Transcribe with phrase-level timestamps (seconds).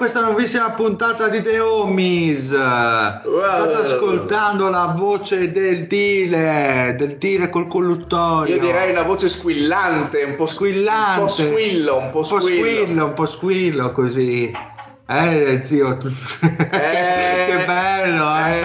[0.00, 2.46] questa nuovissima puntata di The Homies.
[2.46, 8.54] State ascoltando la voce del Tile, del Tile col colluttorio.
[8.54, 12.40] Io direi una voce squillante, un po' squillante, un po' squillo, un po' un po'
[12.40, 14.50] squillo, un po' squillo così.
[15.06, 16.08] Eh, zio, tu...
[16.48, 18.60] Eh, che bello, eh.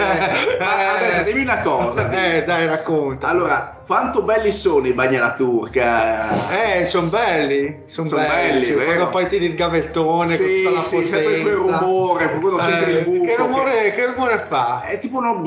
[0.58, 0.95] eh.
[1.16, 2.10] Ma adesso dimmi una cosa.
[2.10, 3.28] Eh, dai, racconta.
[3.28, 6.28] Allora, quanto belli sono i bagni alla turca?
[6.50, 8.60] Eh, sono belli, sono Son belli.
[8.66, 11.14] belli, quando poi tiri il gavettone Sì, con tutta la sì, potenza.
[11.16, 13.24] sempre quel rumore, quando senti il buco.
[13.24, 14.82] Che rumore, che rumore fa?
[14.82, 15.42] È tipo uno-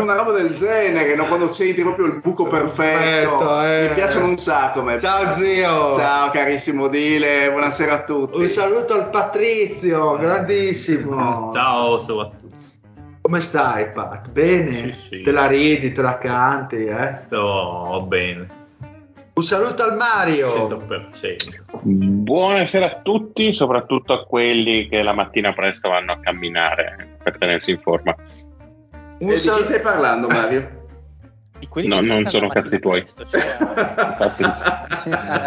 [0.00, 1.24] una roba del genere, no?
[1.26, 3.36] quando senti proprio il buco perfetto.
[3.38, 3.88] Perfetto, eh.
[3.88, 4.80] Mi piacciono un sacco.
[4.80, 4.98] a me.
[4.98, 5.94] Ciao zio.
[5.94, 8.36] Ciao carissimo Dile, buonasera a tutti.
[8.38, 11.50] Un saluto al Patrizio, grandissimo.
[11.52, 12.41] Ciao soprattutto.
[13.22, 14.30] Come stai, Pat?
[14.30, 14.92] Bene?
[14.94, 15.20] Sì, sì.
[15.20, 17.14] Te la ridi, te la canti, eh?
[17.14, 18.46] Sto bene,
[19.34, 20.48] Un saluto al Mario.
[20.68, 21.62] 100%.
[21.84, 27.70] Buonasera a tutti, soprattutto a quelli che la mattina presto vanno a camminare per tenersi
[27.70, 28.14] in forma.
[29.20, 30.80] Un E di sal- chi stai parlando, Mario?
[31.62, 33.04] Di No, non sono cazzi tuoi.
[33.06, 33.40] cioè,
[34.18, 34.34] a,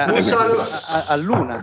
[0.14, 1.62] Un saluto- a- a- a luna.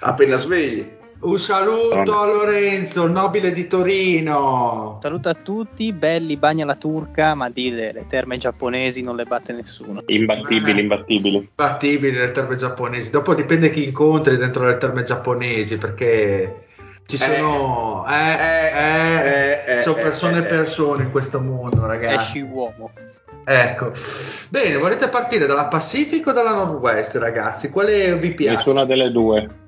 [0.00, 0.93] Appena svegli.
[1.24, 4.98] Un saluto a Lorenzo, il nobile di Torino.
[5.00, 9.24] Saluto a tutti, belli bagni alla turca, ma di le, le terme giapponesi non le
[9.24, 10.02] batte nessuno.
[10.04, 10.82] imbattibili, Eh.
[10.82, 11.48] imbattibili.
[11.54, 13.08] Battibili nelle terme giapponesi.
[13.08, 16.66] Dopo dipende chi incontri dentro le terme giapponesi, perché
[17.06, 17.18] ci Eh.
[17.18, 18.04] sono...
[18.06, 22.16] Eh, Eh, eh, eh, eh, sono persone e eh, persone in questo mondo, ragazzi.
[22.16, 22.90] Esci uomo.
[23.46, 23.92] Ecco.
[24.50, 27.70] Bene, volete partire dalla Pacific o dalla Northwest, ragazzi?
[27.70, 28.56] Quale vi piace?
[28.56, 29.62] Nessuna delle due.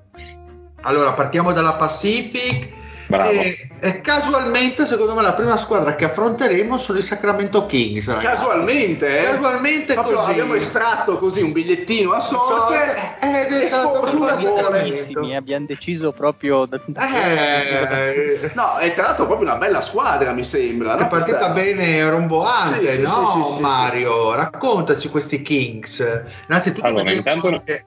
[0.86, 2.74] Allora, partiamo dalla Pacific.
[3.08, 3.30] Bravo.
[3.30, 8.08] E, e casualmente, secondo me, la prima squadra che affronteremo sono i Sacramento Kings.
[8.08, 8.26] ragazzi.
[8.26, 9.22] Casualmente, eh?
[9.30, 10.30] Casualmente Proprio così.
[10.32, 12.74] abbiamo estratto così un bigliettino a sorte.
[13.20, 14.36] Ed è e stato sfortuna.
[14.38, 15.20] Sacramento.
[15.36, 16.66] Abbiamo deciso proprio.
[16.66, 20.94] da- Eh, No, è tra l'altro proprio una bella squadra, mi sembra.
[20.96, 21.04] no?
[21.04, 24.34] è partita Questa- bene romboante, Sì, sì, no sì, sì, sì, Mario?
[24.34, 26.24] Raccontaci questi Kings.
[26.48, 27.84] Innanzitutto Allora, intanto- anche-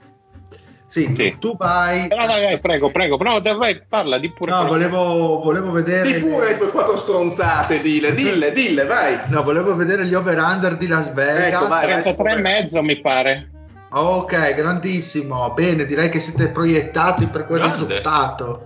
[0.90, 1.36] Sì, Sì.
[1.38, 2.08] tu vai.
[2.08, 3.16] No, vai, vai, prego, prego.
[3.22, 4.52] No, dai, vai, parla di pure.
[4.52, 6.12] No, volevo, volevo vedere.
[6.12, 9.20] Di pure le tue quattro stronzate, dille, dille, dille, vai.
[9.28, 11.54] No, volevo vedere gli over-under di Las Vegas.
[11.62, 11.86] Ecco, vai.
[11.86, 13.50] 33 e mezzo mi pare.
[13.92, 15.52] Ok, grandissimo.
[15.54, 17.76] Bene, direi che siete proiettati per quel Grande.
[17.86, 18.64] risultato.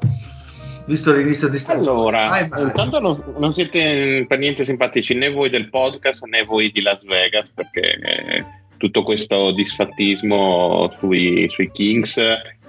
[0.86, 1.88] Visto l'inizio di stagione.
[2.18, 2.66] Allora, Vai, Mario.
[2.68, 7.02] intanto non, non siete per niente simpatici né voi del podcast né voi di Las
[7.04, 8.46] Vegas perché eh,
[8.84, 12.18] tutto questo disfattismo sui, sui Kings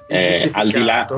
[0.06, 1.08] eh, al di là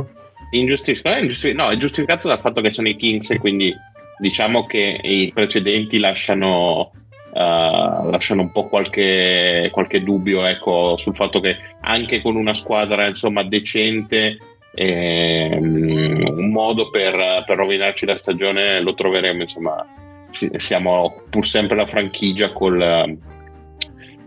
[0.51, 1.19] Ingiustificato.
[1.19, 3.75] ingiustificato, no, è giustificato dal fatto che sono i Kings e quindi
[4.19, 6.93] diciamo che i precedenti lasciano,
[7.35, 13.07] eh, lasciano un po' qualche, qualche dubbio ecco, sul fatto che anche con una squadra
[13.07, 14.39] insomma decente
[14.73, 19.85] ehm, un modo per, per rovinarci la stagione lo troveremo insomma
[20.31, 23.19] si- siamo pur sempre la franchigia col,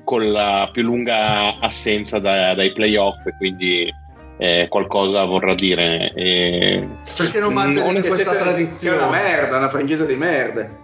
[0.10, 3.94] con la più lunga assenza da- dai playoff e quindi
[4.40, 8.98] eh, qualcosa vorrà dire e, Perché non Che questa siete- tradizione?
[8.98, 10.78] Che è una merda, una franchigia di merde.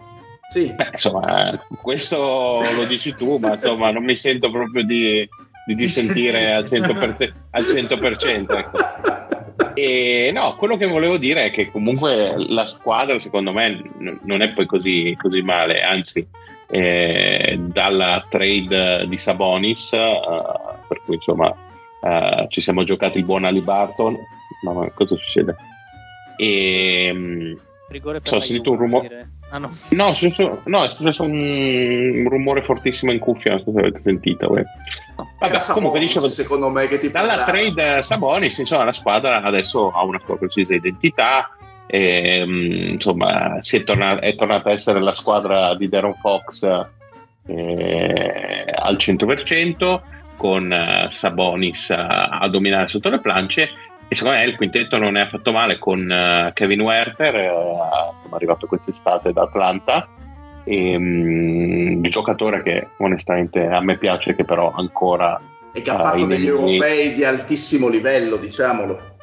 [0.52, 0.72] Sì.
[0.72, 5.28] Beh, insomma, questo lo dici tu, ma insomma, non mi sento proprio di,
[5.66, 7.34] di dissentire al 100%.
[7.50, 8.78] al 100%, ecco.
[9.74, 14.44] E no, quello che volevo dire è che comunque la squadra, secondo me, n- non
[14.44, 16.26] è poi così, così male, anzi,
[16.68, 20.20] eh, dalla trade di Sabonis, eh,
[20.88, 21.54] per cui insomma
[22.02, 24.18] eh, ci siamo giocati il buon Ali Barton.
[24.64, 25.56] Ma cosa succede?
[26.38, 27.54] E, mm,
[27.90, 29.30] Rigore per so, ho sentito un rumore.
[29.50, 29.72] Ah, no.
[29.92, 30.14] No,
[30.66, 34.58] no, è successo un, rumore fortissimo in cuffia, non so se avete sentito.
[34.58, 34.64] eh.
[35.16, 37.52] Vabbè, Era comunque Sabonis, dicevo, secondo me che ti dalla parlava.
[37.52, 41.50] trade Sabonis, insomma, la squadra adesso ha una sua precisa identità.
[41.96, 46.64] E, mm, insomma, si è, torna- è tornata a essere la squadra di Darren Fox
[47.48, 50.02] eh, al 100%
[50.36, 53.70] con eh, Sabonis a, dominare sotto le plance
[54.10, 58.36] e secondo me il quintetto non è affatto male con eh, Kevin Werther eh, insomma,
[58.36, 60.06] arrivato quest'estate da Atlanta
[60.66, 65.40] e, mm, il giocatore che onestamente a me piace che però ancora
[65.72, 69.14] E che ha fatto degli europei di altissimo livello, diciamolo.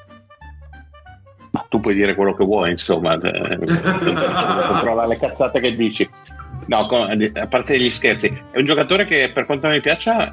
[1.52, 6.08] Ma tu puoi dire quello che vuoi, insomma, eh, controlla le cazzate che dici.
[6.64, 10.30] No, a parte gli scherzi, è un giocatore che per quanto mi piaccia,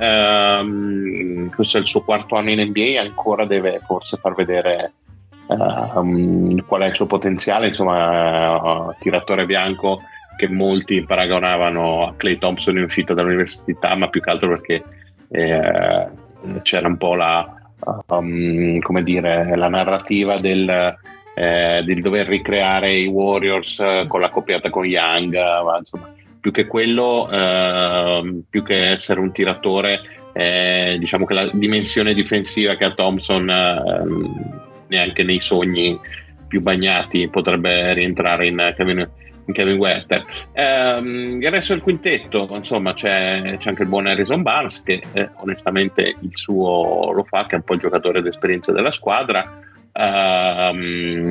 [0.59, 4.93] ehm, questo è il suo quarto anno in NBA, ancora deve forse far vedere
[5.49, 10.03] ehm, qual è il suo potenziale, insomma, eh, tiratore bianco
[10.37, 14.83] che molti paragonavano a Clay Thompson in uscita dall'università, ma più che altro perché
[15.31, 16.07] eh,
[16.61, 17.58] c'era un po' la,
[18.07, 20.97] um, come dire, la narrativa del,
[21.35, 26.13] eh, del dover ricreare i Warriors eh, con la coppiata con Young, eh, ma insomma,
[26.39, 32.85] più che quello, eh, più che essere un tiratore, diciamo che la dimensione difensiva che
[32.85, 35.99] ha Thompson ehm, neanche nei sogni
[36.47, 39.09] più bagnati potrebbe rientrare in Kevin, in
[39.53, 40.25] Kevin Werther.
[40.53, 45.29] Ehm, il resto del quintetto, insomma, c'è, c'è anche il buon Harrison Barnes che eh,
[45.35, 49.61] onestamente il suo lo fa, che è un po' il giocatore d'esperienza della squadra.
[49.91, 51.27] Ehm,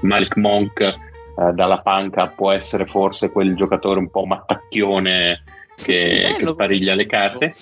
[0.00, 5.42] Malik Monk eh, dalla panca può essere forse quel giocatore un po' mattacchione
[5.74, 7.54] che, che spariglia le carte.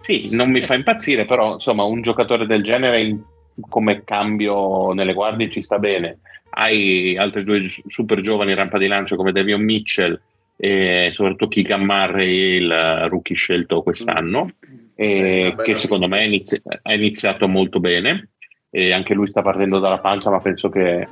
[0.00, 3.22] Sì, non mi fa impazzire, però insomma un giocatore del genere in-
[3.68, 6.18] come cambio nelle guardie ci sta bene.
[6.56, 10.20] Hai altri due super giovani rampa di lancio come Devion Mitchell
[10.56, 14.50] e soprattutto Keegan Murray, il rookie scelto quest'anno,
[14.94, 18.28] e bella che secondo me ha inizi- ha iniziato molto bene.
[18.70, 21.08] E anche lui sta partendo dalla pancia, ma penso che eh,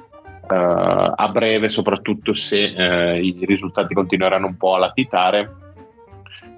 [0.49, 5.51] a breve, soprattutto se eh, i risultati continueranno un po' a latitare,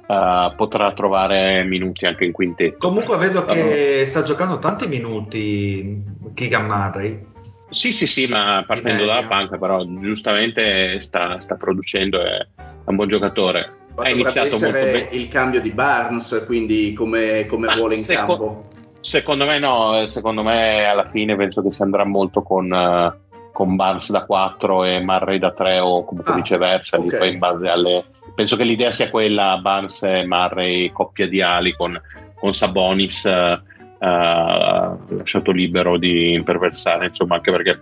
[0.07, 2.87] eh, potrà trovare minuti anche in quintetto.
[2.87, 6.03] Comunque vedo che sta giocando tanti minuti
[6.35, 7.33] Keegan Murray.
[7.75, 12.47] Sì, sì, sì, ma partendo dalla panca, però giustamente sta, sta producendo, è, è
[12.85, 13.73] un buon giocatore.
[13.97, 15.09] Ha iniziato molto bene.
[15.11, 18.65] il cambio di Barnes, quindi come, come vuole in seco- campo.
[19.01, 23.13] Secondo me no, eh, secondo me alla fine penso che si andrà molto con, eh,
[23.53, 27.17] con Barnes da 4 e Murray da 3 o comunque Ah, viceversa, lì ok.
[27.17, 28.05] poi in base alle...
[28.35, 32.01] Penso che l'idea sia quella, Barnes e Murray coppia di ali con,
[32.39, 33.61] con Sabonis eh, eh,
[34.05, 37.81] lasciato libero di imperversare, insomma anche perché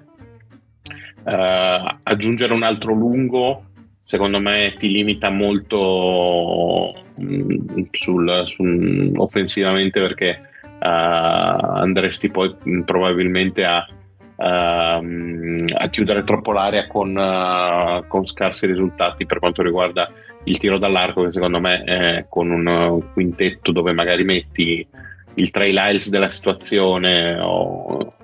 [1.24, 3.64] eh, aggiungere un altro lungo
[4.04, 10.38] secondo me ti limita molto mm, sul, sul- offensivamente perché eh,
[10.80, 13.86] andresti poi mm, probabilmente a,
[14.36, 20.10] ehm, a chiudere troppo l'area con, eh, con scarsi risultati per quanto riguarda
[20.44, 24.84] il tiro dall'arco che secondo me eh, con un uh, quintetto dove magari metti
[25.34, 28.14] il Trey Lyles della situazione o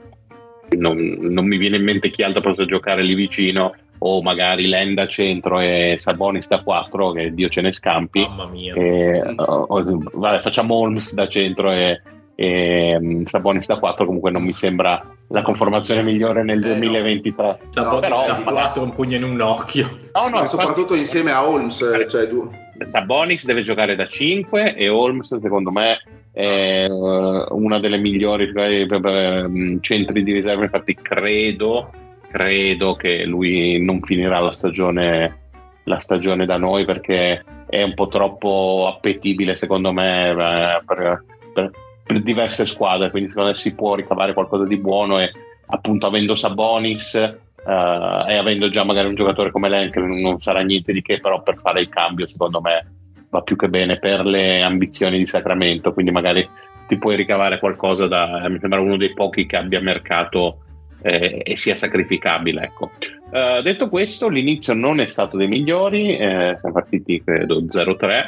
[0.76, 5.06] non, non mi viene in mente chi altro possa giocare lì vicino o magari Lenda
[5.08, 8.74] centro e Sabonis da 4 che Dio ce ne scampi Mamma mia.
[8.74, 12.00] e, o- o- vabbè, facciamo Holmes da centro e,
[12.36, 16.74] e, Sabonis da 4 comunque non mi sembra la conformazione migliore nel Eh, no.
[16.74, 19.98] 2023 Sabonis però- da 4 un pugno in un occhio.
[20.12, 22.48] no, no, soprattutto insieme a Holmes, cioè du-
[22.84, 25.98] Sabonis deve giocare da 5 e Holmes secondo me
[26.38, 30.62] è eh, una delle migliori eh, eh, centri di riserva.
[30.62, 31.90] Infatti credo
[32.30, 35.46] credo che lui non finirà la stagione
[35.84, 41.70] la stagione da noi perché è un po' troppo appetibile secondo me eh, per, per-
[42.04, 43.10] per diverse squadre.
[43.10, 45.32] Quindi secondo me si può ricavare qualcosa di buono e
[45.66, 47.34] appunto avendo Sabonis eh,
[47.66, 51.58] e avendo già magari un giocatore come che non sarà niente di che però per
[51.58, 52.97] fare il cambio secondo me
[53.30, 56.48] va più che bene per le ambizioni di Sacramento quindi magari
[56.86, 60.60] ti puoi ricavare qualcosa da mi sembra uno dei pochi che abbia mercato
[61.02, 62.90] eh, e sia sacrificabile ecco.
[63.30, 68.24] Eh, detto questo l'inizio non è stato dei migliori eh, siamo partiti credo 0-3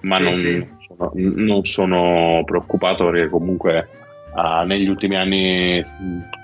[0.00, 0.66] ma non, sì.
[0.78, 3.88] Sono, non sono preoccupato perché comunque
[4.34, 5.82] ah, negli ultimi anni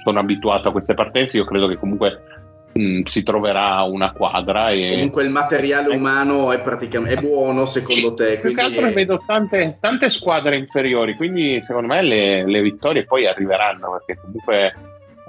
[0.02, 2.20] sono abituato a queste partenze io credo che comunque
[2.74, 8.14] mh, si troverà una quadra e Comunque il materiale umano è praticamente è buono secondo
[8.14, 8.38] te.
[8.40, 13.04] più che altro è- vedo tante, tante squadre inferiori, quindi secondo me le, le vittorie
[13.04, 14.74] poi arriveranno perché comunque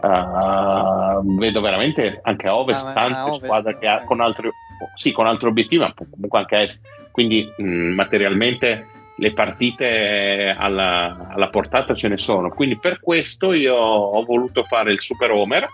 [0.01, 4.49] eh, vedo veramente anche a ovest Ah, tante a ovest, squadre che ha, con, altri,
[4.95, 6.79] sì, con altri obiettivi, ma comunque anche a est.
[7.11, 8.87] Quindi mh, materialmente
[9.17, 12.49] le partite alla, alla portata ce ne sono.
[12.49, 15.65] Quindi per questo io ho voluto fare il Super Homer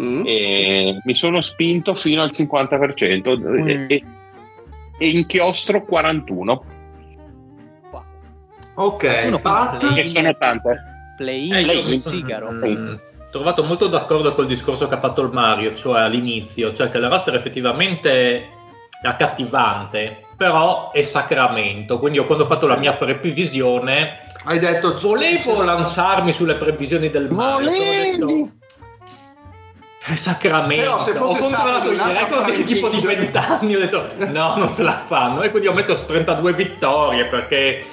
[0.00, 0.22] Mm.
[0.24, 3.68] e mi sono spinto fino al 50% Mm.
[3.68, 4.04] e, e,
[4.98, 6.64] e inchiostro 41
[8.74, 9.92] Ok, Uno Pat.
[9.92, 10.80] che sono tante
[11.16, 12.50] Play-in Eh, mi Sigaro.
[12.50, 12.94] Mm,
[13.30, 17.08] trovato molto d'accordo col discorso che ha fatto il Mario, cioè all'inizio, cioè che la
[17.08, 18.48] roster effettivamente è
[19.06, 21.98] accattivante, però è sacramento.
[21.98, 27.30] Quindi io quando ho fatto la mia previsione Hai detto volevo lanciarmi sulle previsioni del
[27.30, 28.50] Mario, però ho detto
[30.16, 30.82] sacramento.
[30.82, 34.56] Però se ho controllato i record di tipo di franchigia- 20 anni, ho detto no,
[34.56, 35.42] non ce la fanno.
[35.42, 37.86] E quindi ho messo 32 vittorie perché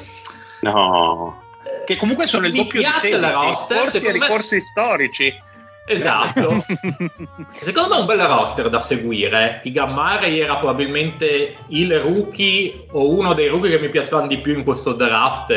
[0.62, 1.44] no
[1.86, 4.62] che comunque sono il Mi doppio di piace 16 la roster, corsi e me- ricorsi
[4.62, 5.48] storici
[5.92, 6.64] Esatto.
[7.62, 9.60] Secondo me è un bel roster da seguire.
[9.64, 14.56] Keegan Murray era probabilmente il rookie o uno dei rookie che mi piacevano di più
[14.56, 15.52] in questo draft.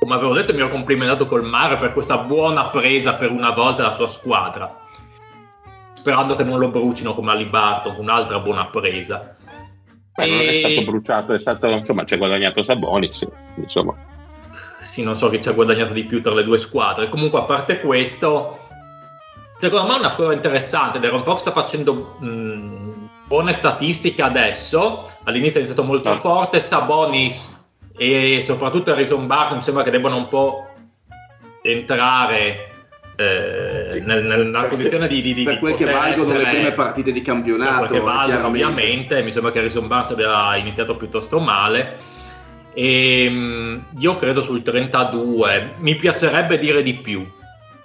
[0.00, 3.82] Come avevo detto, mi ero complimentato col Murray per questa buona presa per una volta
[3.82, 4.84] della sua squadra.
[6.06, 9.34] Sperando che non lo brucino come Ali Barton, un'altra buona presa.
[10.14, 13.92] Beh, non è E- stato bruciato è stato insomma ci ha guadagnato Sabonis insomma
[14.78, 17.08] sì, non so chi ci ha guadagnato di più tra le due squadre.
[17.08, 18.60] Comunque, a parte questo,
[19.56, 21.00] secondo me è una squadra interessante.
[21.00, 25.10] Deron Fox sta facendo mh, buone statistiche adesso.
[25.24, 26.18] All'inizio è iniziato molto Ah.
[26.18, 26.60] forte.
[26.60, 30.66] Sabonis e soprattutto Harrison Barnes mi sembra che debbano un po'
[31.62, 32.75] entrare
[33.16, 34.00] eh, Sì.
[34.00, 37.22] nel- nella condizione di, di, di per quel che valgono le essere- prime partite di
[37.22, 39.22] campionato, che valgono, ovviamente.
[39.22, 41.96] Mi sembra che Harrison Barnes abbia iniziato piuttosto male.
[42.74, 45.72] E, mh, io credo sul 32.
[45.78, 47.26] Mi piacerebbe dire di più,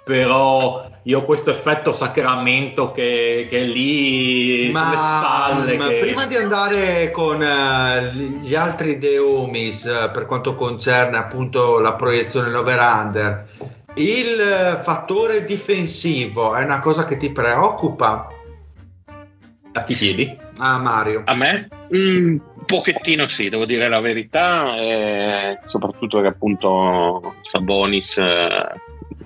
[0.04, 5.76] però io ho questo effetto sacramento che, che è lì sulle spalle.
[5.78, 8.10] ma che- prima di andare con eh,
[8.42, 13.46] gli altri Deomis eh, per quanto concerne appunto la proiezione l'over-under,
[13.94, 18.26] il fattore difensivo è una cosa che ti preoccupa?
[19.74, 20.36] A chi chiedi?
[20.58, 21.22] Ah, Mario.
[21.24, 28.68] a me un pochettino sì devo dire la verità eh, soprattutto che appunto Sabonis eh,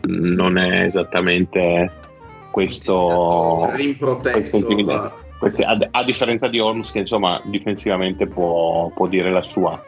[0.07, 1.91] non è esattamente
[2.51, 4.59] questo Rimprotetto.
[5.39, 9.83] questo a, a differenza di Holmes che insomma difensivamente può, può dire la sua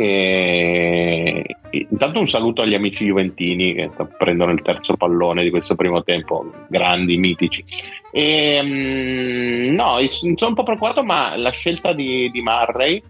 [0.00, 6.04] e, intanto un saluto agli amici juventini che prendono il terzo pallone di questo primo
[6.04, 7.64] tempo grandi, mitici.
[8.12, 13.02] E, mm, no, sono un po' preoccupato ma la scelta di, di Murray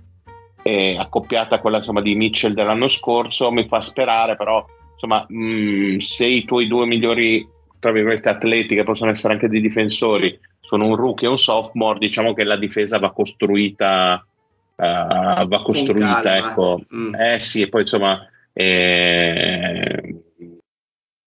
[0.62, 5.98] eh, accoppiata a quella insomma, di Mitchell dell'anno scorso mi fa sperare però insomma mm,
[5.98, 7.46] se i tuoi due migliori
[7.78, 11.98] tra virgolette atleti che possono essere anche dei difensori sono un rookie e un sophomore
[11.98, 14.26] diciamo che la difesa va costruita
[14.80, 17.14] eh, va costruita ecco Mm.
[17.14, 20.14] eh sì e poi insomma eh,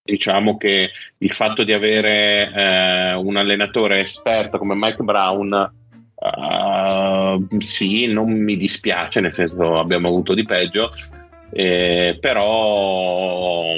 [0.02, 5.72] diciamo che il fatto di avere eh, un allenatore esperto come Mike Brown
[6.16, 10.90] eh, sì non mi dispiace nel senso abbiamo avuto di peggio
[11.54, 13.74] eh, però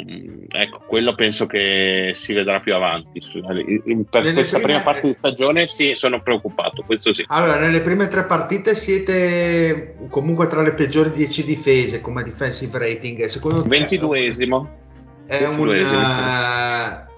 [0.48, 5.14] ecco quello penso che si vedrà più avanti per Nelle questa prime- prima parte di
[5.18, 10.74] stagione sì sono preoccupato questo sì Allora, nelle prime tre partite siete comunque tra le
[10.74, 13.24] peggiori 10 difese come defensive rating.
[13.24, 14.66] Secondo te 22esimo
[15.26, 15.74] è un, 22esimo.
[15.80, 17.12] eh,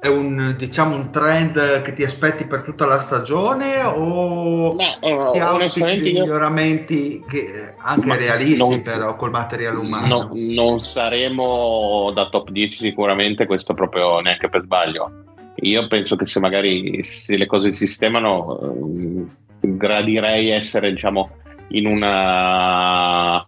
[0.00, 5.30] è un diciamo un trend che ti aspetti per tutta la stagione o Ma, eh,
[5.32, 10.06] ti auspichi dei io- miglioramenti che- anche Ma realisti però col materiale umano?
[10.06, 15.10] No, non saremo da top 10 sicuramente, questo proprio neanche per sbaglio.
[15.56, 19.30] Io penso che se magari se le cose si sistemano, ehm,
[19.60, 21.28] gradirei essere diciamo
[21.72, 23.46] in una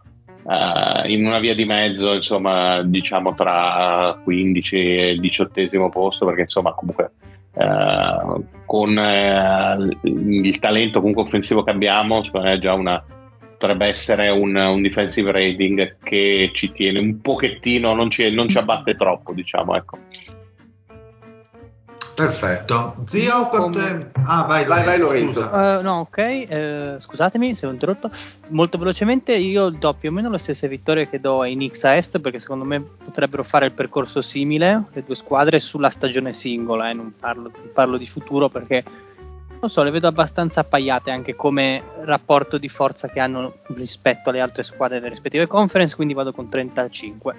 [0.49, 6.43] eh, in una via di mezzo, insomma, diciamo tra 15 e il diciottesimo posto, perché
[6.43, 7.13] insomma comunque
[7.55, 13.03] eh, con eh, il talento comunque offensivo che abbiamo, secondo me è già una
[13.63, 18.59] potrebbe essere un, un defensive rating che ci tiene un pochettino, non ci, non ci
[18.59, 19.99] abbatte troppo, diciamo, ecco.
[22.15, 22.97] Perfetto.
[23.07, 23.81] Zio, quante...
[23.81, 25.51] Come- Ah, vai, Vai, vai, Lorenzo.
[25.51, 28.11] Eh, no, ok, eh, scusatemi se ho interrotto.
[28.49, 31.97] Molto velocemente io do più o meno le stesse vittorie che do ai Knicks a
[31.97, 36.91] Est perché secondo me potrebbero fare il percorso simile, le due squadre, sulla stagione singola,
[36.91, 38.85] eh, non, parlo, non parlo di futuro perché
[39.63, 44.41] Non so, le vedo abbastanza appaiate anche come rapporto di forza che hanno rispetto alle
[44.41, 47.35] altre squadre delle rispettive conference, quindi vado con 35.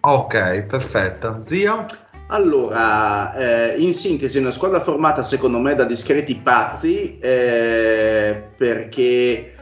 [0.00, 1.38] Ok, perfetto.
[1.44, 1.84] Zio?
[2.32, 9.54] Allora, eh, in sintesi, una squadra formata secondo me da discreti pazzi eh, perché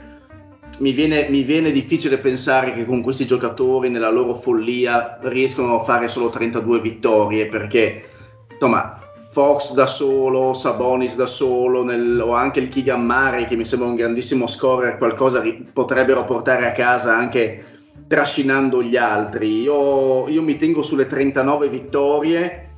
[0.79, 5.83] mi viene, mi viene, difficile pensare che con questi giocatori nella loro follia riescano a
[5.83, 8.05] fare solo 32 vittorie perché
[8.53, 9.01] insomma
[9.33, 13.89] Fox da solo, Sabonis da solo nel, o anche il Keegan Murray che mi sembra
[13.89, 17.65] un grandissimo scorer qualcosa potrebbero portare a casa anche
[18.07, 22.69] trascinando gli altri io, io mi tengo sulle 39 vittorie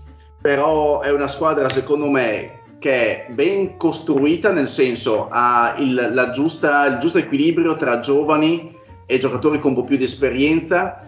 [0.41, 6.85] però è una squadra secondo me che è ben costruita, nel senso ha il, giusta,
[6.87, 8.75] il giusto equilibrio tra giovani
[9.07, 11.07] e giocatori con un po' più di esperienza.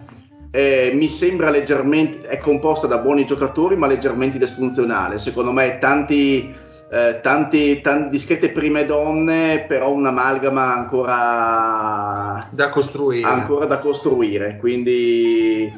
[0.51, 5.17] Eh, mi sembra leggermente, è composta da buoni giocatori ma leggermente disfunzionale.
[5.17, 6.55] Secondo me tanti,
[6.89, 13.27] eh, tanti, tanti discrete prime donne, però un'amalgama ancora da costruire.
[13.27, 14.57] Ancora da costruire.
[14.57, 15.73] Quindi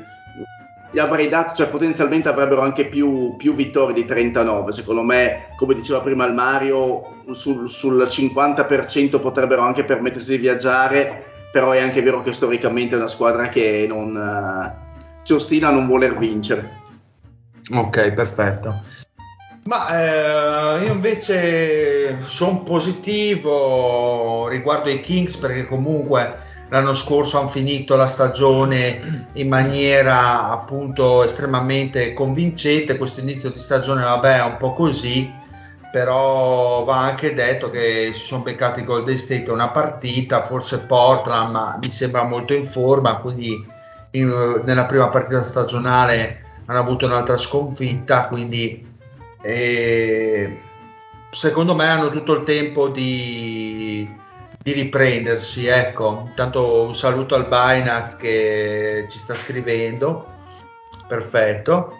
[0.91, 4.71] gli avrei dato, cioè potenzialmente avrebbero anche più, più vittorie di 39.
[4.71, 11.23] Secondo me, come diceva prima il Mario, sul, sul 50% potrebbero anche permettersi di viaggiare,
[11.51, 15.71] però è anche vero che storicamente è una squadra che non, uh, si ostina a
[15.71, 16.75] non voler vincere.
[17.69, 18.81] Ok, perfetto.
[19.67, 27.97] Ma eh, io invece sono positivo riguardo ai Kings perché comunque l'anno scorso hanno finito
[27.97, 32.97] la stagione in maniera appunto estremamente convincente.
[32.97, 35.29] Questo inizio di stagione vabbè è un po' così
[35.91, 41.77] però va anche detto che si sono beccati Golden State una partita forse Portland ma
[41.79, 43.53] mi sembra molto in forma quindi
[44.11, 48.86] in, nella prima partita stagionale hanno avuto un'altra sconfitta quindi
[49.41, 50.61] eh,
[51.31, 54.25] secondo me hanno tutto il tempo di
[54.67, 55.65] di riprendersi.
[55.67, 60.35] Ecco, intanto un saluto al Binance che ci sta scrivendo.
[61.07, 61.95] Perfetto.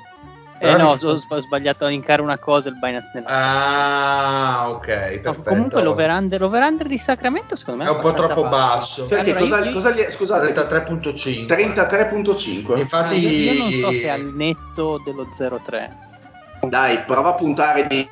[0.60, 5.32] Eh no, ho, ho sbagliato a linkare una cosa il Binance nella Ah, ok, perfetto.
[5.36, 9.04] No, comunque l'over-under, l'over-under, di Sacramento secondo me è, è un po' troppo basso.
[9.04, 9.06] basso.
[9.06, 11.46] Perché allora, cosa, io, cosa gli è, scusate, 33.5.
[11.46, 12.78] 33.5.
[12.80, 16.07] Infatti io, io, non so se è al netto dello 0,3.
[16.70, 18.08] Dai, prova a puntare di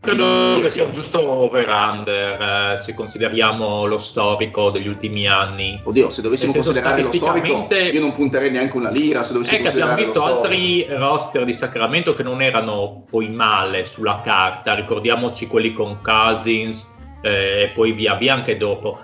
[0.00, 5.78] Credo che sia un giusto over-under eh, se consideriamo lo storico degli ultimi anni.
[5.84, 9.22] Oddio, se dovessimo considerare lo storico, io non punterei neanche una lira.
[9.22, 14.20] Se è che abbiamo visto altri roster di Sacramento che non erano poi male sulla
[14.24, 14.74] carta.
[14.74, 16.90] Ricordiamoci quelli con Cousins
[17.20, 19.00] eh, e poi via via anche dopo.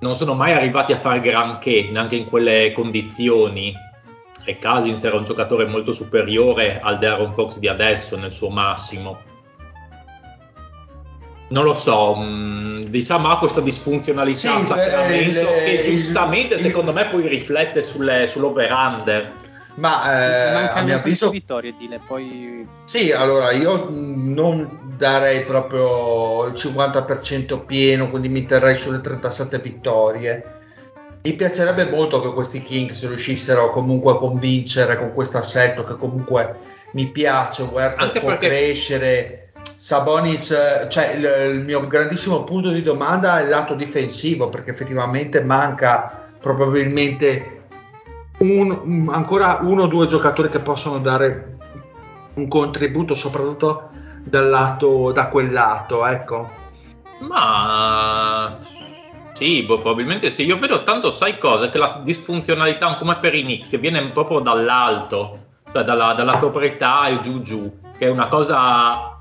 [0.00, 3.72] Non sono mai arrivati a fare granché, neanche in quelle condizioni.
[4.46, 9.34] E Cousins era un giocatore molto superiore al Darren Fox di adesso nel suo massimo
[11.48, 16.60] non lo so, mh, mm, diciamo ha questa disfunzionalità sì, Sacramento il, che giustamente il,
[16.60, 19.32] secondo il, me poi riflette sulle, sull'over-under.
[19.76, 26.54] Ma eh, a mio avviso vittorie, dile, poi Sì, allora io non darei proprio il
[26.54, 30.55] 50% pieno, quindi mi terrei sulle 37 vittorie.
[31.26, 36.54] Mi piacerebbe molto che questi Kings riuscissero comunque a convincere con questo assetto che comunque
[36.92, 38.46] mi piace, Huerta può perché...
[38.46, 40.56] crescere Sabonis,
[40.88, 46.28] cioè il, il, mio grandissimo punto di domanda è il lato difensivo, perché effettivamente manca
[46.40, 47.64] probabilmente
[48.38, 51.56] un, un, ancora uno o due giocatori che possono dare
[52.34, 53.90] un contributo, soprattutto
[54.22, 56.48] dal lato, da quel lato, ecco.
[57.22, 58.60] Ma
[59.36, 60.46] sì, boh, probabilmente sì.
[60.46, 61.68] Io vedo tanto, sai cosa?
[61.68, 65.38] Che la disfunzionalità, come per i Knicks, che viene proprio dall'alto,
[65.70, 69.20] cioè dalla, dalla proprietà e giù giù, che è una cosa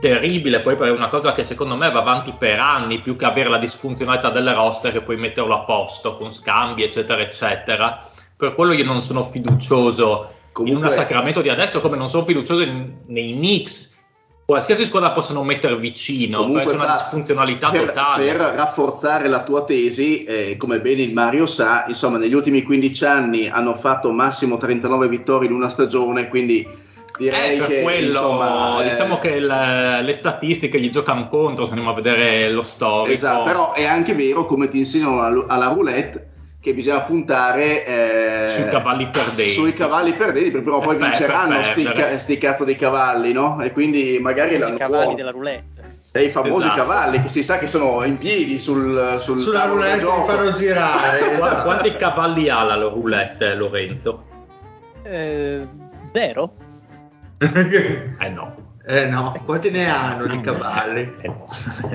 [0.00, 3.48] terribile poi per una cosa che secondo me va avanti per anni più che avere
[3.48, 8.72] la disfunzionalità delle roster che puoi metterlo a posto con scambi eccetera eccetera per quello
[8.72, 10.80] io non sono fiducioso Comunque...
[10.80, 13.95] in un Sacramento di adesso come non sono fiducioso in, nei Knicks
[14.46, 19.64] qualsiasi squadra possono mettere vicino Comunque, c'è una disfunzionalità per, totale per rafforzare la tua
[19.64, 24.56] tesi eh, come bene il Mario sa insomma negli ultimi 15 anni hanno fatto massimo
[24.56, 26.84] 39 vittorie in una stagione quindi
[27.18, 31.64] direi eh, per che quello, insomma, diciamo eh, che il, le statistiche gli giocano contro
[31.64, 33.12] se andiamo a vedere lo storico.
[33.12, 36.28] Esatto, però è anche vero, come ti insegnano alla roulette,
[36.66, 39.50] che bisogna puntare eh, sui cavalli perdenti.
[39.52, 43.62] Sui cavalli perdenti, perché prima o poi vinceranno sti, sti, cazzo di cavalli, no?
[43.62, 45.14] E quindi magari I cavalli buono.
[45.14, 45.98] della roulette.
[46.10, 46.80] E i famosi esatto.
[46.80, 51.34] cavalli che si sa che sono in piedi sul, sul sulla roulette che fanno girare.
[51.34, 51.62] esatto.
[51.62, 54.24] Quanti cavalli ha la roulette, Lorenzo?
[55.04, 55.68] Eh,
[56.10, 56.52] zero.
[57.38, 58.65] eh no.
[58.88, 61.12] Eh no, quanti ne hanno di cavalli?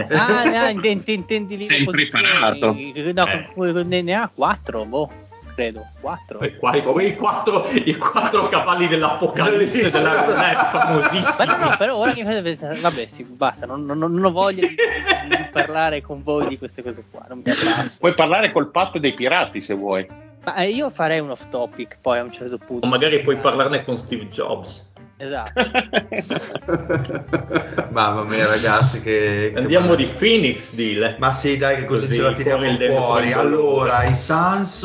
[0.09, 2.75] Ah, ne ha, intendi, intendi lì Sei impreparato.
[3.13, 5.09] No, ne, ne ha quattro, boh,
[5.55, 6.39] credo, quattro.
[6.39, 11.95] Poi qua- come i quattro, i quattro cavalli dell'Apocalisse della Roulette, Ma no, no, però
[11.95, 15.47] ora che fate pensare, vabbè, sì, basta, non, non- non ho voglia di, di- di
[15.49, 17.53] parlare con voi di queste cose qua, non mi.
[17.99, 20.05] Puoi parlare col patto dei pirati se vuoi.
[20.43, 22.85] Ma eh, io farei un off topic poi a un certo punto.
[22.85, 24.89] O magari puoi parlarne con Steve Jobs.
[25.21, 25.51] Esatto.
[27.91, 29.51] Mamma mia ragazzi che...
[29.53, 29.97] che Andiamo bello.
[29.97, 31.15] di Phoenix, dile.
[31.19, 33.31] Ma sì, dai, che così, Così, ce la tiriamo fuori fuori.
[33.33, 34.83] Allora, i Suns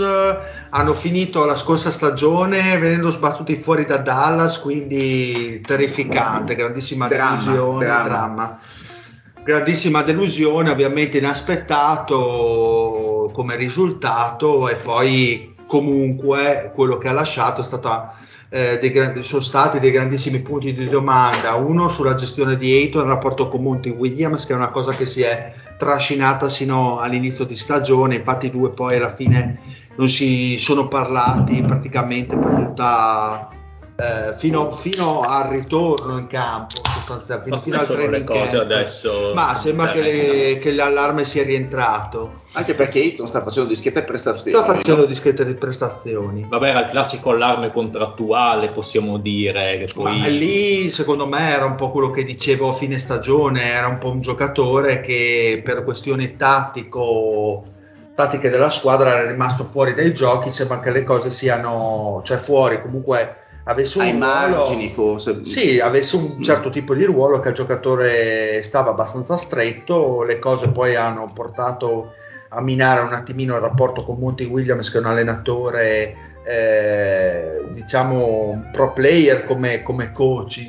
[0.69, 7.85] hanno finito la scorsa stagione venendo sbattuti fuori da Dallas, quindi terrificante, grandissima Dramma, delusione.
[7.87, 8.09] dramma.
[8.09, 8.59] dramma.
[9.43, 18.16] Grandissima delusione, ovviamente inaspettato come risultato, e poi comunque quello che ha lasciato è stata.
[18.49, 21.55] Eh, grandi- sono stati dei grandissimi punti di domanda.
[21.55, 25.07] Uno sulla gestione di Ayton, il rapporto con Monty Williams, che è una cosa che
[25.07, 28.17] si è trascinata sino all'inizio di stagione.
[28.17, 29.59] Infatti, i due poi alla fine
[29.97, 33.49] non si sono parlati praticamente per tutta.
[33.99, 36.83] Eh, fino, fino al ritorno in campo,
[37.43, 38.63] fino, come al le training cose camp.
[38.63, 39.33] adesso?
[39.35, 40.59] Ma sembra che, Interessano.
[40.59, 42.45] che l'allarme sia rientrato.
[42.53, 44.55] Anche perché Ayton sta facendo discrete prestazioni.
[44.55, 46.45] Sta facendo discrete prestazioni.
[46.47, 49.85] Vabbè, era il classico allarme contrattuale, possiamo dire.
[49.85, 50.21] Che poi...
[50.21, 53.97] Ma lì secondo me era un po' quello che dicevo a fine stagione, era un
[53.97, 57.65] po' un giocatore che per questioni tattico,
[58.15, 62.83] tattiche della squadra era rimasto fuori dai giochi, sembra che le cose siano, cioè fuori
[62.83, 65.45] comunque avesse un ai ruolo, margini forse.
[65.45, 70.71] sì, avesse un certo tipo di ruolo che al giocatore stava abbastanza stretto, le cose
[70.71, 72.13] poi hanno portato
[72.51, 78.49] a minare un attimino il rapporto con Monty Williams che è un allenatore eh, diciamo
[78.51, 80.61] un pro player come, come coach,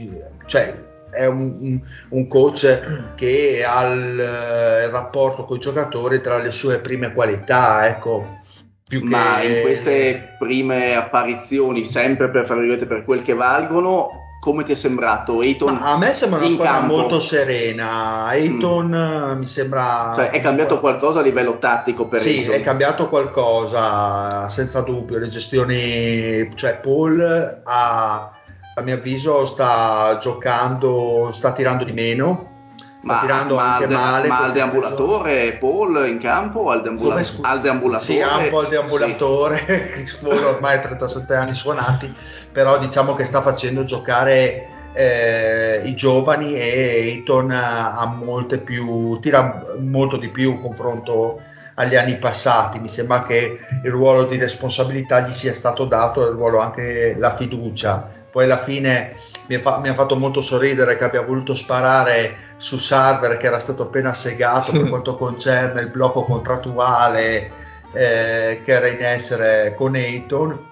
[0.45, 0.73] cioè
[1.12, 6.38] è un, un- un coach che ha il, eh, il rapporto con i giocatori tra
[6.39, 8.41] le sue prime qualità, ecco.
[8.88, 12.45] Più che Ma in queste prime apparizioni, sempre per,
[12.88, 15.78] per quel che valgono, come ti è sembrato Ayton?
[15.82, 16.95] A me sembra una in squadra campo?
[16.95, 18.26] molto serena.
[18.28, 20.13] Ayton eh, mi sembra.
[20.15, 22.54] Cioè, è cambiato qualcosa a livello tattico per Sì, Ayton?
[22.54, 25.17] è cambiato qualcosa, senza dubbio.
[25.17, 28.32] Le gestioni, cioè Paul ha,
[28.76, 32.57] a mio avviso sta giocando, sta tirando di meno,
[32.99, 34.27] sta ma, tirando ma anche al, male.
[34.27, 38.03] ma al deambulatore Paul in campo o al, deambula- al deambulatore?
[38.03, 42.13] Sì, ha un po' il deambulatore, Paul ormai ha 37 anni suonati,
[42.51, 49.65] però diciamo che sta facendo giocare eh, i giovani e Ayton ha molte più, tira
[49.79, 51.41] molto di più in confronto
[51.75, 52.79] agli anni passati.
[52.79, 57.15] Mi sembra che il ruolo di responsabilità gli sia stato dato e il ruolo anche
[57.17, 58.16] la fiducia.
[58.38, 59.15] Poi alla fine
[59.47, 63.47] mi ha, fa- mi ha fatto molto sorridere che abbia voluto sparare su Sarver che
[63.47, 67.52] era stato appena segato per quanto concerne il blocco contrattuale
[67.93, 70.65] eh, che era in essere con Ayton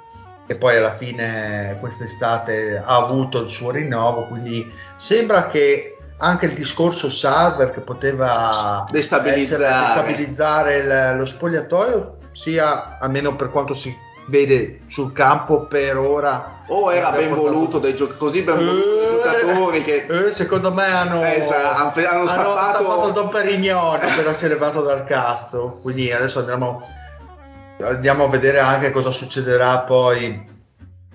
[0.46, 6.54] e poi alla fine quest'estate ha avuto il suo rinnovo quindi sembra che anche il
[6.54, 9.66] discorso Sarver che poteva Destabilizzare.
[9.66, 13.92] essere- destabilizzare il- lo spogliatoio sia almeno per quanto si
[14.28, 16.64] vede sul campo per ora.
[16.68, 20.86] O era ben portato- voluto dai gioc- così ben Eh, giocatori che eh, secondo me
[20.86, 25.06] hanno, Eh, sa- hanno fe- hanno stappato- il Don Perignon appena si è levato dal
[25.06, 25.78] cazzo.
[25.82, 26.82] Quindi adesso andiamo
[27.82, 30.54] andiamo a vedere anche cosa succederà poi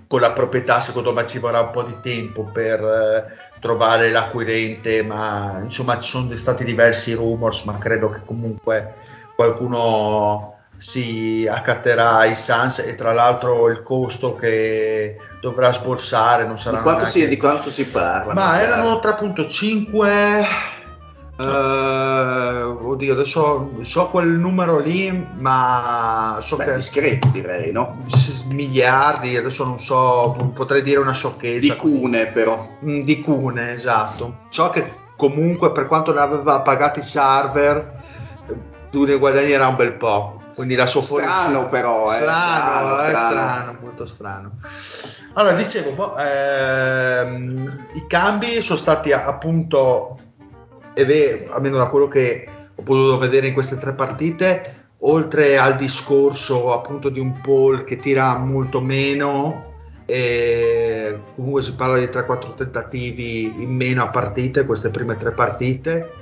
[0.07, 5.03] con la proprietà secondo me ci vorrà un po' di tempo per eh, trovare l'acquirente
[5.03, 8.95] ma insomma ci sono stati diversi rumors ma credo che comunque
[9.35, 16.79] qualcuno si accatterà ai Sans e tra l'altro il costo che dovrà sborsare non sarà
[16.79, 18.33] di quanto, si, neanche- di quanto si parla?
[18.33, 18.67] ma Michele?
[18.73, 20.47] erano 3.5
[21.39, 28.05] eh, oddio adesso so quel numero lì ma so Beh, che discreto direi, no?
[28.55, 32.69] miliardi adesso non so potrei dire una sciocchezza Di cune però.
[32.85, 37.77] Mm, di cune esatto so che comunque per quanto ne aveva pagati Sarver
[38.49, 38.55] eh,
[38.91, 43.09] tu ne guadagnerà un bel po' quindi la sua Strano però, eh, strano, strano, eh,
[43.09, 43.31] strano.
[43.31, 44.51] strano, molto strano.
[45.35, 50.19] Allora, dicevo, boh, ehm, i cambi sono stati appunto,
[50.93, 55.77] e ve- almeno da quello che ho potuto vedere in queste tre partite, oltre al
[55.77, 59.69] discorso appunto di un Paul che tira molto meno,
[60.07, 66.15] e comunque si parla di 3-4 tentativi in meno a partite, queste prime tre partite,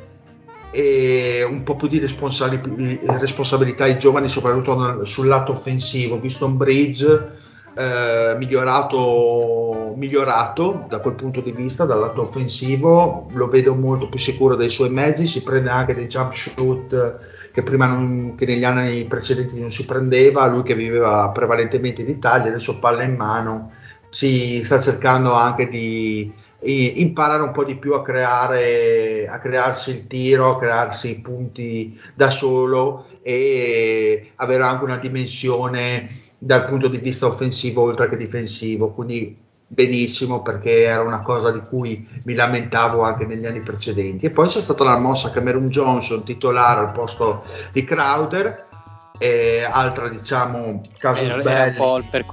[0.70, 6.20] e un po' più di responsabili- responsabilità ai giovani, soprattutto sul lato offensivo.
[6.20, 7.36] Visto un Bridge
[7.74, 14.18] eh, migliorato, migliorato da quel punto di vista, dal lato offensivo, lo vedo molto più
[14.18, 17.18] sicuro dei suoi mezzi, si prende anche dei jump shoot
[17.52, 22.08] che prima non, che negli anni precedenti non si prendeva, lui che viveva prevalentemente in
[22.08, 23.72] Italia, adesso palla in mano,
[24.10, 30.06] si sta cercando anche di imparare un po' di più a creare a crearsi il
[30.06, 36.98] tiro, a crearsi i punti da solo e avere anche una dimensione dal punto di
[36.98, 39.36] vista offensivo oltre che difensivo, quindi
[39.70, 44.26] benissimo perché era una cosa di cui mi lamentavo anche negli anni precedenti.
[44.26, 48.67] E poi c'è stata la mossa Cameron Johnson titolare al posto di Crowder
[49.18, 51.74] e altra diciamo caso Eh, belli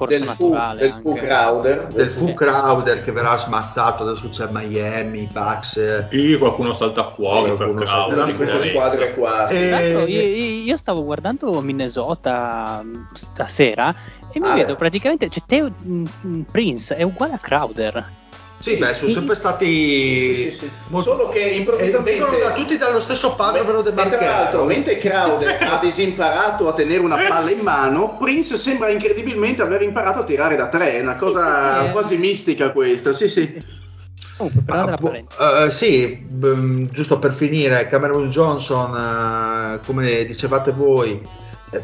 [0.07, 0.79] del fu, naturale.
[0.79, 1.87] del fu Crowder.
[1.87, 7.49] del fu Crowder che verrà smazzato adesso c'è Miami, Bucks eh, Sì, qualcuno salta fuori
[7.53, 9.47] per Qualcuno Crowder, salta Una di queste squadre qua.
[9.47, 9.55] sì.
[9.55, 13.93] Eh, Tra l'altro, io, io stavo guardando Minnesota mh, stasera
[14.31, 14.75] e mi Ah, vedo beh.
[14.75, 18.11] praticamente, cioè Teo mh, mh, Prince è uguale a Crowder.
[18.65, 20.71] Sì, beh, sono sempre stati Sì, sì, sì.
[20.87, 24.19] molto- Solo che eh, improvvisamente vengono da tutti dallo stesso padre ovvero De E tra
[24.25, 29.83] l'altro, mentre Crowder ha disimparato a tenere una palla in mano, Prince sembra incredibilmente aver
[29.83, 30.93] imparato a tirare da tre.
[30.97, 31.91] È una cosa Sì, sì, eh.
[31.91, 33.13] quasi mistica questa.
[33.13, 33.83] Sì, sì.
[34.37, 35.35] Comunque, Ah, parente.
[35.65, 41.21] eh, sì, b- giusto per finire, Cameron Johnson, eh, come dicevate voi,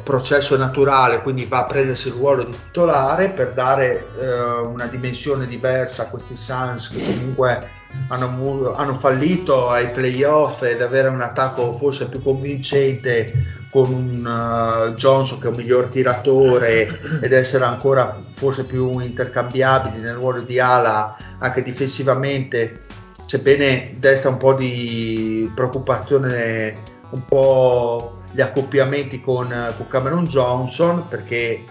[0.04, 4.32] processo naturale, quindi va a prendersi il ruolo di titolare per dare eh,
[4.66, 11.10] una dimensione diversa a questi Suns che comunque hanno, hanno fallito ai playoff ed avere
[11.10, 17.34] un attacco forse più convincente con un eh, Johnson che è un miglior tiratore ed
[17.34, 22.82] essere ancora forse più intercambiabili nel ruolo di ala anche difensivamente
[23.26, 26.76] sebbene desta un po' di preoccupazione
[27.12, 31.64] un po' gli accoppiamenti con, con Cameron Johnson perché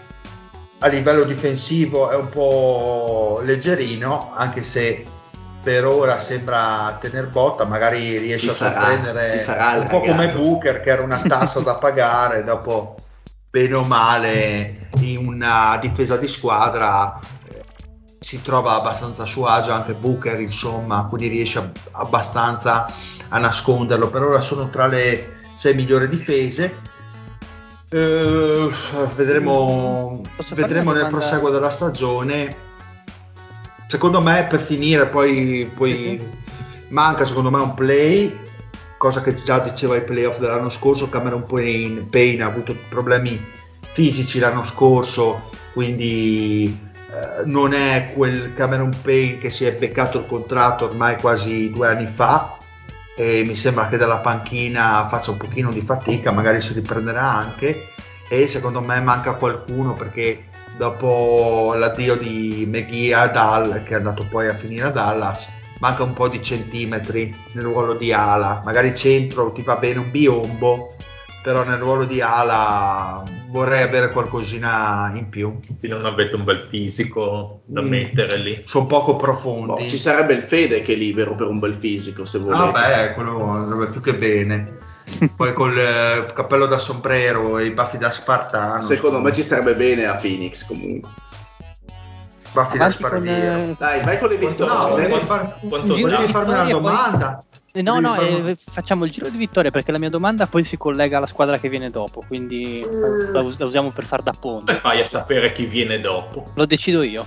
[0.79, 5.05] a livello difensivo è un po' leggerino anche se
[5.63, 10.29] per ora sembra tener botta magari riesce Si a sorprendere farà un po' come.
[10.29, 12.97] Booker che era una tassa da pagare dopo
[13.51, 17.19] bene o male in una difesa di squadra
[17.49, 17.63] eh,
[18.19, 22.87] si trova abbastanza a suo agio anche Booker insomma quindi riesce ab- abbastanza
[23.29, 26.75] a nasconderlo per ora sono tra le sei migliori difese.
[27.91, 28.71] Eh,
[29.15, 30.23] vedremo,
[30.55, 32.57] vedremo nel proseguo della stagione.
[33.87, 36.23] Secondo me per finire poi, poi sì.
[36.89, 38.35] manca secondo me un play
[38.97, 43.39] cosa che già diceva ai playoff dell'anno scorso Cameron Payne, Payne ha avuto problemi
[43.93, 50.27] fisici l'anno scorso quindi eh, non è quel Cameron Payne che si è beccato il
[50.27, 52.60] contratto ormai quasi due anni fa
[53.21, 57.89] e mi sembra che dalla panchina faccia un pochino di fatica magari si riprenderà anche.
[58.27, 60.45] E secondo me manca qualcuno perché
[60.79, 65.49] dopo l'addio di McGee a Dallas che è andato poi a finire a Dallas
[65.81, 68.63] manca un po' di centimetri nel ruolo di ala.
[68.65, 70.95] Magari centro ti va bene un biombo
[71.43, 76.67] però nel ruolo di ala vorrei avere qualcosina in più Se non avete un bel
[76.69, 77.89] fisico da Mm.
[77.89, 78.63] mettere lì.
[78.67, 82.25] sono poco Boh, profondi ci sarebbe il Fede che è libero per un bel fisico,
[82.25, 82.63] se volete.
[82.63, 84.77] Ah beh, quello andrebbe più che bene.
[85.35, 88.83] Poi col eh, cappello da sombrero e i baffi da spartano.
[88.83, 91.11] Secondo me ci starebbe bene a Phoenix comunque.
[92.53, 93.77] baffi da Avanti con, sparviero.
[93.79, 94.89] Dai, vai con le No, vittorie.
[94.91, 97.39] volevi, quanto- far- volevi farmi una poi- domanda?
[97.39, 100.47] Eh, No, Volevi no, farmi- eh, facciamo il giro di vittoria perché la mia domanda
[100.47, 102.85] poi si collega alla squadra che viene dopo, quindi
[103.33, 104.67] la, us- la usiamo per far da ponte.
[104.67, 106.45] Come fai a sapere chi viene dopo?
[106.55, 107.25] Lo decido io.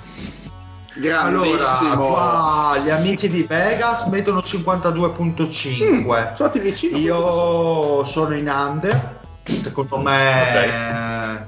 [0.96, 2.08] Allora, Grandissimo.
[2.08, 5.56] qua gli amici di Vegas mettono 52.5.
[5.56, 6.98] Sono stati vicino.
[6.98, 11.48] Io sono in under, secondo me,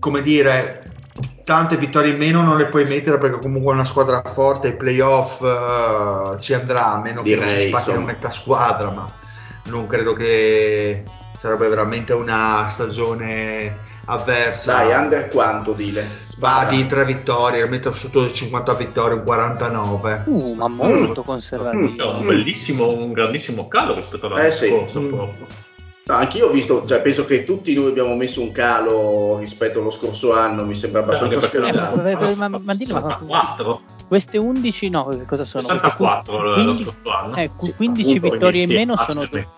[0.00, 0.83] come dire,
[1.44, 4.76] tante vittorie in meno non le puoi mettere perché comunque è una squadra forte, ai
[4.76, 8.12] playoff eh, ci andrà, a meno che non Direi, si spacchino insomma.
[8.12, 9.06] metà squadra, ma
[9.66, 11.02] non credo che
[11.38, 14.72] sarebbe veramente una stagione avversa.
[14.72, 16.22] Dai, under quanto, dile?
[16.38, 20.22] Va di tre vittorie, metto sotto le 50 vittorie, un 49.
[20.26, 22.16] Uh, ma molto C'è conservativo.
[22.16, 24.66] un bellissimo, un grandissimo calo rispetto all'anno Eh sì.
[24.68, 25.00] scorso.
[25.00, 25.06] Mm.
[25.08, 25.46] proprio.
[26.06, 29.88] No, anch'io ho visto, cioè penso che tutti noi abbiamo messo un calo rispetto allo
[29.88, 31.96] scorso anno, mi sembra abbastanza Eh, scontato.
[31.96, 35.62] ma- ma- ma- ma ma- 64, Queste 11 no, che cosa sono?
[35.62, 37.36] 64 Queste lo 15 scorso anno.
[37.36, 39.48] eh, qu- Sì, 15 appunto, vittorie in sì, meno sono assolutamente.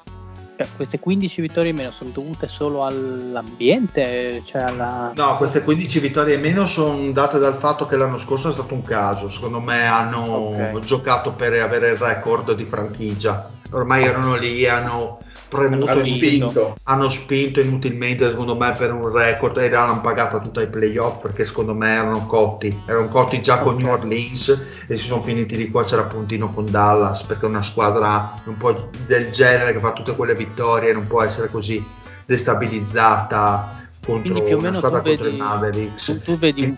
[0.56, 5.98] cioè, queste 15 vittorie in meno sono dovute solo all'ambiente, cioè alla No, queste 15
[5.98, 9.28] vittorie in meno sono date dal fatto che l'anno scorso è stato un caso.
[9.30, 10.78] Secondo me hanno Ok.
[10.78, 13.50] giocato per avere il record di franchigia.
[13.72, 16.76] Ormai erano lì, hanno premuto Hanno spinto.
[16.84, 21.44] hanno spinto inutilmente secondo me per un record e l'hanno pagata tutta ai playoff perché
[21.44, 23.82] secondo me erano cotti erano cotti già con Ok.
[23.82, 24.48] New Orleans
[24.88, 28.90] e si sono finiti di qua c'era puntino con Dallas perché una squadra un po'
[29.06, 31.84] del genere che fa tutte quelle vittorie non può essere così
[32.24, 36.38] destabilizzata contro Quindi più o una meno squadra tu contro vedi, i Mavericks tu, tu
[36.38, 36.76] vedi un,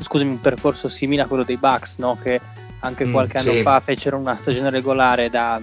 [0.00, 2.18] scusami, un percorso simile a quello dei Bucks, no?
[2.22, 2.40] che
[2.80, 3.62] anche Mm, qualche anno sì.
[3.62, 5.60] fa fecero una stagione regolare da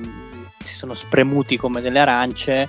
[0.64, 2.68] si sono spremuti come delle arance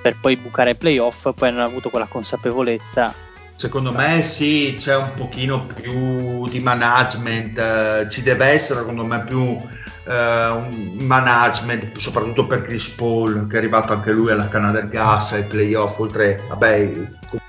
[0.00, 3.12] per poi bucare ai playoff, poi hanno avuto quella consapevolezza.
[3.54, 9.22] Secondo me sì, c'è un pochino più di management, eh, ci deve essere secondo me
[9.24, 9.60] più
[10.04, 14.88] eh, un management, soprattutto per Chris Paul, che è arrivato anche lui alla canna del
[14.88, 16.92] gas, ai playoff, oltre, vabbè,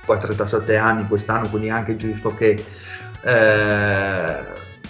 [0.06, 2.64] a 37 anni quest'anno, quindi anche giusto che
[3.22, 4.36] eh,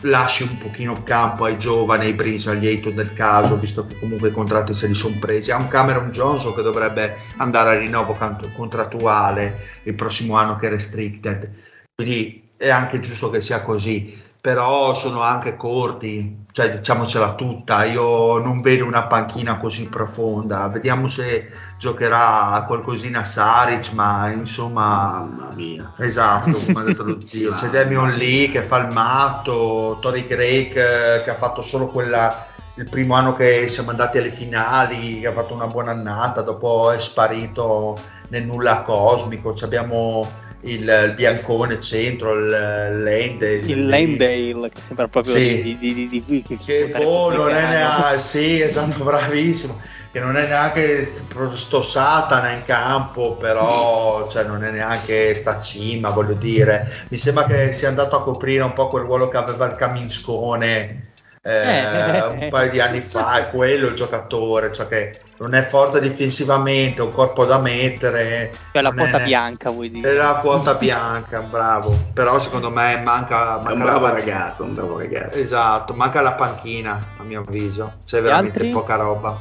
[0.04, 4.28] lasci un pochino campo ai giovani, ai Breeze, agli Ayton del caso, visto che comunque
[4.28, 5.50] i contratti se li sono presi.
[5.50, 8.16] Ha un Cameron Johnson che dovrebbe andare a rinnovo
[8.54, 11.50] contrattuale il prossimo anno che è restricted,
[11.94, 14.22] quindi è anche giusto che sia così.
[14.44, 21.08] Però sono anche corti, cioè diciamocela tutta, io non vedo una panchina così profonda, vediamo
[21.08, 25.90] se giocherà qualcosina Saric, ma insomma Mamma mia.
[25.96, 27.54] Esatto, come ha detto lo zio.
[27.56, 32.46] C'è Damian Lee che fa il matto, Tori Craig eh, che ha fatto solo quella,
[32.76, 36.90] il primo anno che siamo andati alle finali, che ha fatto una buona annata, dopo
[36.90, 37.96] è sparito
[38.30, 39.54] nel nulla cosmico.
[39.54, 40.28] Ci abbiamo
[40.62, 43.54] il, il biancone centro, il Lende.
[43.58, 45.62] Il Landale, che sembra proprio Sì.
[45.62, 49.80] di, di, di, di, di- che boh, non è neanche, sì, esatto, bravissimo.
[50.10, 56.10] Che non è neanche sto Satana in campo, però cioè, non è neanche sta cima,
[56.10, 57.04] voglio dire.
[57.08, 61.13] Mi sembra che sia andato a coprire un po' quel ruolo che aveva il Caminscone
[61.46, 62.22] eh, Eh.
[62.44, 67.02] un paio di anni fa, è quello il giocatore, cioè che non è forte difensivamente,
[67.02, 68.50] un corpo da mettere.
[68.72, 70.14] Cioè la è quota ne- bianca, vuoi È dire?
[70.14, 71.94] la quota bianca, bravo.
[72.14, 75.36] Però secondo me manca, È un manca bravo la ragazzo, un bravo ragazzo.
[75.38, 78.70] Esatto, manca la panchina a mio avviso, c'è veramente altri?
[78.72, 79.38] poca roba.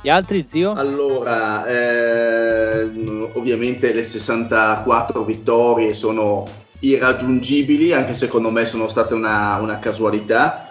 [0.00, 0.72] Gli altri, zio?
[0.74, 6.44] Allora, ehm, ovviamente le 64 vittorie sono
[6.80, 10.65] irraggiungibili, anche secondo me sono state una, una casualità.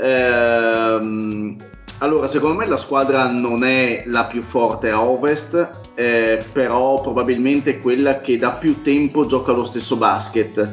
[0.00, 1.56] Ehm,
[1.98, 7.70] allora, secondo me la squadra non è la più forte a ovest, eh, però probabilmente
[7.70, 10.68] è quella che da più tempo gioca lo stesso basket.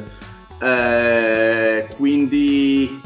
[0.62, 3.00] Eh, quindi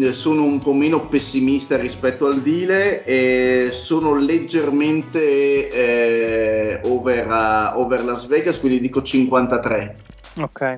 [0.00, 7.78] eh, sono un po' meno pessimista rispetto al Dile e sono leggermente eh, over, a-
[7.78, 9.96] over Las Vegas, quindi dico 53.
[10.40, 10.76] Ok.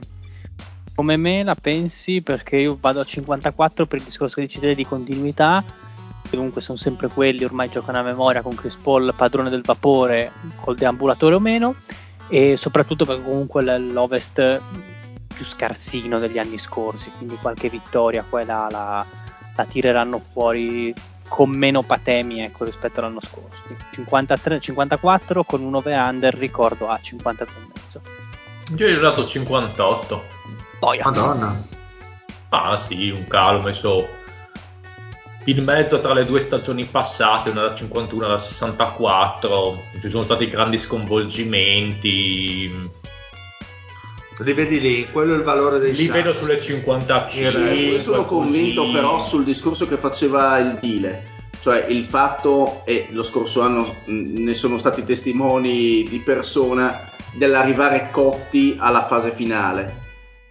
[1.02, 2.22] Come me la pensi?
[2.22, 5.64] Perché io vado a 54 per il discorso che dici di continuità.
[6.22, 10.30] che Comunque sono sempre quelli, ormai giocano a memoria con Chris Paul, padrone del vapore,
[10.60, 11.74] col deambulatore o meno.
[12.28, 14.60] E soprattutto perché comunque l'Ovest
[15.34, 19.04] più scarsino degli anni scorsi, quindi qualche vittoria qua e là la,
[19.56, 20.94] la tireranno fuori
[21.26, 23.60] con meno patemi ecco, rispetto all'anno scorso.
[23.66, 28.76] Quindi 53, 54 con un over under, ricordo a 53,5.
[28.76, 30.42] Io gli ho dato 58.
[30.82, 31.04] Boia.
[31.04, 31.62] Madonna.
[32.48, 34.04] Ah sì, un calo messo
[35.44, 39.80] in mezzo tra le due stagioni passate, una da 51 e da 64.
[40.00, 42.90] Ci sono stati grandi sconvolgimenti.
[44.38, 47.74] Li vedi lì, quello è il valore dei Li vedo sulle 55.
[47.74, 48.92] Io sono convinto così.
[48.92, 51.22] però sul discorso che faceva il Dile,
[51.60, 58.74] cioè il fatto, e lo scorso anno ne sono stati testimoni di persona, dell'arrivare cotti
[58.80, 60.01] alla fase finale.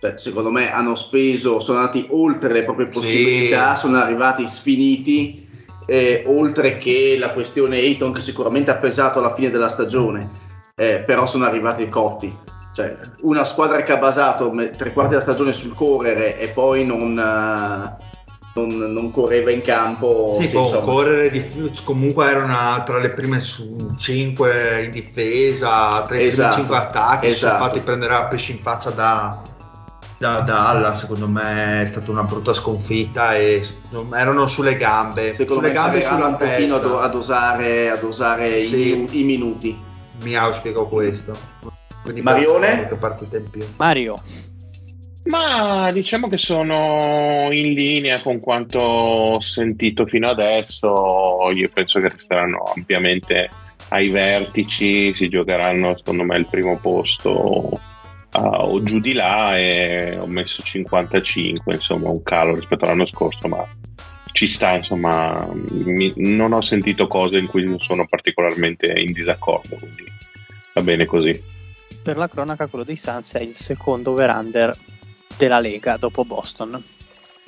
[0.02, 5.48] Cioè, secondo me hanno speso, sono andati oltre le proprie possibilità, sono arrivati sfiniti,
[5.86, 10.32] eh, oltre che la questione Ayton che sicuramente ha pesato alla fine della stagione,
[10.76, 12.36] eh, però sono arrivati cotti.
[12.74, 17.20] Cioè, una squadra che ha basato tre quarti della stagione sul correre e poi non,
[17.20, 17.96] eh,
[18.56, 20.36] non, non correva in campo.
[20.40, 26.16] Sì, sì, boh, correre di- comunque era una, tra le prime 5 in difesa, tra
[26.20, 27.66] i Esatto, primi 5 attacchi, si sono esatto.
[27.66, 29.42] fatti prendere a pesci in faccia da,
[30.22, 33.66] da, da Alla, secondo me è stata una brutta sconfitta e
[34.14, 37.02] erano sulle gambe, Secondo sulle me gambe e sulla un pochino a, do- testa.
[37.04, 38.76] a dosare, a dosare i Sì.
[38.94, 39.76] minu- i, minuti.
[40.24, 41.34] Mi auspico questo.
[42.04, 42.88] Quindi Marione?
[43.00, 43.66] partita in più.
[43.78, 44.14] Mario,
[45.24, 51.50] Ma diciamo che sono in linea con quanto ho sentito fino adesso.
[51.54, 53.50] Io penso che resteranno ampiamente
[53.90, 57.72] ai vertici, si giocheranno secondo me il primo posto
[58.32, 63.48] ah, o giù di là e ho messo 55, insomma un calo rispetto all'anno scorso,
[63.48, 63.66] ma
[64.32, 70.06] ci sta, insomma, mi- non ho sentito cose in cui sono particolarmente in disaccordo, quindi
[70.74, 71.60] va bene così.
[72.02, 74.74] Per la cronaca, quello dei Suns è il secondo over-under
[75.38, 76.84] della Lega dopo Boston.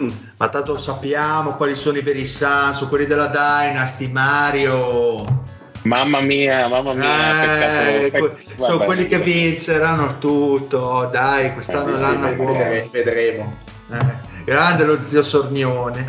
[0.01, 0.09] Mm.
[0.38, 5.53] Ma tanto sappiamo quali sono i veri Sans, quelli della Dynasty, Mario.
[5.84, 8.27] Mamma mia, mamma mia, Eh, peccato.
[8.27, 11.09] que- Pe- sono vabbè, quelli che vinceranno tutto.
[11.11, 13.57] Dai, quest'anno Eh, sì, l'anno vedere- vedremo.
[13.91, 16.05] Eh, grande lo zio Sornione.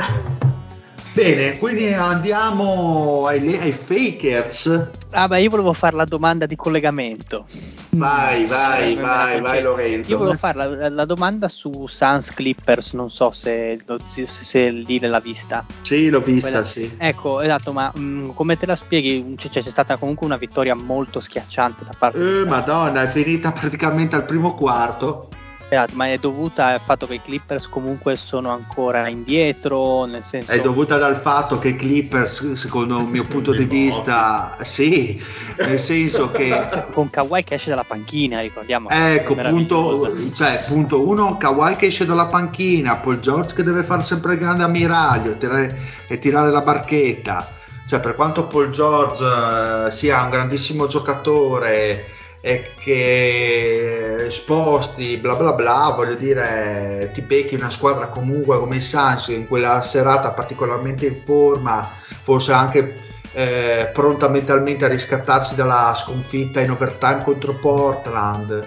[1.15, 4.89] Bene, quindi andiamo ai, ai Fakers.
[5.11, 7.47] Ah, beh, io volevo fare la domanda di collegamento.
[7.91, 9.63] Vai, vai, Eh, vai, vai.
[9.63, 10.11] Lorenzo.
[10.11, 14.99] Io volevo fare la, la domanda su Suns Clippers, non so se, se, se lì
[14.99, 15.65] l'ha vista.
[15.83, 16.93] Sì, l'ho vista, Quella- sì.
[16.99, 19.37] Ecco, esatto, ma mh, come te la spieghi?
[19.39, 23.53] Cioè, c'è stata comunque una vittoria molto schiacciante da parte Eh, di madonna, è finita
[23.53, 25.29] praticamente al primo quarto.
[25.69, 30.51] Esatto, ma è dovuta al fatto che i Clippers comunque sono ancora indietro, nel senso...
[30.51, 35.21] È dovuta dal fatto che i Clippers, secondo il mio punto di vista, sì,
[35.59, 36.53] nel senso che
[36.93, 38.89] Con Kawhi che esce dalla panchina, ricordiamo.
[38.89, 44.03] Ecco, punto, cioè, punto uno, Kawhi che esce dalla panchina, Paul George che deve fare
[44.03, 47.63] sempre il grande ammiraglio tirare- e tirare la barchetta.
[47.87, 52.07] Cioè, per quanto Paul George eh, sia un grandissimo giocatore
[52.47, 58.81] e che sposti, bla bla bla, voglio dire, ti becchi una squadra comunque come i
[58.83, 61.89] Suns in quella serata particolarmente in forma,
[62.23, 63.01] forse anche
[63.33, 68.63] eh, pronta mentalmente a riscattarsi dalla sconfitta in overtime contro Portland.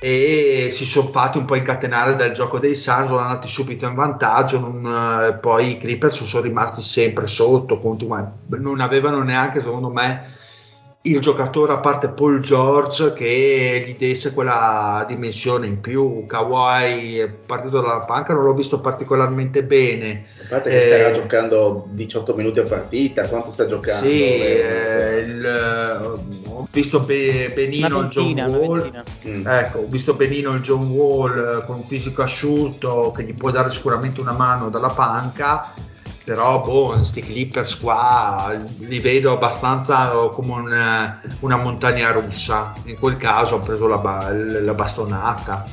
[0.00, 3.96] E si sono fatti un po' incatenare dal gioco dei Suns, sono andati subito in
[3.96, 9.90] vantaggio, non, eh, poi i Clippers sono rimasti sempre sotto, continua- non avevano neanche secondo
[9.90, 10.36] me
[11.02, 17.28] il giocatore a parte Paul George che gli desse quella dimensione in più, Kawhi è
[17.30, 22.34] partito dalla panca, non l'ho visto particolarmente bene, A parte che Eh, starà giocando 18
[22.34, 24.04] minuti a partita, quanto sta giocando?
[24.06, 29.04] sì, Eh, eh, il- ho visto be- benino Una il John ventina, Wall, ventina.
[29.28, 29.46] mm.
[29.46, 33.50] Ecco, ho visto benino il John Wall eh, con un fisico asciutto che gli può
[33.50, 35.72] dare sicuramente una mano dalla panca,
[36.28, 42.74] però boh, questi Clippers qua li vedo abbastanza come un- una montagna russa.
[42.84, 45.64] In quel caso ho preso la, la bastonata.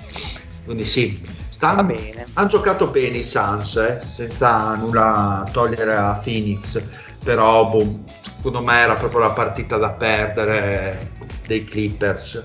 [0.63, 2.23] Quindi sì, Va stanno, bene.
[2.35, 6.81] hanno giocato bene i Suns, eh, senza nulla togliere a Phoenix,
[7.21, 7.99] però boh,
[8.37, 11.11] secondo me era proprio la partita da perdere
[11.47, 12.41] dei Clippers.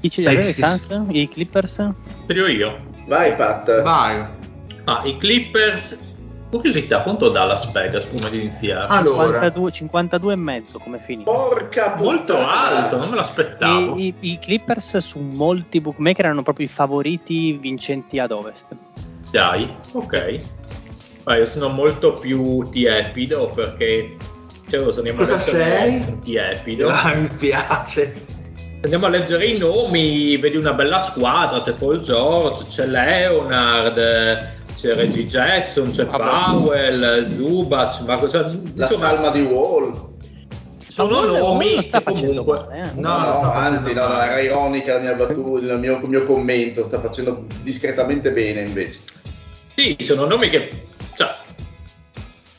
[0.00, 0.88] Chi ce li aveva i Suns?
[1.10, 1.90] I Clippers?
[2.26, 2.86] Trio io.
[3.06, 3.82] Vai Pat.
[3.82, 4.26] Vai.
[4.86, 6.05] Ah, i Clippers.
[6.56, 8.86] Curiosità, quanto dà Las Vegas prima di iniziare?
[8.88, 11.30] Allora, 52, 52 e mezzo come finito.
[11.30, 12.82] Porca Molto puttana.
[12.82, 13.96] alto, non me l'aspettavo.
[13.96, 18.74] I, i- i Clippers su molti bookmaker erano proprio i favoriti vincenti ad ovest.
[19.30, 20.38] Dai, ok.
[21.24, 24.16] Ma io sono molto più tiepido perché.
[24.68, 26.18] Cioè, lo so, andiamo Cosa sei?
[26.20, 26.88] Tiepido.
[26.88, 28.24] Ah, mi piace.
[28.82, 34.94] Andiamo a leggere i nomi, vedi una bella squadra, c'è Paul George, c'è Leonard, c'è
[34.94, 36.22] Reggie Jackson, c'è Vabbè.
[36.22, 38.50] Powell, Zubas, ma cioè, La
[38.86, 40.14] insomma, salma di Wall.
[40.86, 42.76] sono nomi non sta che facendo comunque...
[42.76, 43.00] male, eh.
[43.00, 46.24] No, No, no, anzi, no, no, era ironica la mia battuta, il mio, il mio
[46.24, 49.00] commento, sta facendo discretamente bene invece.
[49.74, 50.84] Sì, sono nomi che,
[51.16, 51.34] cioè,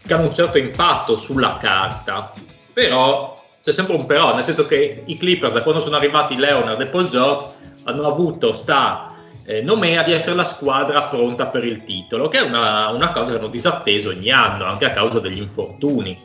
[0.05, 2.33] che hanno un certo impatto sulla carta,
[2.73, 6.79] però c'è sempre un però, nel senso che i Clippers, da quando sono arrivati Leonard
[6.81, 7.47] e Paul George,
[7.83, 9.13] hanno avuto sta
[9.49, 13.31] eh, nomea di essere la squadra pronta per il titolo, che è una, una cosa
[13.31, 16.19] che hanno disatteso ogni anno, anche a causa degli infortuni.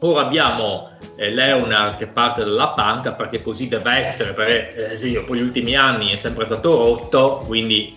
[0.00, 5.12] Ora abbiamo eh, Leonard che parte dalla panca perché così deve essere, perché eh, sì,
[5.12, 7.94] dopo gli ultimi anni è sempre stato rotto, quindi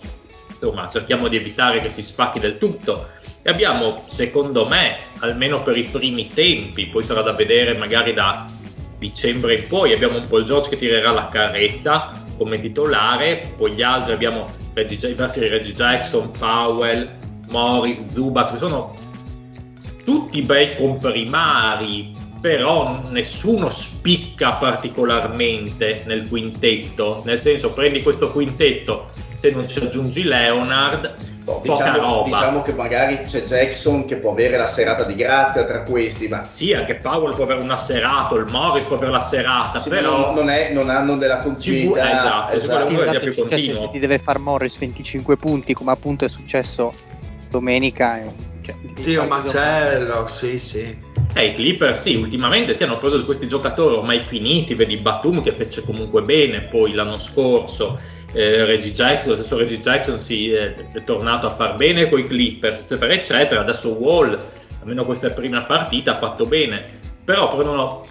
[0.48, 3.08] insomma cerchiamo di evitare che si spacchi del tutto.
[3.42, 8.46] E abbiamo, secondo me, almeno per i primi tempi, poi sarà da vedere magari da
[8.96, 13.82] dicembre in poi, abbiamo un Paul George che tirerà la carretta come titolare, poi gli
[13.82, 17.18] altri abbiamo Reggie, diversi Reggie Jackson, Powell,
[17.50, 18.94] Morris, Zubac, che sono
[20.04, 29.50] tutti bei comprimari, però nessuno spicca particolarmente nel quintetto, nel senso prendi questo quintetto, se
[29.50, 34.66] non ci aggiungi Leonard, Boh, diciamo, diciamo che magari c'è Jackson che può avere la
[34.66, 38.84] serata di grazia tra questi, ma Sì, anche Powell può avere una serata, il Morris
[38.84, 42.12] può avere la serata, sì, però non, è- non hanno della Ci continuità.
[42.12, 43.80] esatto, ci vuole Sì, uno che esatto, più se- continuo.
[43.80, 46.92] se ti deve far Morris 25 punti, come appunto è successo
[47.48, 50.96] domenica, eh, Cioè, Sì, macello, sì, sì.
[51.32, 55.52] Eh, i Clippers sì, ultimamente si hanno preso questi giocatori ormai finiti, vedi Batum che
[55.54, 57.98] fece comunque bene poi l'anno scorso,
[58.32, 62.18] eh, Reggie Jackson, lo stesso Reggie Jackson si è, è tornato a far bene con
[62.18, 64.38] i Clippers, eccetera, eccetera, adesso Wall,
[64.80, 66.82] almeno questa prima partita, ha fatto bene,
[67.24, 68.06] però prendono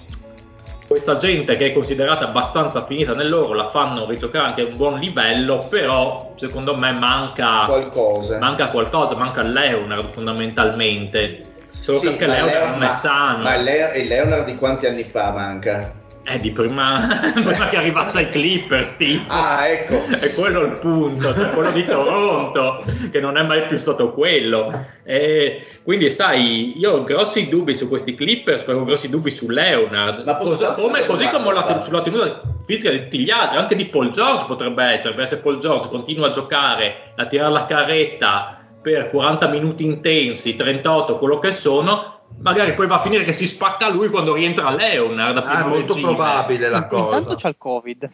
[0.88, 5.00] questa gente che è considerata abbastanza finita nell'oro, la fanno rigiocare anche a un buon
[5.00, 8.40] livello, però secondo me manca Qualcosa.
[8.40, 11.44] manca qualcosa, manca Leonard fondamentalmente.
[11.80, 13.44] Solo Sì, perché Leonard Leo- non è ma- sano.
[13.44, 15.94] Ma Leo- e Leonard di quanti anni fa manca?
[16.30, 19.34] È di prima, prima che arrivasse ai Clippers, tipo.
[19.34, 20.06] Ah, ecco.
[20.20, 24.86] È quello il punto, cioè quello di Toronto, che non è mai più stato quello.
[25.04, 29.50] E quindi, sai, io ho grossi dubbi su questi Clippers, però ho grossi dubbi su
[29.50, 30.24] Leonard.
[30.38, 34.12] Cos- come, così come la, sulla tenuta fisica di tutti gli altri, anche di Paul
[34.12, 39.10] George potrebbe essere, perché se Paul George continua a giocare, a tirare la carretta per
[39.10, 43.90] 40 minuti intensi, 38, quello che sono, magari poi va a finire che si spacca
[43.90, 45.38] lui quando rientra Leonard.
[45.38, 46.08] a Ah, è molto regime.
[46.16, 47.36] probabile la In- Intanto cosa.
[47.36, 48.10] c'è il Covid.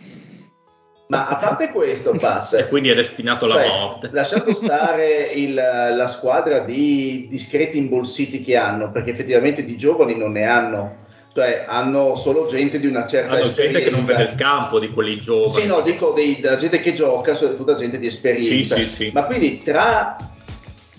[1.07, 4.09] Ma a parte questo, Pat, E quindi è destinato alla cioè, morte.
[4.11, 10.31] lasciando stare il- la squadra di discreti imbolsiti che hanno, perché effettivamente di giovani non
[10.31, 10.95] ne hanno,
[11.31, 13.77] cioè hanno solo gente di una certa Hanno esperienza.
[13.79, 15.51] gente che non vede il campo di quelli giovani.
[15.51, 18.73] Sì, no, dico dei- della gente che gioca, soprattutto gente di esperienza.
[18.75, 19.11] Sì, sì, sì.
[19.13, 20.15] Ma quindi tra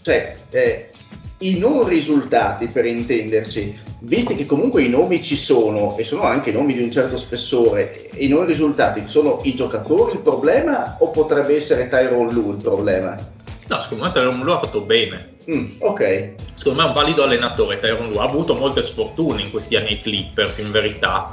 [0.03, 0.91] cioè, eh,
[1.39, 6.53] i non risultati, per intenderci, visti che comunque i nomi ci sono e sono anche
[6.53, 11.57] nomi di un certo spessore, i non risultati sono i giocatori il problema o potrebbe
[11.57, 13.35] essere Tyrone Lu il problema?
[13.69, 15.35] No, secondo me Tyronn Lue ha fatto bene.
[15.51, 17.81] Mm, ok, Secondo me è un valido allenatore.
[17.81, 21.31] Tyronn Lue ha avuto molte sfortune in questi anni ai Clippers, in verità.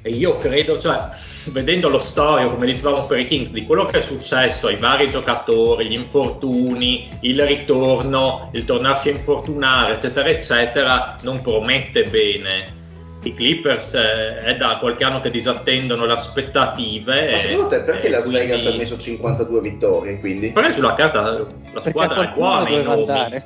[0.00, 0.98] E io credo, cioè,
[1.46, 5.10] vedendo lo storia, come dicevamo per i Kings, di quello che è successo ai vari
[5.10, 12.76] giocatori, gli infortuni, il ritorno, il tornarsi a infortunare, eccetera, eccetera, non promette bene.
[13.22, 17.32] I Clippers eh, è da qualche anno che disattendono le aspettative.
[17.32, 20.52] ma secondo te perché e Las quindi- Vegas ha messo 52 vittorie quindi?
[20.52, 23.00] Però sulla carta la Perché squadra è buona, i nomi.
[23.00, 23.44] andare.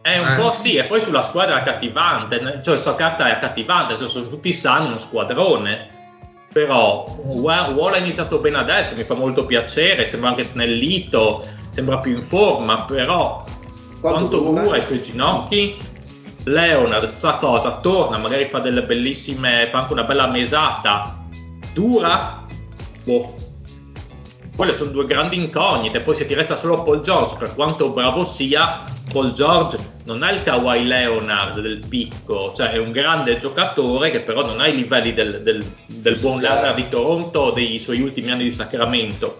[0.00, 0.40] È un Eh.
[0.40, 4.28] po' sì, e poi sulla squadra è accattivante, cioè sulla carta è accattivante, cioè, sono
[4.28, 5.88] tutti sani, uno squadrone.
[6.56, 11.98] Però Wa- Wall ha iniziato bene adesso, mi fa molto piacere, sembra anche snellito, sembra
[11.98, 13.44] più in forma, però
[14.00, 14.62] Quanto quanto, dura?
[14.62, 14.76] dura?
[14.78, 15.76] i suoi ginocchi?
[16.44, 21.26] Leonard sa cosa, torna, magari fa delle bellissime, fa anche una bella mesata.
[21.74, 22.46] Dura?
[23.04, 23.34] Boh.
[24.56, 28.24] Quelle sono due grandi incognite, poi se ti resta solo Paul George, per quanto bravo
[28.24, 29.76] sia, Paul George
[30.06, 34.60] non è il Kawhi Leonard del picco, cioè è un grande giocatore che però non
[34.60, 36.40] ha i livelli del, del- del buon.
[36.40, 39.36] Leonard di Toronto o dei suoi ultimi anni di Sacramento.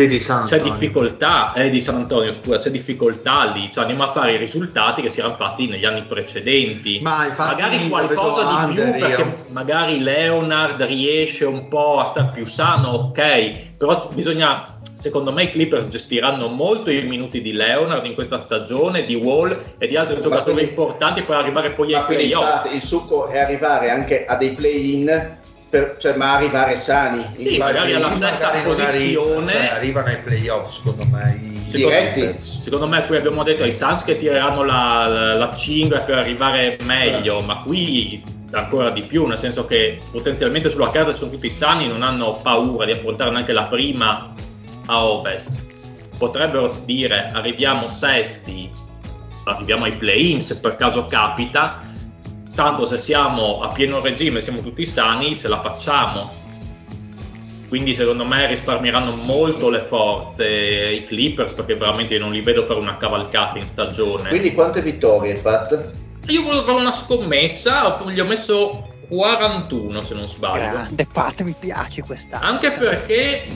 [0.00, 0.78] Sì, di San C'è Antonio.
[0.78, 5.02] difficoltà, eh, di San Antonio, scusa, c'è difficoltà lì, cioè andiamo a fare i risultati
[5.02, 7.00] che si erano fatti negli anni precedenti.
[7.02, 12.32] Ma infatti magari qualcosa di più under perché magari Leonard riesce un po' a star
[12.32, 18.06] più sano, ok, però bisogna, secondo me i Clippers gestiranno molto i minuti di Leonard
[18.06, 21.94] in questa stagione, di Wall e di altri Ma giocatori quindi- importanti per arrivare poi
[21.94, 22.72] ai playoff.
[22.72, 25.38] Il succo è arrivare anche a dei play-in,
[25.70, 27.24] per- cioè, ma arrivare sani.
[27.36, 29.52] Sì, Ma magari alla sesta arriva- posizione.
[29.52, 31.40] cioè, arrivano ai playoff, secondo me.
[31.42, 36.00] i Secondo, secondo me qui abbiamo detto ai Suns che tireranno la, la, la cinghia
[36.00, 41.30] per arrivare meglio, ma qui ancora di più, nel senso che potenzialmente sulla carta sono
[41.30, 44.34] tutti sani, non hanno paura di affrontare neanche la prima
[44.86, 45.52] a ovest.
[46.18, 48.68] Potrebbero dire arriviamo sesti,
[49.44, 51.82] arriviamo ai play-in se per caso capita,
[52.60, 56.30] tanto se siamo a pieno regime, siamo tutti sani, ce la facciamo.
[57.70, 62.66] Quindi secondo me risparmieranno molto le forze i Clippers perché veramente io non li vedo
[62.66, 64.28] fare una cavalcata in stagione.
[64.28, 65.90] Quindi quante vittorie, Pat?
[66.26, 70.70] Io volevo fare una scommessa, gli ho messo 41 se non sbaglio.
[70.70, 72.40] Grande Pat, mi piace questa.
[72.40, 73.48] Anche perché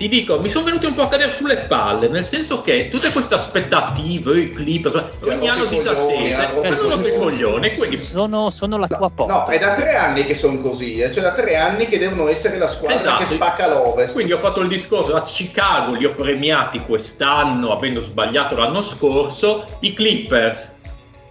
[0.00, 3.12] ti dico, mi sono venuti un po' a cadere sulle palle, nel senso che tutte
[3.12, 7.18] queste aspettative, i Clippers, Ti ogni hanno anno disattese, hanno rotto i hanno rotto i
[7.18, 7.74] coglioni.
[7.74, 9.30] quindi Sono, sono la tua porta.
[9.30, 12.28] No, è da tre anni che sono così, eh, cioè da tre anni che devono
[12.28, 13.24] essere la squadra Esatto.
[13.24, 14.14] che spacca l'Ovest.
[14.14, 19.66] Quindi ho fatto il discorso, a Chicago li ho premiati quest'anno, avendo sbagliato l'anno scorso,
[19.80, 20.78] i Clippers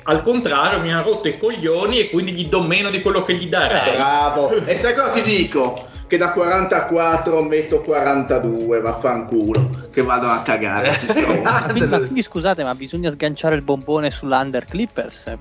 [0.04, 3.34] al contrario mi hanno rotto i coglioni e quindi gli do meno di quello che
[3.34, 3.92] gli darei.
[3.96, 4.50] Bravo.
[4.66, 5.74] E sai cosa ti dico?
[6.10, 9.90] Che da 44 metto 42, vaffanculo.
[9.92, 10.98] Che vadano a cagare.
[11.44, 15.38] Ma quindi, ma quindi scusate, ma bisogna sganciare il bombone sull'Under Clippers?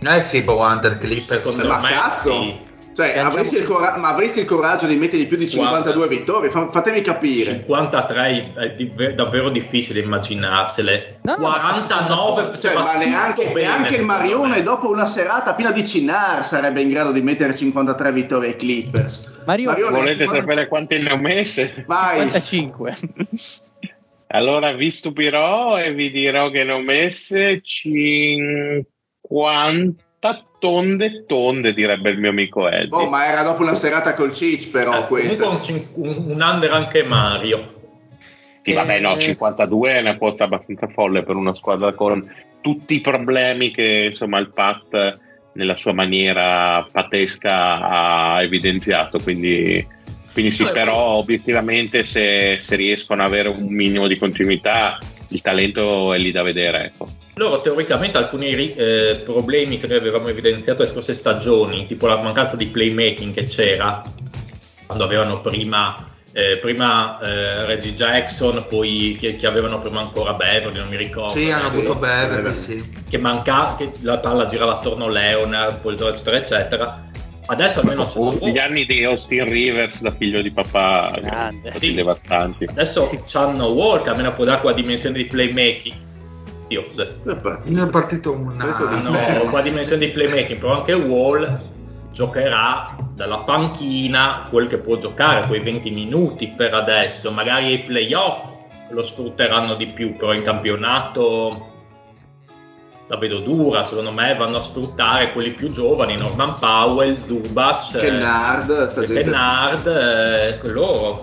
[0.00, 1.40] Eh sì, boh, Under Clippers.
[1.42, 2.30] Secondo ma me cazzo.
[2.30, 2.60] sì.
[2.94, 6.50] Cioè, avresti il che- cora- ma avresti il coraggio di mettergli più di 52 vittorie?
[6.50, 7.52] Fa- fatemi capire.
[7.52, 11.20] 53 è di- davvero difficile immaginarsele.
[11.22, 14.62] No, no, 49 se Cioè, ma neanche, bene, neanche il Marione me.
[14.62, 19.30] dopo una serata piena di Cinar sarebbe in grado di mettere 53 vittorie ai Clippers.
[19.46, 21.84] Mario, Marione- Volete quando- sapere quante ne ho messe?
[21.86, 22.18] Vai.
[22.18, 22.96] 55.
[24.34, 28.86] Allora vi stupirò e vi dirò che ne ho messe 50
[30.58, 32.90] tonde tonde, direbbe il mio amico Eddie.
[32.96, 35.88] Oh, ma era dopo una serata col Cic però Eh, comunque questa.
[35.94, 37.80] un, under anche Mario.
[38.62, 39.20] Sì, vabbè, no, Eh.
[39.20, 42.22] 52 è una quota abbastanza folle per una squadra con
[42.60, 45.18] tutti i problemi che insomma il Pat
[45.54, 49.18] nella sua maniera patesca ha evidenziato.
[49.18, 49.84] Quindi,
[50.32, 54.98] quindi sì, Eh, però obiettivamente se, se riescono ad avere un minimo di continuità,
[55.28, 56.84] il talento è lì da vedere.
[56.84, 57.08] Ecco.
[57.34, 62.56] Loro teoricamente alcuni eh, problemi che noi avevamo evidenziato le scorse stagioni, tipo la mancanza
[62.56, 64.02] di playmaking che c'era
[64.86, 70.78] quando avevano prima, eh, prima eh, Reggie Jackson, poi che, che avevano prima ancora Beverly,
[70.78, 71.30] non mi ricordo.
[71.30, 72.88] Sì, hanno avuto Beverly, sì.
[73.08, 77.10] che mancava, che la palla girava attorno a Leonard, poi eccetera, eccetera.
[77.46, 81.70] Adesso almeno c'è Oh, gli anni di Austin Rivers da figlio di papà sono Grande.
[81.70, 81.94] stati Sì.
[81.94, 82.64] devastanti.
[82.68, 86.10] Adesso c'hanno Wall che almeno può dare quella dimensione di playmaking.
[86.72, 86.86] Dio?
[87.24, 89.50] Ne è partito un Detto di- hanno Fermo.
[89.50, 91.60] qua dimensione di playmaking, però anche Wall
[92.12, 98.48] giocherà dalla panchina quel che può giocare, quei 20 minuti per adesso, magari ai playoff
[98.90, 101.68] lo sfrutteranno di più, però in campionato
[103.08, 108.10] la vedo dura, secondo me vanno a sfruttare quelli più giovani, Norman Powell, Zubac, Che
[108.10, 109.06] nard, sta eh.
[109.06, 111.20] Kennard, eh, loro.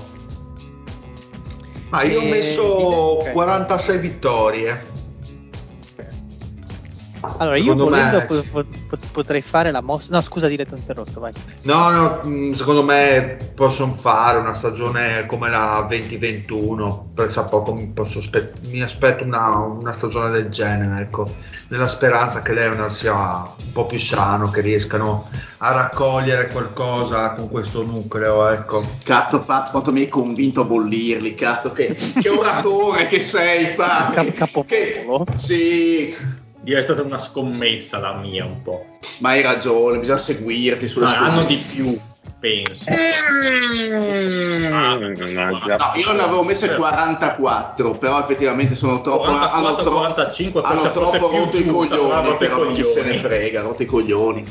[1.89, 3.31] Ma io ho Eh, messo ok.
[3.31, 4.88] 46 vittorie.
[7.21, 10.07] Allora, io Secondo volendo me- po- po- po- potrei fare la mossa.
[10.11, 11.31] No, scusa, diretto interrotto, vai.
[11.63, 17.11] No, no, mh, secondo me possono fare una stagione come la 2021.
[17.13, 21.27] Pensa poco, mi, posso aspe- mi aspetto una, una stagione del genere, ecco,
[21.69, 27.49] nella speranza che Leonard sia un po' più sano, che riescano a raccogliere qualcosa con
[27.49, 28.83] questo nucleo, ecco.
[29.03, 34.13] Cazzo Pat, quanto mi hai convinto a bollirli, cazzo, che, che oratore che sei Pat.
[34.13, 34.65] Cap- capopolo.
[35.25, 36.15] che- sì,
[36.77, 38.85] è stata una scommessa la mia un po'.
[39.19, 41.47] ma hai ragione, bisogna seguirti sulle Saranno scuole.
[41.47, 41.97] di più,
[42.39, 42.83] penso.
[42.91, 44.65] Mm,
[45.33, 45.77] no, già.
[45.77, 49.23] No, io ne avevo messe 44, però effettivamente sono troppo.
[49.23, 53.61] 44, hanno tro- 45, hanno troppo rotto i coglioni, i però chi se ne frega,
[53.61, 54.45] rotto i coglioni.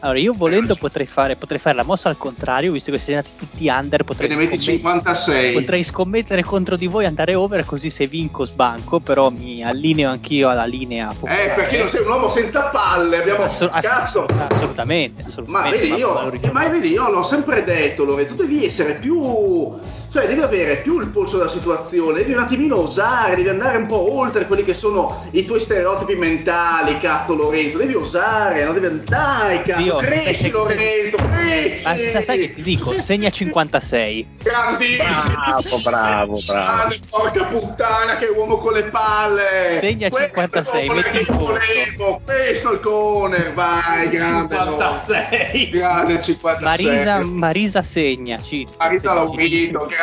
[0.00, 3.36] Allora, io volendo potrei fare, potrei fare la mossa al contrario, visto che siete andati
[3.36, 5.52] tutti under, potrei, scommet- 56.
[5.54, 10.48] potrei scommettere contro di voi, andare over, così se vinco sbanco, però mi allineo anch'io
[10.50, 11.52] alla linea Eh, popolare.
[11.56, 13.42] perché non sei un uomo senza palle, abbiamo...
[13.44, 14.24] Assolut- ass- Cazzo!
[14.24, 15.78] assolutamente, Ma assolutamente.
[15.78, 16.52] vedi, io, lo riconosco.
[16.52, 19.74] ma vedi, io l'ho sempre detto, Lorenzo, tu devi essere più,
[20.10, 23.86] cioè devi avere più il polso della situazione, devi un attimino osare, devi andare un
[23.86, 29.02] po' oltre quelli che sono i tuoi stereotipi mentali, cazzo Lorenzo, devi osare, non devi
[29.04, 31.84] dai, cazzo, Io- cresci Lorenzo, cresci!
[31.84, 34.26] Ma sa- sai che ti dico, segna 56.
[34.42, 35.06] Grandissimo!
[35.34, 36.94] Bravo, bravo, bravo.
[37.10, 39.78] Porca puttana, che uomo con le palle!
[39.80, 41.52] Segna Questo 56, è il corner metti il che io voto.
[41.52, 44.64] volevo, questo è il corner, vai, grande, no.
[44.70, 45.70] 56.
[45.70, 46.62] grande 56.
[46.86, 48.40] Marisa, Marisa segna.
[48.40, 49.96] ci- Marisa Laurito, grande.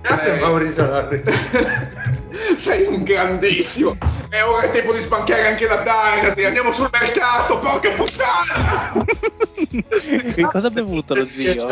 [0.00, 1.22] Grazie Maurizio Larri.
[2.56, 3.96] Sei un grandissimo.
[4.30, 6.44] E ora è tempo di sbancare anche la Dynasty.
[6.44, 9.06] Andiamo sul mercato, porca puttana.
[10.34, 11.66] che cosa ha bevuto lo zio?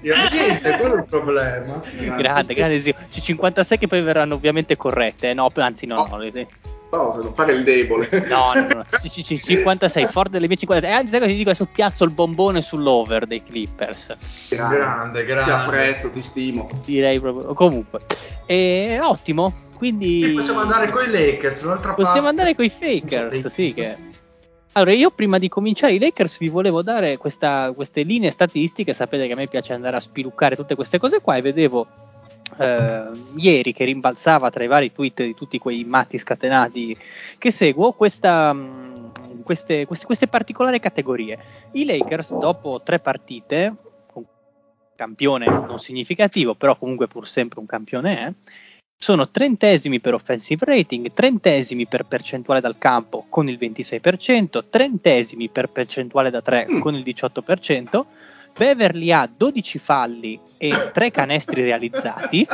[0.00, 1.82] Niente, quello è il problema.
[2.16, 2.94] grande, grande zio.
[3.10, 5.34] C- 56 che poi verranno ovviamente corrette, eh?
[5.34, 6.06] no, anzi no, Oh.
[6.10, 6.46] no, le-
[6.90, 8.08] No, se non fare il debole.
[8.28, 10.90] no, no, no, C- c- c- 56, forte delle mie 56.
[10.90, 11.50] E anzi, sai cosa ti dico?
[11.50, 14.16] Adesso piazzo il bombone sull'over dei Clippers.
[14.48, 15.52] Grande, Ti grande.
[15.52, 16.68] apprezzo, ti stimo.
[16.84, 17.52] Direi proprio.
[17.52, 18.00] Comunque,
[18.46, 19.66] e, ottimo.
[19.74, 22.02] Quindi E possiamo andare con i Lakers, l'altra parte.
[22.02, 23.96] Possiamo andare con i Fakers, sì che...
[24.72, 29.26] Allora, io prima di cominciare i Lakers vi volevo dare questa- queste linee statistiche, sapete
[29.26, 31.86] che a me piace andare a spiluccare tutte queste cose qua e vedevo
[32.56, 36.96] eh, ieri che rimbalzava tra i vari tweet di tutti quei matti scatenati
[37.38, 41.38] che seguo questa, mh, queste, queste- queste particolari categorie.
[41.72, 43.74] I Lakers dopo tre partite,
[44.12, 44.24] con
[44.96, 48.32] campione non significativo, però comunque pur sempre un campione è,
[49.00, 55.68] sono trentesimi per offensive rating, trentesimi per percentuale dal campo con il 26%, trentesimi per
[55.68, 56.80] percentuale da 3 Mm.
[56.80, 58.06] con il 18%,
[58.56, 62.46] Beverly ha 12 falli e 3 canestri realizzati,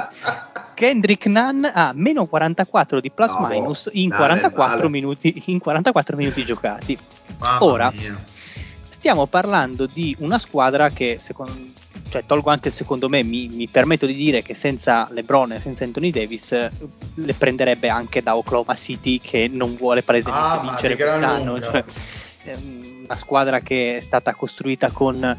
[0.74, 4.88] Kendrick Nunn ha meno 44 di plus No, minus in dai, 44, vale.
[4.90, 6.98] minuti, in 44 minuti giocati.
[7.38, 8.16] Mamma Ora, mia.
[8.88, 11.54] stiamo parlando di una squadra che, secondo,
[12.10, 15.60] cioè, tolgo anche il secondo me, mi, mi, permetto di dire che senza LeBron e
[15.60, 16.52] senza Anthony Davis
[17.14, 21.60] le prenderebbe anche da Oklahoma City che non vuole palesemente ah, vincere quest'anno.
[21.60, 21.84] Cioè,
[23.04, 25.38] una squadra che è stata costruita con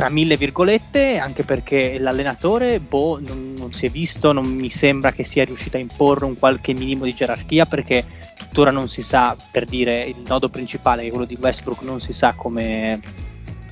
[0.00, 5.12] tra mille virgolette, anche perché l'allenatore boh, non, non, si è visto, non mi sembra
[5.12, 9.36] che sia riuscito a imporre un qualche minimo di gerarchia perché tuttora non si sa,
[9.52, 12.98] per dire il nodo principale, quello di Westbrook, non si sa come,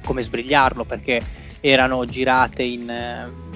[0.05, 1.19] come sbrigliarlo perché
[1.61, 2.93] erano girate in,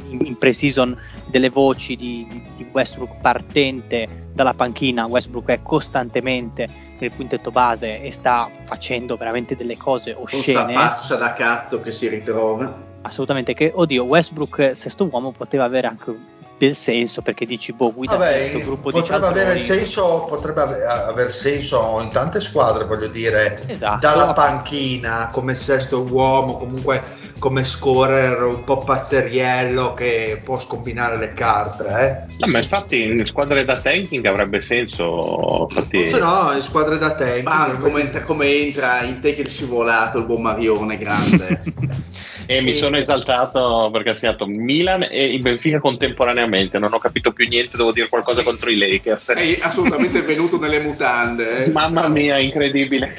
[0.09, 0.97] in, in pre-season
[1.27, 6.68] delle voci di, di Westbrook partente dalla panchina, Westbrook è costantemente
[6.99, 10.64] nel quintetto base e sta facendo veramente delle cose oscene.
[10.64, 12.91] Questa pazza da cazzo che si ritrova.
[13.03, 18.14] Assolutamente, che oddio, Westbrook, sesto uomo, poteva avere anche del senso perché dici boh guida
[18.16, 23.61] Vabbè, questo gruppo di potrebbe avere senso potrebbe aver senso in tante squadre voglio dire
[23.66, 24.07] esatto.
[24.07, 27.03] dalla panchina come sesto uomo comunque
[27.43, 32.34] come scorer un po' pazzeriello che può scombinare le carte eh?
[32.38, 36.09] no, ma infatti in squadre da tanking avrebbe senso infatti...
[36.09, 39.49] se no in squadre da tanking ah, come, entra, come entra in te che il
[39.49, 41.61] scivolato il buon Marione grande
[42.47, 46.78] E mi sono esaltato perché ha segnato Milan e il Benfica contemporaneamente.
[46.78, 49.28] Non ho capito più niente, devo dire qualcosa contro i Lakers.
[49.28, 51.64] È assolutamente venuto nelle mutande.
[51.64, 51.70] Eh.
[51.70, 53.14] Mamma mia, incredibile.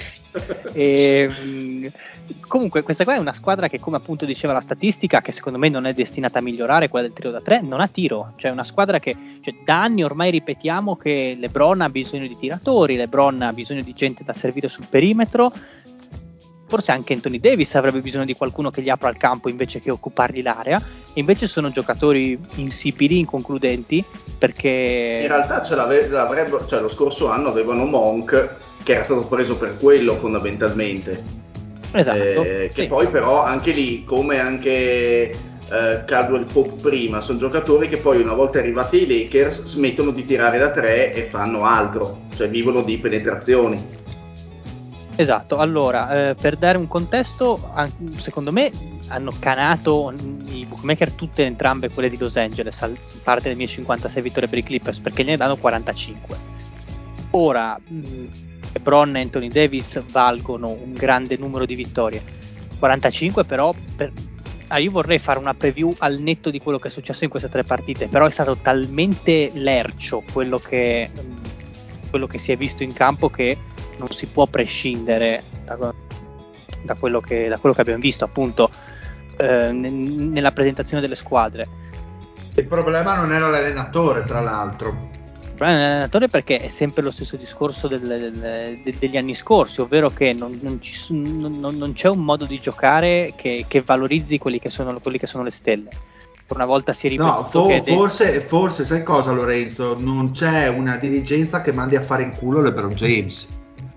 [0.73, 1.29] E,
[2.47, 5.69] comunque, questa qua è una squadra che, come appunto diceva la statistica, che secondo me
[5.69, 8.33] non è destinata a migliorare, quella del tiro da tre, non ha tiro.
[8.35, 12.95] Cioè, una squadra che cioè, da anni ormai ripetiamo che LeBron ha bisogno di tiratori,
[12.95, 15.51] LeBron ha bisogno di gente da servire sul perimetro
[16.73, 19.91] forse anche Anthony Davis avrebbe bisogno di qualcuno che gli apra il campo invece che
[19.91, 20.81] occupargli l'area.
[21.13, 24.03] E invece sono giocatori insipidi, inconcludenti,
[24.39, 25.19] perché...
[25.21, 29.77] In realtà ce l'avrebbero, cioè lo scorso anno avevano Monk, che era stato preso per
[29.77, 31.42] quello fondamentalmente.
[31.93, 32.17] Esatto.
[32.17, 32.87] Eh, che sì.
[32.87, 38.33] poi però anche lì, come anche eh, Caldwell Pope prima, sono giocatori che poi una
[38.33, 42.97] volta arrivati ai Lakers smettono di tirare da tre e fanno altro, cioè vivono di
[42.97, 44.01] penetrazioni.
[45.15, 47.71] Esatto, allora eh, per dare un contesto,
[48.17, 48.71] secondo me
[49.09, 50.11] hanno canato
[50.45, 52.89] i bookmaker tutte e entrambe quelle di Los Angeles, a
[53.21, 56.37] parte delle mie 56 vittorie per i Clippers, perché ne danno 45.
[57.31, 57.79] Ora,
[58.73, 62.21] LeBron e Anthony Davis valgono un grande numero di vittorie,
[62.79, 64.11] 45 però per,
[64.67, 67.49] ah, io vorrei fare una preview al netto di quello che è successo in queste
[67.49, 71.09] tre partite, però è stato talmente lercio quello che,
[72.09, 73.57] quello che si è visto in campo che
[73.97, 75.93] non si può prescindere da,
[76.83, 78.69] da, quello, che, da quello, che, abbiamo visto appunto
[79.37, 81.81] eh, nella presentazione delle squadre.
[82.55, 85.09] Il problema non era l'allenatore, tra l'altro.
[85.63, 89.79] Problema è l'allenatore perché è sempre lo stesso discorso del, del, del, degli anni scorsi,
[89.79, 94.59] ovvero che non, non, ci, non, c'è un modo di giocare che, che valorizzi quelli
[94.59, 95.89] che, sono, quelli che sono le stelle
[96.49, 101.61] una volta si ripetuto no, fo- forse, forse sai cosa Lorenzo non c'è una dirigenza
[101.61, 103.47] che mandi a fare in culo LeBron James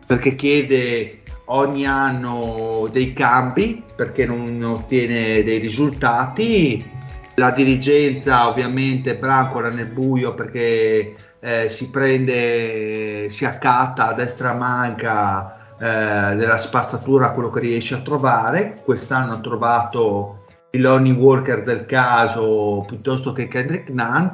[0.07, 6.95] perché chiede ogni anno dei cambi perché non ottiene dei risultati.
[7.35, 11.15] La dirigenza ovviamente brancola nel buio perché
[11.47, 18.01] eh, si prende, si accatta a destra manca eh, della spazzatura quello che riesce a
[18.01, 18.75] trovare.
[18.85, 24.27] Quest'anno ha trovato il Lonnie Walker del caso piuttosto che Kendrick Nunn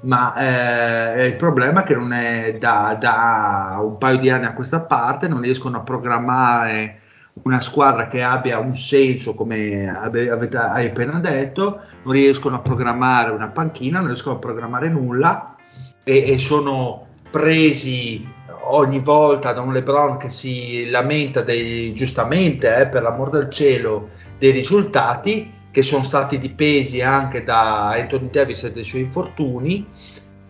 [0.00, 4.54] ma eh, il problema è che non è da, da, un paio di anni a
[4.54, 7.00] questa parte non riescono a programmare
[7.42, 13.30] una squadra che abbia un senso come avete, hai appena detto non riescono a programmare
[13.30, 15.55] una panchina non riescono a programmare nulla
[16.08, 18.24] e, e sono presi
[18.68, 24.10] ogni volta da un LeBron che si lamenta dei, giustamente eh, per l'amor del cielo
[24.38, 29.84] dei risultati che sono stati dipesi anche da Anthony Davis e dai suoi infortuni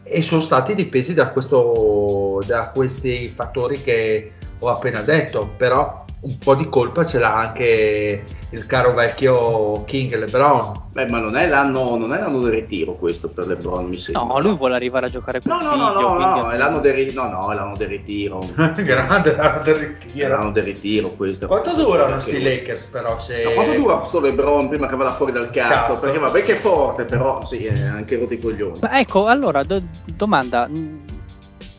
[0.02, 6.38] e sono stati dipesi da, questo, da questi fattori che ho appena detto, però un
[6.38, 10.84] po' di colpa ce l'ha anche il caro vecchio King LeBron.
[10.90, 14.24] Beh, ma non è l'anno, non è l'anno del ritiro questo per LeBron, mi sembra.
[14.24, 17.12] No, lui vuole arrivare a giocare con no, no, no, no, no, è l'anno del,
[17.14, 18.40] no, no, è l'anno del ritiro.
[18.56, 20.26] Grande l'anno del ritiro.
[20.26, 21.46] È l'anno del ritiro questo.
[21.46, 23.18] Quanto durano questi Lakers però?
[23.20, 23.44] Se...
[23.44, 25.92] No, quanto dura questo LeBron prima che vada fuori dal cazzo?
[25.92, 26.00] cazzo.
[26.00, 28.78] Perché vabbè che è forte, però sì, è anche rotto i coglioni.
[28.80, 30.68] Ma ecco, allora, do- domanda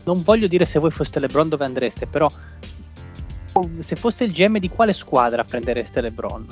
[0.08, 2.30] non voglio dire se voi foste LeBron dove andreste, però
[3.80, 6.46] se foste il GM di quale squadra prendereste LeBron?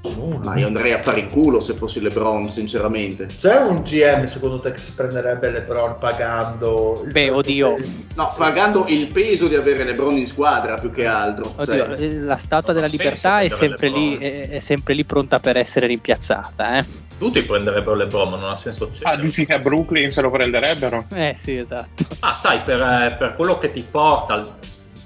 [0.00, 0.38] Nessuno.
[0.44, 3.26] Ma io andrei a fare in culo se fossi LeBron, sinceramente.
[3.26, 7.74] C'è un GM secondo te che si prenderebbe LeBron pagando il Beh, oddio.
[7.74, 11.52] che- No, pagando il peso di avere LeBron in squadra più che altro.
[11.56, 15.40] Oddio, Cioè, eh, la statua della libertà è sempre, lì, è, è sempre lì pronta
[15.40, 16.76] per essere rimpiazzata.
[16.76, 16.84] Eh,
[17.18, 19.22] Tutti prenderebbero LeBron, ma non ha senso Ah, cedere.
[19.22, 21.04] dici che a Brooklyn se lo prenderebbero?
[21.14, 22.04] eh sì, esatto.
[22.20, 24.56] Ma sai, per, eh, per quello che ti porta,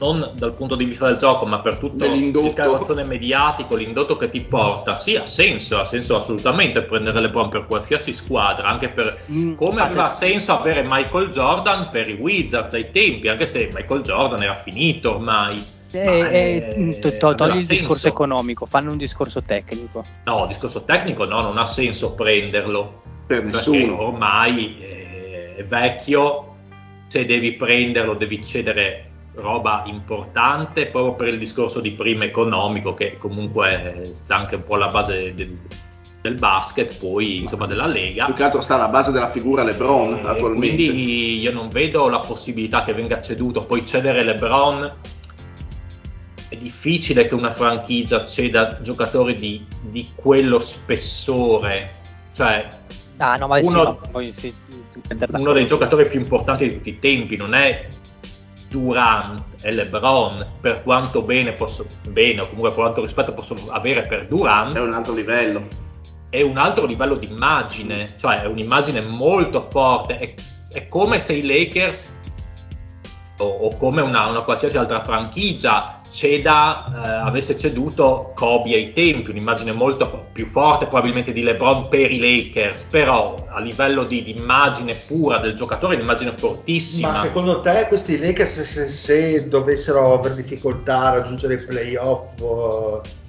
[0.03, 4.29] non dal punto di vista del gioco, ma per tutto il calvazione mediatico, l'indotto che
[4.29, 9.11] ti porta, sì, ha senso, ha senso assolutamente prendere LeBron per qualsiasi squadra, anche per
[9.31, 14.03] Mm, come aveva senso avere Michael Jordan per i Wizards ai tempi, anche se Michael
[14.03, 15.63] Jordan era finito ormai.
[15.93, 18.09] Eh, eh, eh, to- to- togli il discorso senso.
[18.09, 20.03] economico, fanno un discorso tecnico.
[20.25, 23.03] No, discorso tecnico no, non ha senso prenderlo.
[23.27, 24.03] per perché nessuno.
[24.03, 26.57] ormai eh, è vecchio,
[27.07, 33.17] se devi prenderlo devi cedere roba importante proprio per il discorso di prima economico che
[33.19, 35.59] comunque sta anche un po' alla base del,
[36.21, 38.27] del basket, poi insomma della Lega.
[38.27, 40.77] Più che altro sta alla base della figura LeBron Eh, attualmente.
[40.77, 44.93] Quindi io non vedo la possibilità che venga ceduto, poi cedere LeBron
[46.49, 52.01] è difficile che una franchigia ceda giocatori di, di quello spessore,
[52.35, 52.69] cioè
[53.19, 54.53] Ah, no, ma sì, Uno- no, poi sì,
[55.37, 57.87] uno dei giocatori più importanti di tutti i tempi, non è
[58.73, 64.03] Durant, è LeBron, per quanto bene posso, bene o comunque per quanto rispetto posso avere
[64.03, 65.69] per Durant, È un altro livello.
[66.31, 70.35] è un altro livello di immagine, cioè è un'immagine molto forte, è,
[70.73, 72.15] è come se i Lakers
[73.39, 79.31] o, o come una, una qualsiasi altra franchigia ceda, eh, avesse ceduto Kobe ai tempi,
[79.31, 84.39] un'immagine molto più forte probabilmente di LeBron per i Lakers, però a livello di, di
[84.39, 87.13] immagine pura del giocatore, un'immagine fortissima.
[87.13, 93.21] Ma secondo te questi Lakers se, se dovessero avere difficoltà a raggiungere i playoff, eh,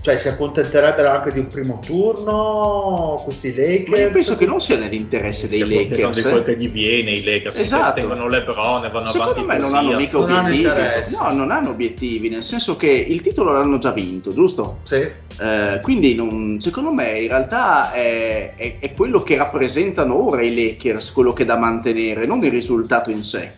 [0.00, 3.88] cioè si accontenterebbero anche di un primo turno questi Lakers?
[3.88, 6.22] Ma io penso che non sia nell'interesse dei Si accontentano Lakers.
[6.22, 6.30] di eh.
[6.30, 7.94] quel che gli viene i Lakers, Esatto.
[8.00, 10.62] tengono LeBron e vanno Secondo avanti me non hanno mica Non hanno obiettivi.
[10.68, 11.16] interesse.
[11.20, 14.78] no, non hanno obiettivi, nel senso che il titolo l'hanno già vinto, giusto?
[14.84, 14.96] Sì.
[15.40, 20.54] Eh, quindi non- secondo me in realtà è, è- è quello che rappresentano ora i
[20.54, 23.52] Lakers, quello che è da mantenere, non il risultato in sé.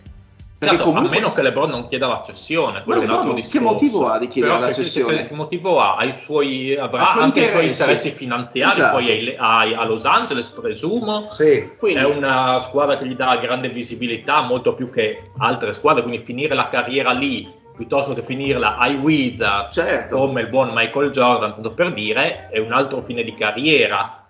[0.61, 3.19] Perché Certo, comunque- a meno che LeBron non chieda la cessione, quello è un LeBron
[3.19, 3.73] altro che discorso.
[3.73, 5.17] motivo ha di chiedere Però la che- che- cessione?
[5.17, 5.97] Che, che motivo ha?
[5.97, 7.81] Ha i suoi, avrà anche i suoi interessi.
[7.81, 8.97] interessi finanziari Esatto.
[8.99, 11.29] poi ai- ai- a Los Angeles, presumo.
[11.31, 11.71] Sì.
[11.79, 16.23] Quindi- È una squadra che gli dà grande visibilità, molto più che altre squadre, quindi
[16.27, 20.15] finire la carriera lì piuttosto che finirla ai Wizards Certo.
[20.19, 24.27] come il buon Michael Jordan, tanto per dire, è un altro fine di carriera.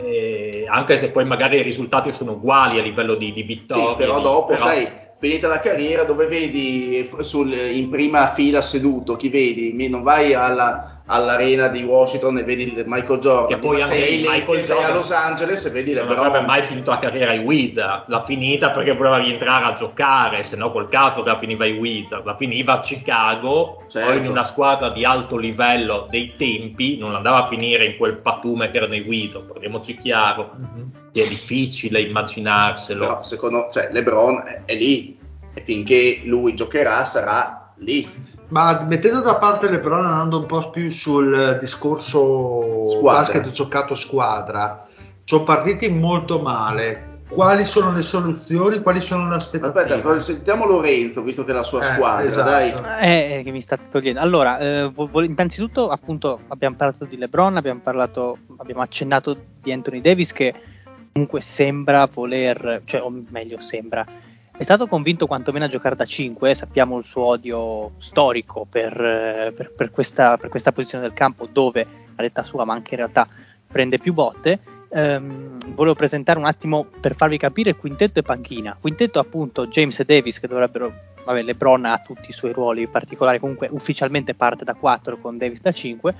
[0.00, 3.90] Eh, anche se poi magari i risultati sono uguali a livello di, di vittorie.
[3.90, 4.88] Sì, però dopo, però- sai,
[5.22, 9.72] finita la carriera, dove vedi sul- in prima fila seduto, chi vedi?
[9.88, 14.18] Non vai alla- all'arena di Washington e vedi Michael Jordan, Che poi ma anche sei
[14.26, 16.24] Michael sei a Jordan- Los Angeles e vedi non LeBron.
[16.26, 20.56] avrebbe mai finito la carriera ai Wizards, l'ha finita perché voleva rientrare a giocare, se
[20.56, 24.08] no col cazzo che la finiva ai Wizards, la finiva a Chicago, Certo.
[24.08, 28.18] poi in una squadra di alto livello dei tempi, non andava a finire in quel
[28.20, 30.90] patume che erano i Wizards, parliamoci chiaro, Mhm.
[31.12, 33.00] è difficile immaginarselo.
[33.06, 35.18] Però secondo cioè, LeBron è, è lì
[35.54, 38.30] e finché lui giocherà sarà lì.
[38.52, 43.20] Ma mettendo da parte LeBron andando un po' più sul discorso Squadra.
[43.20, 44.86] basket giocato squadra,
[45.24, 47.20] sono partiti molto male.
[47.30, 48.82] Quali sono le soluzioni?
[48.82, 49.90] Quali sono le aspettative?
[49.94, 52.50] Aspetta, sentiamo Lorenzo, visto che è la sua Eh, squadra, esatto.
[52.82, 53.38] dai.
[53.38, 54.20] Eh, che mi state togliendo.
[54.20, 60.02] Allora, eh, vo- innanzitutto, appunto, abbiamo parlato di LeBron, abbiamo parlato, abbiamo accennato di Anthony
[60.02, 60.52] Davis che
[61.14, 64.04] comunque sembra voler, cioè, o meglio, sembra.
[64.62, 69.52] È stato convinto quantomeno a giocare da 5, sappiamo il suo odio storico per, eh,
[69.52, 71.84] per- per questa, per questa posizione del campo dove,
[72.14, 73.26] a detta sua, ma anche in realtà
[73.66, 74.60] prende più botte.
[74.90, 78.76] Ehm, volevo presentare un attimo per farvi capire quintetto e panchina.
[78.80, 80.92] Quintetto appunto James e Davis che dovrebbero,
[81.24, 85.60] vabbè LeBron ha tutti i suoi ruoli particolari, comunque ufficialmente parte da 4 con Davis
[85.60, 86.14] da 5.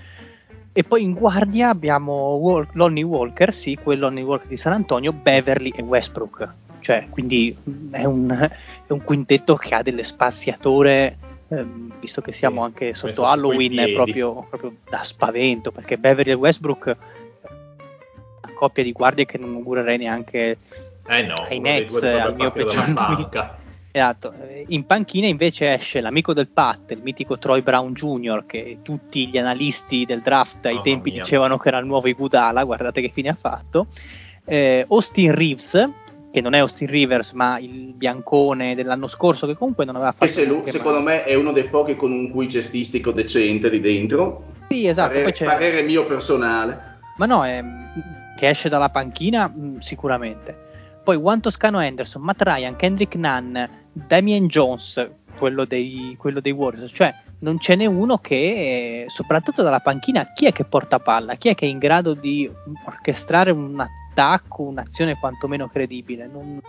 [0.72, 5.12] E poi in guardia abbiamo Wal- Lonnie Walker, sì, quel Lonnie Walker di San Antonio,
[5.12, 6.54] Beverly e Westbrook.
[6.82, 8.30] Cioè, quindi mh, è un,
[8.86, 11.16] è un quintetto che ha delle spaziature,
[11.48, 16.34] ehm, visto che siamo anche sotto Halloween, è proprio, proprio da spavento, perché Beverly e
[16.34, 16.96] Westbrook
[18.42, 20.58] una coppia di guardie che non augurerei neanche
[21.06, 23.60] Eh no, ai Nets, al mio peggior.
[23.94, 24.32] Esatto,
[24.68, 29.36] in panchina invece esce l'amico del Pat, il mitico Troy Brown Jr., che tutti gli
[29.36, 31.20] analisti del draft ai Mamma tempi mia.
[31.20, 33.88] dicevano che era il nuovo Iguodala, guardate che fine ha fatto.
[34.46, 35.90] Eh, Austin Reeves,
[36.32, 40.24] che non è Austin Rivers, ma il biancone dell'anno scorso, che comunque non aveva fatto.
[40.24, 41.16] E se lui, secondo male.
[41.18, 44.44] me, è uno dei pochi con un cui cestistico decente lì dentro.
[44.70, 45.12] Sì, esatto.
[45.12, 46.98] parere, parere mio personale.
[47.18, 47.62] Ma no, è-
[48.36, 50.56] che esce dalla panchina mh, sicuramente.
[51.04, 53.58] Poi Juan Toscano Anderson, Matt Ryan, Kendrick Nunn,
[53.92, 55.06] Damien Jones,
[55.36, 60.46] quello dei, quello dei Warriors, cioè non ce n'è uno che, soprattutto dalla panchina, chi
[60.46, 61.34] è che porta palla?
[61.34, 62.50] Chi è che è in grado di
[62.86, 64.01] orchestrare un attacco,
[64.56, 66.26] un'azione quantomeno credibile?
[66.26, 66.60] Non,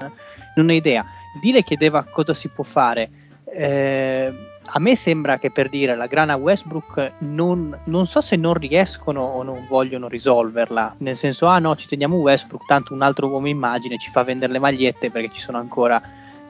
[0.56, 1.06] non ho idea.
[1.42, 3.10] Dire chiedeva cosa si può fare.
[3.46, 4.34] Eh,
[4.66, 9.22] a me sembra che per dire la grana Westbrook non, non so se non riescono
[9.22, 13.48] o non vogliono risolverla, nel senso ah no ci teniamo Westbrook, tanto un altro uomo
[13.48, 16.02] immagine ci fa vendere le magliette perché ci sono ancora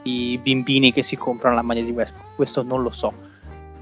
[0.04, 3.12] i bimbini che si comprano la maglia di Westbrook, questo non lo so.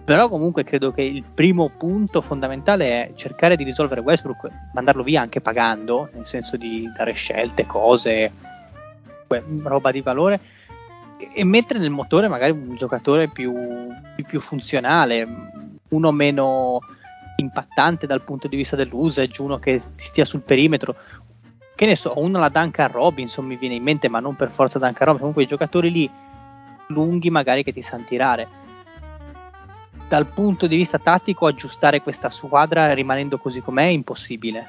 [0.05, 5.21] Però comunque credo che il primo punto fondamentale è cercare di risolvere Westbrook, mandarlo via
[5.21, 8.33] anche pagando, nel senso di dare scelte, cose,
[9.63, 10.41] roba di valore
[11.33, 13.89] e- mettere nel motore magari un giocatore più-
[14.27, 15.27] più funzionale,
[15.91, 16.81] uno meno
[17.37, 20.95] impattante dal punto di vista dell'usage, uno che stia sul perimetro.
[21.75, 24.79] Che ne so, uno la Duncan Robinson mi viene in mente, ma non per forza
[24.79, 26.11] Duncan Robinson, comunque i giocatori lì
[26.89, 28.61] lunghi magari che ti sanno tirare.
[30.09, 34.67] Dal punto di vista tattico aggiustare questa squadra rimanendo così com'è è impossibile.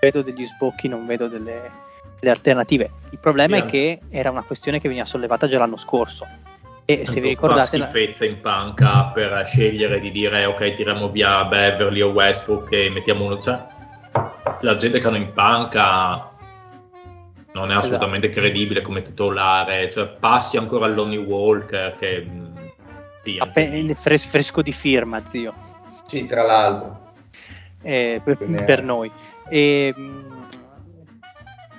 [0.00, 1.70] Vedo degli sbocchi, non vedo delle,
[2.20, 2.90] delle alternative.
[3.10, 6.26] Il problema Sì, è che era una questione che veniva sollevata già l'anno scorso.
[6.84, 11.10] E se vi ricordate, Una la- schifezza in panca per scegliere di dire ok tiriamo
[11.10, 13.56] via Beverly o Westbrook e mettiamo uno cioè
[14.60, 16.28] la gente che hanno in panca
[17.52, 22.26] non è assolutamente credibile come titolare cioè passi ancora all'Only Walker che
[23.22, 23.94] mh, sì, anche appe- lì.
[23.94, 25.54] fres- fresco di firma, zio.
[26.04, 27.10] Sì, tra l'altro.
[27.82, 29.10] eh, per, per noi.
[29.48, 30.46] E, mh,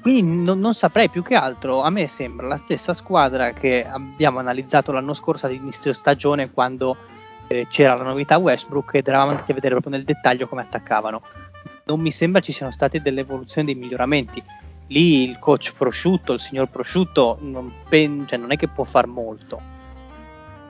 [0.01, 1.81] quindi non, non saprei più che altro.
[1.81, 6.97] A me sembra la stessa squadra che abbiamo analizzato l'anno scorso all'inizio stagione quando
[7.47, 11.21] eh, c'era la novità Westbrook ed eravamo andati a vedere proprio nel dettaglio come attaccavano.
[11.85, 14.43] Non mi sembra ci siano state delle evoluzioni, dei miglioramenti.
[14.87, 19.07] Lì il coach prosciutto, il signor prosciutto, non, pen- cioè, non è che può far
[19.07, 19.61] molto.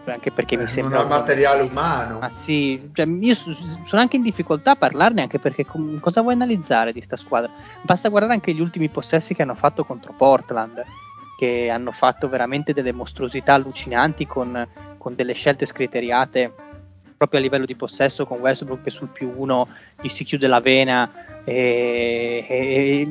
[0.06, 1.02] Anche perché mi Eh, sembra.
[1.02, 2.20] non ha materiale umano.
[2.20, 6.34] Ma sì, cioè, io sono anche in difficoltà a parlarne anche perché com- cosa vuoi
[6.34, 7.50] analizzare di sta squadra?
[7.84, 10.84] Basta guardare anche gli ultimi possessi che hanno fatto contro Portland,
[11.38, 16.54] che hanno fatto veramente delle mostruosità allucinanti con, con delle scelte scriteriate
[17.16, 19.70] proprio a livello di possesso con Westbrook che sul più uno
[20.02, 21.10] gli si chiude la vena
[21.46, 23.10] e, e-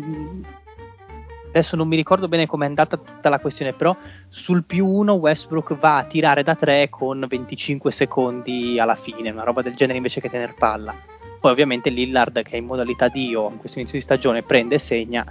[1.52, 3.94] adesso non mi ricordo bene com'è andata tutta la questione però
[4.28, 9.44] sul più uno Westbrook va a tirare da 3 con 25 secondi alla fine, una
[9.44, 10.94] roba del genere invece che tener palla.
[11.40, 14.78] Poi ovviamente Lillard che è in modalità Dio in questo inizio di stagione prende e
[14.78, 15.26] segna,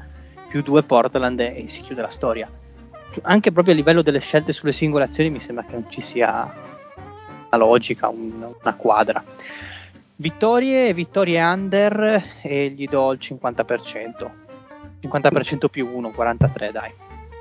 [0.47, 2.49] più 2 Portland e si chiude la storia.
[3.23, 6.53] Anche proprio a livello delle scelte sulle singole azioni mi sembra che non ci sia
[7.47, 9.23] una logica, un- una quadra.
[10.17, 14.40] Vittorie, vittorie under e gli do il 50%.
[15.01, 16.91] 50% più 1, 43 dai.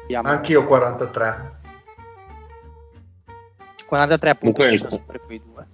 [0.03, 0.29] Vediamo.
[0.29, 1.59] Anch'io 43.
[3.87, 5.67] 43 appunto Comunque- sono sempre quei due.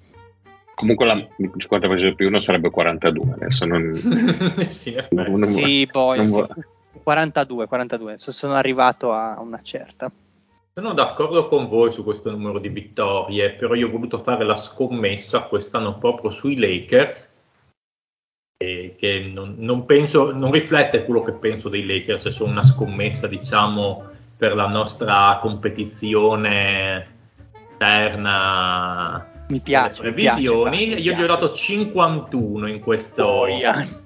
[0.74, 3.32] Comunque la 50% più 1 sarebbe 42.
[3.34, 3.94] Adesso non,
[4.68, 6.32] sì, non, non Sì, poi non sì.
[6.32, 6.48] vuoi-
[7.02, 10.10] 42, 42, so- sono arrivato a una certa.
[10.74, 14.56] Sono d'accordo con voi su questo numero di vittorie, però io ho voluto fare la
[14.56, 17.34] scommessa quest'anno proprio sui Lakers,
[18.58, 23.28] che non, non penso, non riflette quello che penso dei Lakers, è solo una scommessa,
[23.28, 24.04] diciamo,
[24.36, 27.14] per la nostra competizione
[27.72, 29.44] interna.
[29.48, 31.00] Mi piace, le mi piace, previsioni.
[31.00, 33.24] io gli ho dato 51 in questo.
[33.24, 33.72] Boia.
[33.72, 34.04] Ok.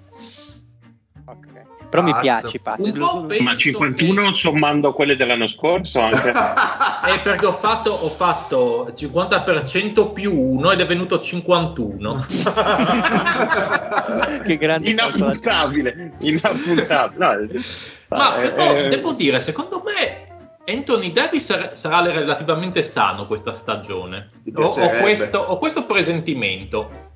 [1.91, 2.23] Però mi Cazzo.
[2.23, 2.79] piaci, Pat.
[2.79, 6.31] Un po' penso Ma 51 sommando quelle dell'anno scorso anche.
[6.31, 12.27] È perché ho fatto, ho fatto 50% più 1 ed è venuto 51.
[14.47, 17.61] che grande inappuntabile, inappuntabile.
[18.09, 20.29] No, Ma eh, però eh, devo dire, secondo me
[20.73, 24.31] Anthony Davis sar- sarà relativamente sano questa stagione.
[24.45, 27.09] Mi Ho, ho questo, ho questo presentimento.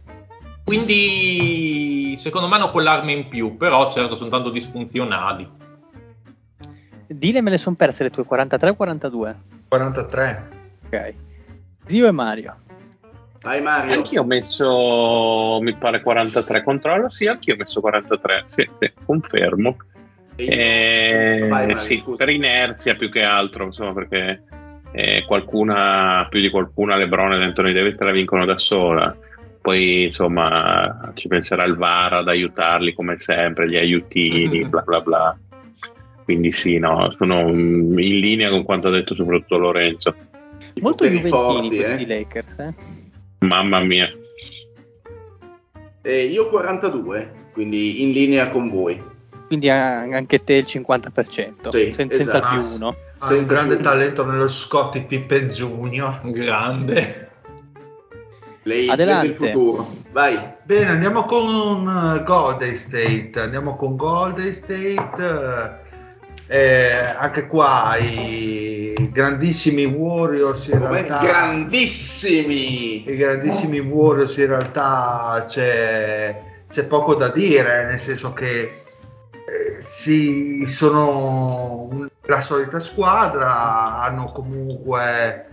[0.64, 5.48] Quindi secondo me hanno quell'arma in più, però certo sono tanto disfunzionali.
[7.06, 9.36] Dile me le sono perse le tue 43 o 42?
[9.68, 10.48] 43.
[10.86, 11.14] Ok.
[11.86, 12.56] Zio e Mario.
[13.42, 13.92] Vai Mario.
[13.92, 19.76] Anch'io ho messo, mi pare 43 controllo, sì, anch'io ho messo 43, sì, sì, confermo.
[20.36, 24.42] Eh, Vai, Mario, sì, per inerzia più che altro, insomma, perché
[24.92, 29.14] eh, qualcuna, più di qualcuna, Lebron ed Anthony Davis te la vincono da sola.
[29.64, 35.38] Poi, insomma, ci penserà il VAR ad aiutarli come sempre, gli aiutini, bla bla bla.
[36.22, 40.14] Quindi sì, no, sono mm, in linea con quanto ha detto soprattutto Lorenzo.
[40.82, 42.06] Molto juventini forti, questi eh.
[42.06, 42.74] Lakers, eh?
[43.38, 44.12] Mamma mia.
[46.02, 49.02] Eh, io 42, quindi in linea con voi.
[49.46, 52.54] Quindi anche te il 50%, Sì, sen- senza esatto.
[52.54, 52.88] il più uno.
[52.88, 56.20] Ha un Senza grande talento nello Scottie Pippen Junior.
[56.22, 57.23] Grande.
[58.64, 59.26] Lei Adelante.
[59.28, 59.88] del futuro.
[60.12, 60.38] Vai.
[60.62, 61.86] Bene, andiamo con
[62.18, 63.32] eh, Golden State.
[63.36, 65.82] Andiamo con Golden State.
[66.46, 71.20] Eh, anche qua i grandissimi Warriors in Come realtà.
[71.26, 73.08] grandissimi.
[73.08, 78.60] I grandissimi Warriors in realtà c'è, c'è poco da dire, nel senso che
[79.46, 85.46] eh, sì, sono un- la solita squadra, hanno comunque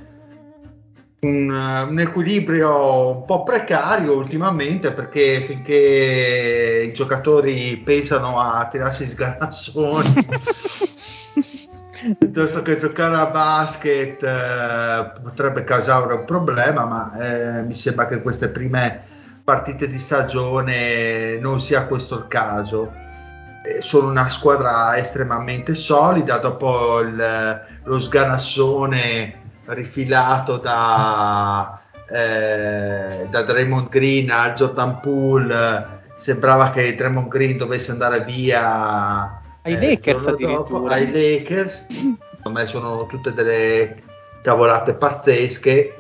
[1.22, 10.26] un, un equilibrio un po' precario ultimamente perché finché i giocatori pensano a tirarsi sganassoni
[12.18, 17.12] piuttosto che giocare a basket eh, potrebbe causare un problema, ma
[17.60, 19.04] eh, mi sembra che queste prime
[19.44, 22.92] partite di stagione non sia questo il caso.
[23.64, 33.90] Eh, sono una squadra estremamente solida dopo il- lo sganassone rifilato da, eh, da Draymond
[33.90, 36.00] Green a Jordan Poole.
[36.16, 40.94] Sembrava che Draymond Green dovesse andare via Ai eh, Lakers addirittura.
[40.94, 44.04] ai Lakers secondo me sono tutte delle
[44.44, 45.96] cavolate pazzesche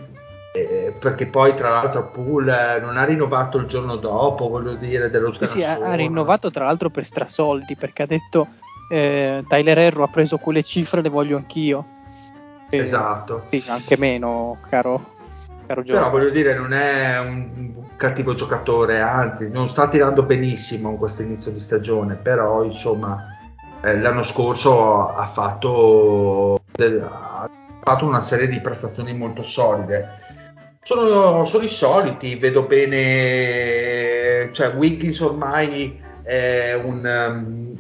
[0.54, 5.10] eh, perché poi tra l'altro Poole eh, non ha rinnovato il giorno dopo voglio dire
[5.10, 8.48] dello Sì, sì, ha, rinnovato tra l'altro per strasoldi perché ha detto
[8.92, 12.00] eh, Tyler Herro ha preso quelle cifre, le voglio anch'io.
[12.78, 13.46] Esatto.
[13.50, 15.14] Sì, anche meno, caro,
[15.68, 20.98] caro però voglio dire non è un cattivo giocatore anzi non sta tirando benissimo in
[20.98, 23.38] questo inizio di stagione però insomma
[23.84, 27.50] eh, l'anno scorso ha fatto, del- ha
[27.84, 30.20] fatto una serie di prestazioni molto solide.
[30.84, 37.76] Sono, sono i soliti, vedo bene, cioè Wiggins ormai è un,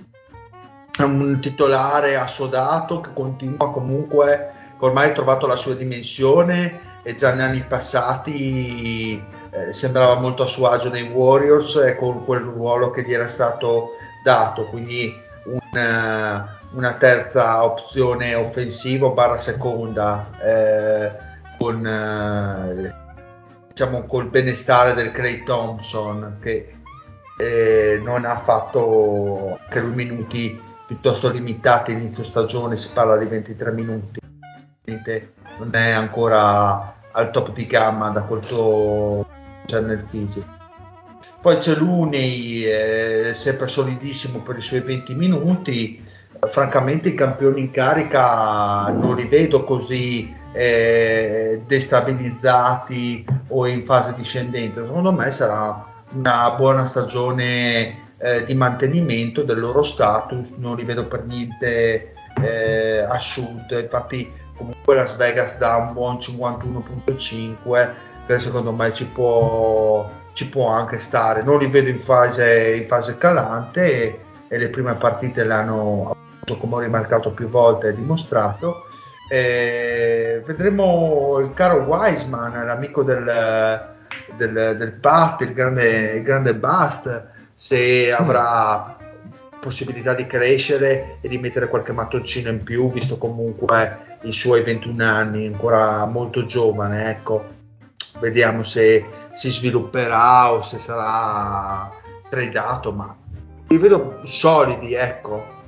[1.00, 4.51] um, un titolare assodato che continua comunque,
[4.82, 10.48] ormai ha trovato la sua dimensione e già negli anni passati eh, sembrava molto a
[10.48, 13.92] suo agio nei Warriors e con quel ruolo che gli era stato
[14.24, 15.14] dato, quindi
[15.46, 20.30] un, eh, una terza opzione offensiva barra seconda.
[20.42, 21.30] eh,
[21.62, 22.96] con eh,
[23.68, 26.74] diciamo col benestare del Clay Thompson che
[27.38, 33.72] eh, non ha fatto anche lui minuti piuttosto limitati inizio stagione si parla di 23
[33.72, 34.21] minuti
[35.60, 40.60] non è ancora al top di gamma da quel cioè nel fisico
[41.42, 46.04] poi c'è Looney eh, sempre solidissimo per i suoi 20 minuti
[46.50, 54.84] francamente i campioni in carica non li vedo così eh, destabilizzati o in fase discendente.
[54.84, 61.08] Secondo me sarà una buona stagione eh, di mantenimento del loro status, non li vedo
[61.08, 63.80] per niente eh, asciutte.
[63.80, 64.32] Infatti,
[64.62, 67.90] comunque Las Vegas dà un buon 51.5
[68.28, 71.44] che secondo me ci può, ci può anche stare.
[71.44, 76.58] Non li vedo in fase, in fase calante e, e le prime partite l'hanno avuto,
[76.58, 78.86] come ho rimarcato più volte, e dimostrato.
[79.30, 83.96] Eh, vedremo il caro Wiseman, l'amico del,
[84.36, 88.98] del, del Pat, il grande, il grande Bust, se avrà
[89.62, 95.04] possibilità di crescere e di mettere qualche mattoncino in più, visto comunque i suoi 21
[95.04, 97.12] anni, ancora molto giovane.
[97.12, 97.46] Ecco,
[98.20, 101.90] vediamo se si svilupperà o se sarà
[102.28, 103.16] tradato, ma
[103.68, 105.60] li vedo solidi, ecco.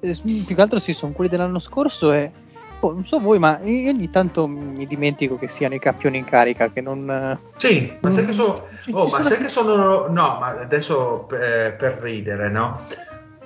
[0.00, 2.32] Eh, più che altro sì, sono quelli dell'anno scorso e
[2.80, 6.24] boh, non so voi, ma io ogni tanto mi dimentico che siano i campioni in
[6.24, 7.38] carica, che non...
[7.56, 8.66] Sì, ma sai che sono...
[8.82, 10.06] Ci- Oh, ma sono- sai che sono...
[10.08, 12.86] No, ma adesso eh, per ridere, no?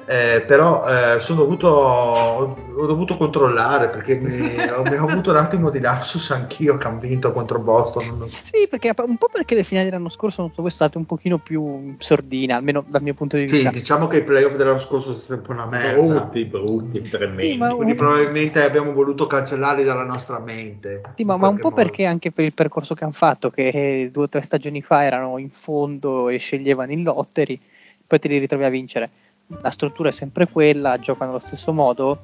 [0.07, 5.37] Eh, però eh, sono dovuto, ho dovuto controllare perché mi, ho, mi ho avuto un
[5.37, 8.29] attimo di lapsus anch'io che hanno vinto contro Boston.
[8.29, 8.39] so.
[8.43, 12.53] Sì, perché un po' perché le finali dell'anno scorso sono state un pochino più sordine,
[12.53, 13.71] almeno dal mio punto di vista.
[13.71, 16.03] Sì, diciamo che i playoff dell'anno scorso sono sempre una merda.
[16.03, 17.49] Brutti, brutti, tremendi.
[17.49, 21.01] Sì, ma- Quindi probabilmente abbiamo voluto cancellarli dalla nostra mente.
[21.17, 21.83] Sì, ma, ma un po' modo.
[21.83, 25.05] perché anche per il percorso che hanno fatto, che eh, due o tre stagioni fa
[25.05, 27.59] erano in fondo e sceglievano in lotteri,
[28.07, 29.11] poi te li ritrovi a vincere.
[29.47, 32.19] La struttura è sempre quella, giocano allo stesso modo.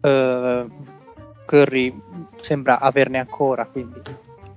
[0.00, 0.66] eh,
[1.44, 2.00] Curry
[2.36, 4.00] sembra averne ancora, quindi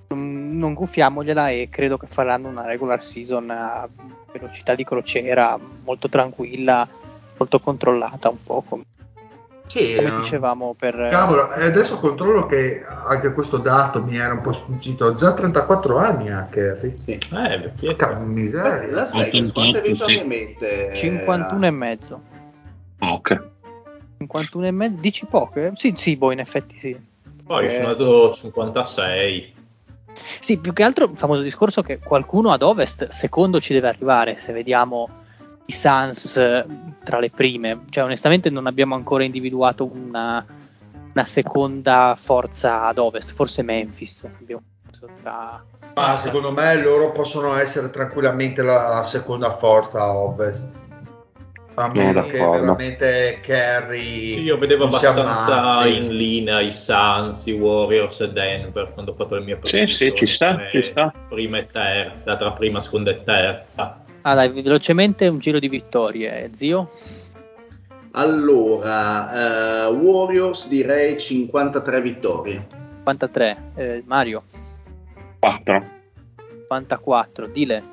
[0.09, 3.87] non, guffiamogliela e credo che faranno una regular season a
[4.31, 6.87] velocità di crociera, molto tranquilla,
[7.37, 8.83] molto controllata, un po' come
[9.69, 10.15] Sì, come eh.
[10.17, 11.09] dicevamo per...
[11.11, 15.13] Cavolo, e adesso controllo che anche questo dato mi era un po' sfuggito.
[15.13, 16.95] Già 34 anni a Kerry.
[16.97, 17.11] Sì.
[17.11, 18.07] Eh, vecchietto.
[18.07, 18.91] Porca miseria.
[18.91, 19.91] Las Vegas, quante 88, sì.
[19.91, 20.95] vittorie mette?
[20.95, 22.21] 51 e mezzo.
[22.97, 23.47] Ah, ok.
[24.17, 25.71] 51 e mezzo, dici poche?
[25.75, 26.99] Sì, sì, boh, in effetti sì.
[27.45, 29.53] Poi Eh, sono andato 56.
[30.39, 34.35] Sì, più che altro il famoso discorso che qualcuno ad ovest secondo ci deve arrivare,
[34.37, 35.09] se vediamo
[35.69, 36.65] i Suns eh,
[37.03, 37.81] tra le prime.
[37.89, 40.43] Cioè, onestamente non abbiamo ancora individuato una,
[41.13, 44.27] una seconda forza ad ovest, forse Memphis.
[45.21, 45.63] Tra...
[45.93, 50.67] Ma secondo me loro possono essere tranquillamente la seconda forza a ovest.
[51.75, 54.41] A meno che veramente Kerry.
[54.41, 59.45] Io vedevo abbastanza in linea i Suns, i Warriors e Denver quando ho fatto le
[59.45, 61.13] mie Sì, sì, ci sta, previsioni, ci sta.
[61.29, 64.03] Prima e terza, tra prima, seconda e terza.
[64.29, 66.91] Ah dai, velocemente un giro di vittorie, zio.
[68.11, 72.67] Allora, eh, Warriors direi 53 vittorie.
[72.97, 74.43] 53, eh, Mario.
[75.39, 75.83] 4.
[76.67, 77.83] 54, Dile.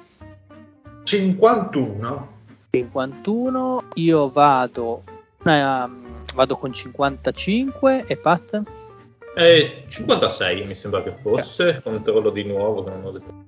[1.04, 2.28] 51.
[2.72, 5.04] 51, io vado,
[5.42, 8.62] ehm, vado con 55 e Pat?
[9.34, 12.86] Eh, 56 mi sembra che fosse, controllo di nuovo.
[12.86, 13.45] non ho detto.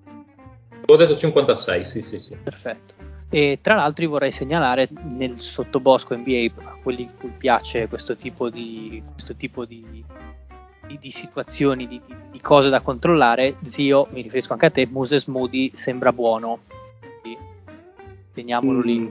[0.90, 2.34] Ho detto 56, sì, sì, sì.
[2.42, 2.94] Perfetto.
[3.30, 8.16] E tra l'altro io vorrei segnalare nel sottobosco NBA a quelli a cui piace questo
[8.16, 9.84] tipo di, questo tipo di,
[10.86, 14.86] di- di situazioni, di, di- di cose da controllare, zio, mi riferisco anche a te,
[14.90, 16.60] Moses Moody sembra buono.
[17.20, 17.38] Quindi
[18.32, 18.98] teniamolo lì.
[19.00, 19.10] Mm,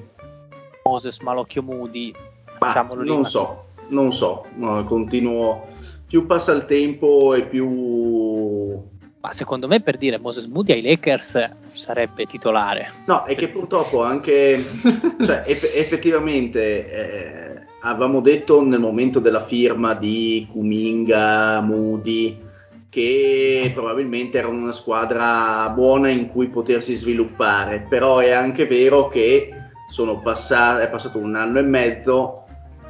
[0.83, 2.11] Moses Malocchio Moody,
[2.57, 3.09] facciamolo lì.
[3.09, 5.67] non so, non so, no, continuo.
[6.07, 8.81] Più passa il tempo e più
[9.19, 12.91] Ma secondo me per dire Moses Moody ai Lakers sarebbe titolare.
[13.05, 14.63] No, è che purtroppo anche,
[15.25, 22.45] cioè, eff- effettivamente, eh, avevamo detto nel momento della firma di Kuminga, Moody,
[22.89, 29.49] che probabilmente erano una squadra buona in cui potersi sviluppare, però è anche vero che
[29.89, 32.43] sono passati, è passato un anno e mezzo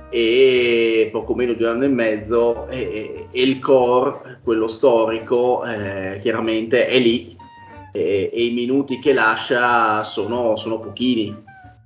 [0.10, 6.20] e poco meno di un anno e mezzo e- e il core, quello storico, eh,
[6.22, 7.36] chiaramente è lì
[7.92, 11.36] e, e i minuti che lascia sono, sono pochini.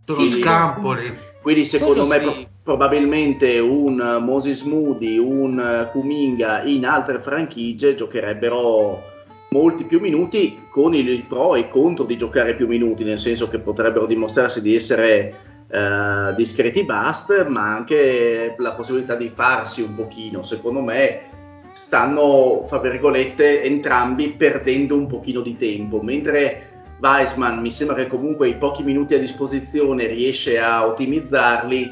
[0.05, 0.41] Sono Sì.
[0.41, 1.11] scampoli.
[1.41, 2.21] Quindi secondo Quello me sì.
[2.21, 9.09] pro- probabilmente un Moses Moody, un Kuminga in altre franchigie giocherebbero
[9.49, 13.49] molti più minuti con i pro e i contro di giocare più minuti, nel senso
[13.49, 15.33] che potrebbero dimostrarsi di essere
[15.67, 20.43] eh, discreti bust, ma anche la possibilità di farsi un pochino.
[20.43, 21.30] Secondo me
[21.73, 26.69] stanno, fra virgolette, entrambi perdendo un pochino di tempo, mentre
[27.01, 31.89] Weisman mi sembra che comunque i pochi minuti a disposizione riesce a ottimizzarli.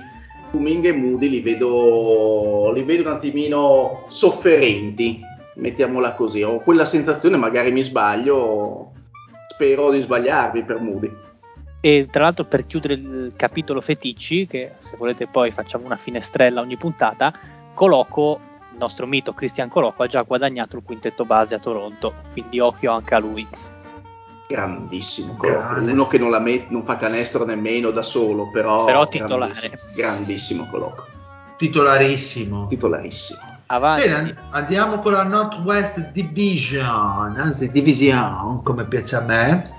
[0.51, 5.19] Kuminga e Moody li vedo, li vedo un attimino sofferenti,
[5.55, 6.41] mettiamola così.
[6.41, 8.91] Ho quella sensazione, magari mi sbaglio,
[9.47, 11.11] spero di sbagliarmi per Moody.
[11.81, 16.61] E tra l'altro per chiudere il capitolo feticci, che se volete poi facciamo una finestrella
[16.61, 17.33] ogni puntata,
[17.73, 18.39] Coloco,
[18.79, 23.13] nostro mito Christian Coloco, ha già guadagnato il quintetto base a Toronto, quindi occhio anche
[23.13, 23.47] a lui.
[24.47, 25.91] Grandissimo Grande.
[25.91, 29.51] uno che non, la met- non fa canestro nemmeno da solo, però, Però titolare.
[29.51, 31.05] grandissimo, grandissimo Coloco,
[31.55, 32.65] Titolarissimo.
[32.67, 33.39] titolarissimo.
[33.67, 34.07] Avanti.
[34.07, 39.77] Bene, and- andiamo con la Northwest Division, anzi Division, come piace a me.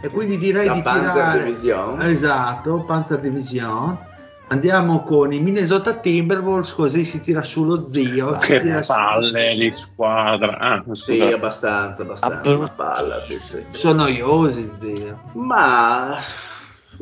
[0.00, 1.42] E quindi direi La di Panzer tirare...
[1.44, 2.02] Division.
[2.02, 3.98] Esatto, Panzer Division.
[4.50, 8.38] Andiamo con i Minnesota Timberwolves, così si tira su lo zio.
[8.40, 10.56] si Che tira su- palle di squadra.
[10.58, 12.54] Ah, Sì, abbastanza, abbastanza.
[12.56, 13.62] Una palla, sì, sì.
[13.72, 15.18] Sono noiosi, zio.
[15.34, 16.16] Ma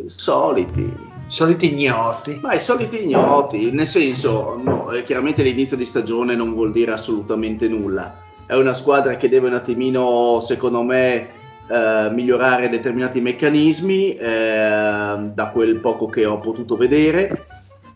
[0.06, 0.92] soliti,
[1.28, 2.38] Soliti ignoti.
[2.42, 6.92] ma i soliti ignoti, nel senso, no, eh, chiaramente l'inizio di stagione non vuol dire
[6.92, 8.22] assolutamente nulla.
[8.46, 11.28] È una squadra che deve un attimino, secondo me,
[11.68, 17.46] eh, migliorare determinati meccanismi, eh, da quel poco che ho potuto vedere.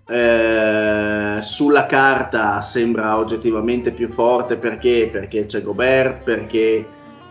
[0.08, 6.84] Eh, sulla carta sembra oggettivamente più forte perché, perché c'è Gobert, perché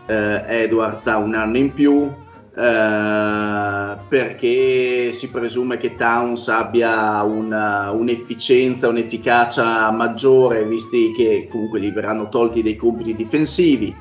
[0.06, 2.10] eh, Edwards ha un anno in più,
[2.56, 11.92] eh, perché si presume che Towns abbia una- un'efficienza, un'efficacia maggiore, visti che comunque gli
[11.92, 13.94] verranno tolti dei compiti difensivi.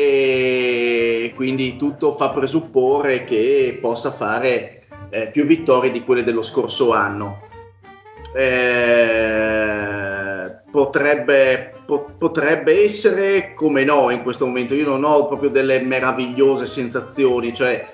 [0.00, 6.92] E quindi tutto fa presupporre che possa fare eh, più vittorie di quelle dello scorso
[6.92, 7.42] anno.
[8.32, 9.48] Eh,
[10.70, 14.74] potrebbe, po- potrebbe essere come no in questo momento.
[14.74, 17.84] Io non ho proprio delle meravigliose sensazioni, cioè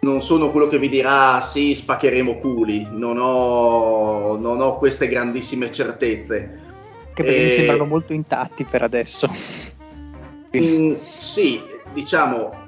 [0.00, 5.70] non sono quello che vi dirà sì, spaccheremo culi, non ho, non ho queste grandissime
[5.70, 6.60] certezze.
[7.12, 7.44] Che perché e...
[7.44, 9.80] mi sembrano molto intatti per adesso.
[10.56, 11.62] Mm, sì,
[11.92, 12.62] diciamo,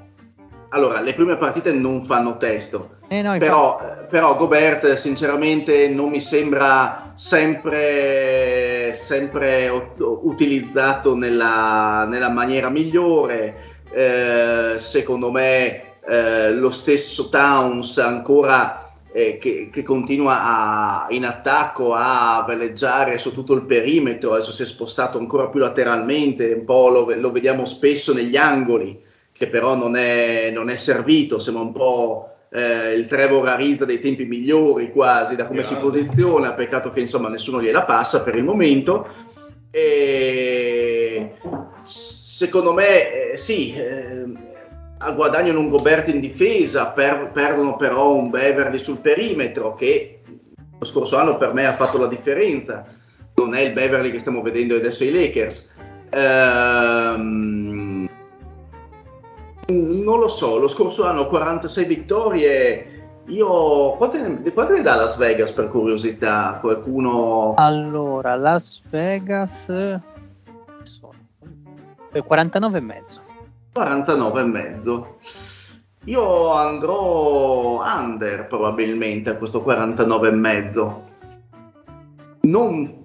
[0.69, 3.79] allora, le prime partite non fanno testo, eh no, però,
[4.09, 13.73] però, Gobert sinceramente non mi sembra sempre, sempre utilizzato nella, nella maniera migliore.
[13.91, 18.84] Eh, secondo me eh, lo stesso Towns ancora
[19.15, 24.63] eh, che, che, continua a, in attacco a veleggiare su tutto il perimetro, adesso si
[24.63, 29.01] è spostato ancora più lateralmente, un po' lo, lo vediamo spesso negli angoli
[29.31, 34.01] che però non è, non è servito, sembra un po' eh, il Trevor Ariza dei
[34.01, 35.67] tempi migliori quasi da come yeah.
[35.69, 39.07] si posiziona, peccato che insomma nessuno gliela passa per il momento.
[39.71, 41.35] E
[41.83, 44.25] secondo me eh, sì, eh,
[45.13, 50.21] guadagnano un Gobert in difesa, per, perdono però un Beverly sul perimetro che
[50.77, 52.85] lo scorso anno per me ha fatto la differenza,
[53.35, 55.73] non è il Beverly che stiamo vedendo adesso ai Lakers.
[56.09, 58.07] Ehm,
[59.67, 62.89] non lo so, lo scorso anno 46 vittorie.
[63.27, 66.59] Io quante ne, quante ne dà Las Vegas per curiosità?
[66.61, 67.55] Qualcuno.
[67.57, 69.65] Allora, Las Vegas
[72.21, 73.24] 49 e mezzo.
[73.75, 75.17] 49 e mezzo.
[76.05, 81.03] Io andrò under probabilmente a questo 49 e mezzo.
[82.43, 83.03] Non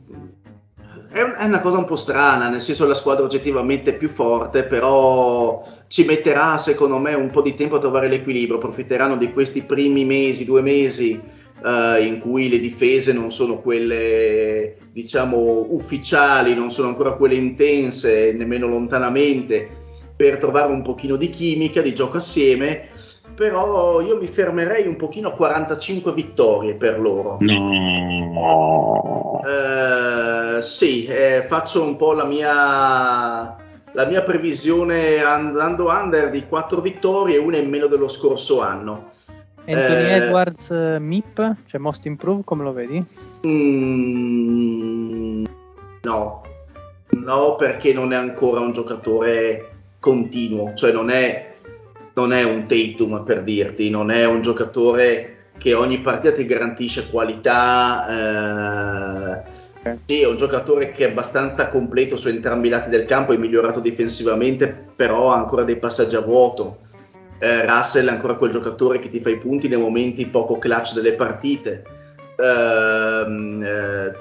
[1.10, 5.66] è, una cosa un po' strana, nel senso la squadra oggettivamente è più forte, però
[5.88, 10.04] ci metterà secondo me un po' di tempo a trovare l'equilibrio, approfitteranno di questi primi
[10.04, 11.20] mesi, due mesi
[11.64, 18.32] uh, in cui le difese non sono quelle diciamo ufficiali, non sono ancora quelle intense,
[18.32, 19.79] nemmeno lontanamente,
[20.20, 22.88] per trovare un pochino di chimica, di gioco assieme
[23.34, 27.38] però io mi fermerei un pochino a 45 vittorie per loro.
[27.40, 29.40] No.
[29.42, 33.56] Eh, sì, eh, faccio un po' la mia,
[33.92, 39.12] la mia previsione andando under di 4 vittorie e una in meno dello scorso anno.
[39.64, 43.02] Anthony eh, Edwards uh, MIP, cioè Most Improved, come lo vedi?
[43.46, 45.44] Mm,
[46.02, 46.42] no,
[47.08, 51.48] no, perché non è ancora un giocatore continuo, cioè non è
[52.14, 57.08] non è un Tatum per dirti, non è un giocatore che ogni partita ti garantisce
[57.08, 58.06] qualità.
[59.82, 63.32] Eh, sì, è un giocatore che è abbastanza completo su entrambi i lati del campo,
[63.32, 66.88] è migliorato difensivamente, però ha ancora dei passaggi a vuoto.
[67.38, 70.92] Eh, Russell è ancora quel giocatore che ti fa i punti nei momenti poco clutch
[70.92, 71.84] delle partite.
[72.36, 74.12] Ehm, eh,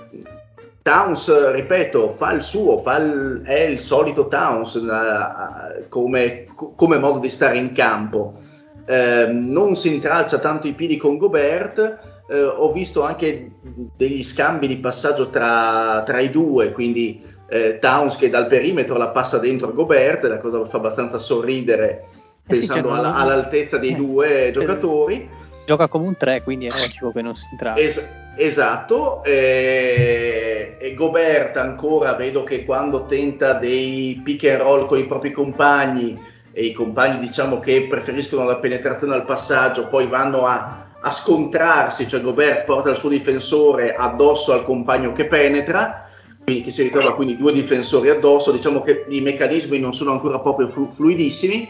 [0.90, 7.20] Towns, ripeto, fa il suo, fa il, è il solito Towns uh, come, come, modo
[7.20, 8.40] di stare in campo.
[8.88, 12.00] Uh, non si intralcia tanto i piedi con Gobert.
[12.28, 13.52] Uh, ho visto anche
[13.96, 19.10] degli scambi di passaggio tra, tra i due, quindi eh, Towns che dal perimetro la
[19.10, 22.06] passa dentro a Gobert, la cosa fa abbastanza sorridere
[22.48, 25.30] eh pensando sì, alla, all'altezza dei due giocatori.
[25.70, 27.84] Gioca come un 3, quindi è logico che non si intralcia.
[27.84, 34.98] Es- Esatto, e, e, Gobert ancora vedo che quando tenta dei pick and roll con
[34.98, 36.18] i propri compagni
[36.54, 42.08] e i compagni diciamo che preferiscono la penetrazione al passaggio, poi vanno a, a scontrarsi,
[42.08, 46.08] cioè Gobert porta il suo difensore addosso al compagno che penetra,
[46.46, 50.40] quindi che si ritrova quindi due difensori addosso, diciamo che i meccanismi non sono ancora
[50.40, 51.70] proprio flu- fluidissimi,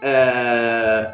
[0.00, 1.12] eh,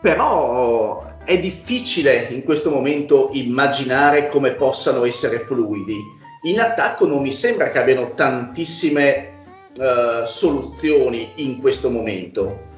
[0.00, 5.96] però è difficile in questo momento immaginare come possano essere fluidi.
[6.42, 9.32] In attacco non mi sembra che abbiano tantissime
[9.78, 12.68] uh, soluzioni in questo momento.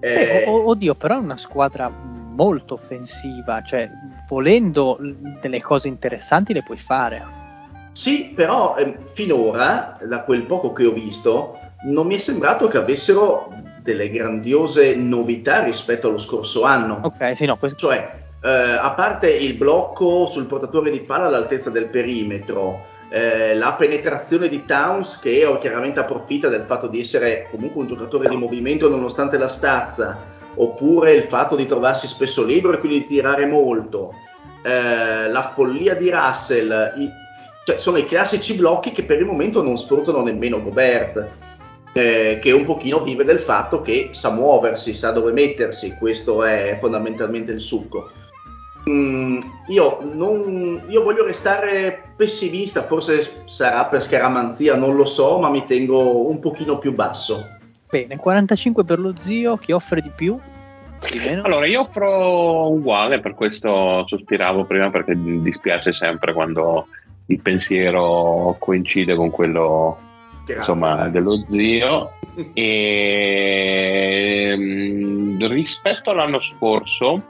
[0.00, 3.88] Eh, eh, oddio, però è una squadra molto offensiva, cioè
[4.28, 4.98] volendo
[5.40, 7.40] delle cose interessanti le puoi fare.
[7.92, 12.78] Sì, però eh, finora, da quel poco che ho visto, non mi è sembrato che
[12.78, 17.00] avessero delle grandiose novità rispetto allo scorso anno.
[17.02, 17.76] Ok, sì, no, questo...
[17.78, 23.74] Cioè, eh, a parte il blocco sul portatore di palla all'altezza del perimetro, eh, la
[23.74, 28.88] penetrazione di Towns che chiaramente approfitta del fatto di essere comunque un giocatore di movimento
[28.88, 30.18] nonostante la stazza,
[30.54, 34.12] oppure il fatto di trovarsi spesso libero e quindi di tirare molto,
[34.62, 37.10] eh, la follia di Russell, i,
[37.64, 41.51] cioè sono i classici blocchi che per il momento non sfruttano nemmeno Gobert
[41.92, 46.78] eh, che un pochino vive del fatto che sa muoversi, sa dove mettersi, questo è
[46.80, 48.10] fondamentalmente il succo.
[48.88, 49.38] Mm,
[49.68, 55.64] io, non, io, voglio restare pessimista, forse sarà per scaramanzia, non lo so, ma mi
[55.66, 57.58] tengo un pochino più basso.
[57.88, 60.36] Bene, 45 per lo zio, chi offre di più?
[61.10, 61.42] Di meno?
[61.42, 66.86] Allora, io offro uguale, per questo sospiravo prima perché dispiace sempre quando
[67.26, 70.10] il pensiero coincide con quello
[70.44, 72.12] Grazie, insomma, dello zio.
[72.54, 73.74] E
[74.56, 77.22] mm, rispetto all'anno scorso,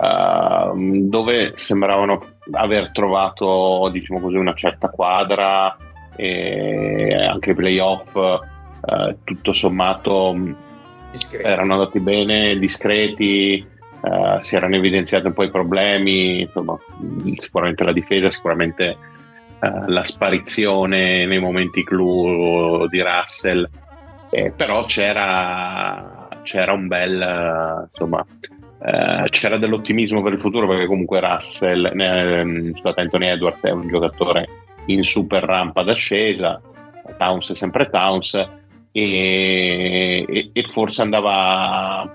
[0.00, 5.76] ehm, dove sembravano aver trovato, diciamo così, una certa quadra
[6.16, 10.56] e anche i playoff, eh, tutto sommato mh,
[11.12, 11.46] Discreto.
[11.46, 13.54] erano andati bene, discreti,
[14.02, 16.76] eh, si erano evidenziati un po' i problemi, insomma,
[17.38, 18.96] sicuramente la difesa, sicuramente
[19.60, 23.68] eh, la sparizione nei momenti clou di Russell,
[24.32, 28.24] Eh, però c'era, c'era un bel, eh, insomma,
[28.82, 33.88] eh, c'era dell'ottimismo per il futuro perché comunque Russell, eh, scusate, Anthony Edwards è un
[33.88, 34.46] giocatore
[34.86, 36.60] in super rampa d'ascesa,
[37.18, 38.34] Towns è sempre Towns
[38.92, 42.14] e, e- e forse andava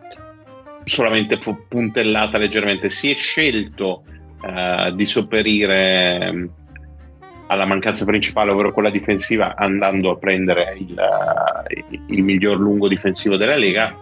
[0.85, 2.89] solamente puntellata leggermente.
[2.91, 4.03] Si è scelto
[4.41, 6.49] eh, di sopperire mh,
[7.47, 13.37] alla mancanza principale, ovvero quella difensiva, andando a prendere il, eh, il miglior lungo difensivo
[13.37, 13.95] della Lega,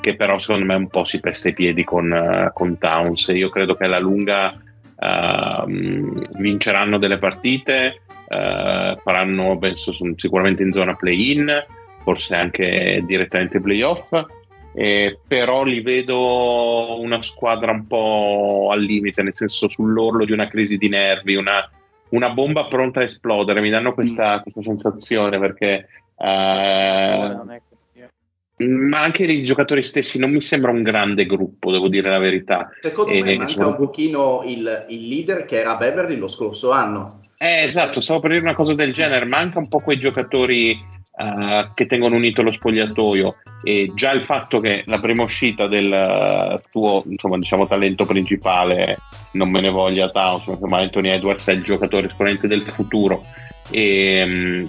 [0.00, 3.28] che però secondo me un po' si pesta i piedi con, eh, con Towns.
[3.28, 4.58] Io credo che alla lunga
[4.98, 11.64] ehm, vinceranno delle partite, eh, faranno penso, sicuramente in zona play-in,
[12.02, 14.24] forse anche direttamente playoff.
[14.72, 20.46] Eh, però li vedo una squadra un po' al limite, nel senso sull'orlo di una
[20.46, 21.68] crisi di nervi, una,
[22.10, 23.60] una bomba pronta a esplodere.
[23.60, 25.86] Mi danno questa, questa sensazione perché.
[26.18, 28.00] non è così.
[28.00, 28.66] eh.
[28.66, 32.68] ma anche i giocatori stessi non mi sembra un grande gruppo, devo dire la verità.
[32.80, 36.70] Secondo me Eh, manca sono- un pochino il, il leader che era Beverly lo scorso
[36.70, 37.20] anno.
[37.38, 40.76] Eh, esatto, stavo per dire una cosa del genere, manca un po' quei giocatori
[41.20, 45.92] eh, che tengono unito lo spogliatoio e già il fatto che la prima uscita del
[45.92, 48.96] eh, tuo, insomma, diciamo, talento principale,
[49.32, 53.22] non me ne voglia Towns, ma insomma, Anthony Edwards è il giocatore esponente del futuro
[53.70, 54.64] e, mm,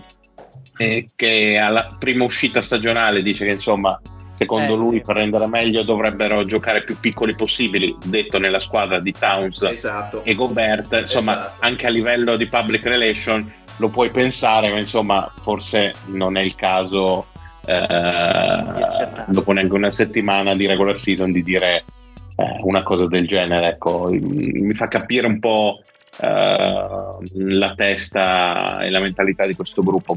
[0.78, 3.99] e che alla prima uscita stagionale dice che insomma
[4.41, 5.02] secondo Eh, lui sì.
[5.06, 10.23] per rendere meglio dovrebbero giocare più piccoli possibili, detto nella squadra di Towns Esatto.
[10.23, 11.64] e Gobert, insomma, Esatto.
[11.64, 13.48] anche a livello di public relation
[13.82, 17.26] lo puoi pensare, ma insomma, forse non è il caso
[17.66, 21.84] eh, dopo neanche una settimana di regular season di dire
[22.36, 23.70] eh, una cosa del genere.
[23.70, 25.80] Ecco, mi fa capire un po'
[26.22, 30.16] eh, la testa e la mentalità di questo gruppo.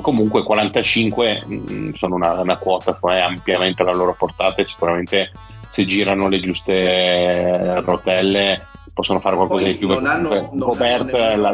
[0.00, 5.30] Comunque 45 mh, sono una, una quota, è ampiamente alla loro portata e sicuramente
[5.70, 9.88] se girano le giuste rotelle possono fare qualcosa Poi di più.
[9.88, 11.52] non hanno- non Gobert hanno nemmeno la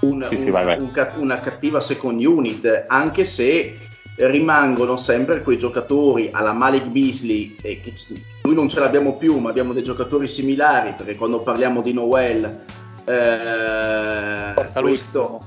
[0.00, 0.76] un- Sì, sì, un- vai, vai.
[0.80, 3.76] un una cattiva second unit, anche se
[4.16, 7.94] rimangono sempre quei giocatori alla Malik Beasley, e che
[8.42, 12.64] noi non ce l'abbiamo più, ma abbiamo dei giocatori similari, perché quando parliamo di Noel,
[13.06, 15.40] eh, questo,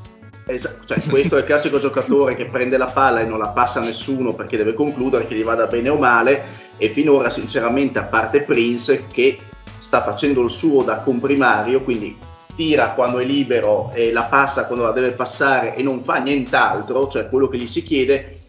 [0.47, 3.80] esa- cioè, questo è il classico giocatore che prende la palla e non la passa
[3.80, 8.05] a nessuno perché deve concludere che gli vada bene o male, e finora sinceramente a
[8.05, 9.38] parte Prince che
[9.77, 12.17] sta facendo il suo da comprimario, quindi
[12.55, 17.07] tira quando è libero e la passa quando la deve passare e non fa nient'altro,
[17.07, 18.39] cioè quello che gli si chiede.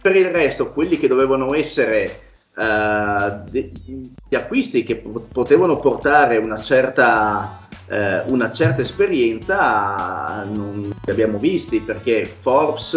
[0.00, 2.28] Per il resto, quelli che dovevano essere
[3.50, 3.72] de-
[4.28, 11.38] gli acquisti che po- potevano portare una certa, eh, una certa esperienza, non li abbiamo
[11.38, 12.94] visti perché Forbes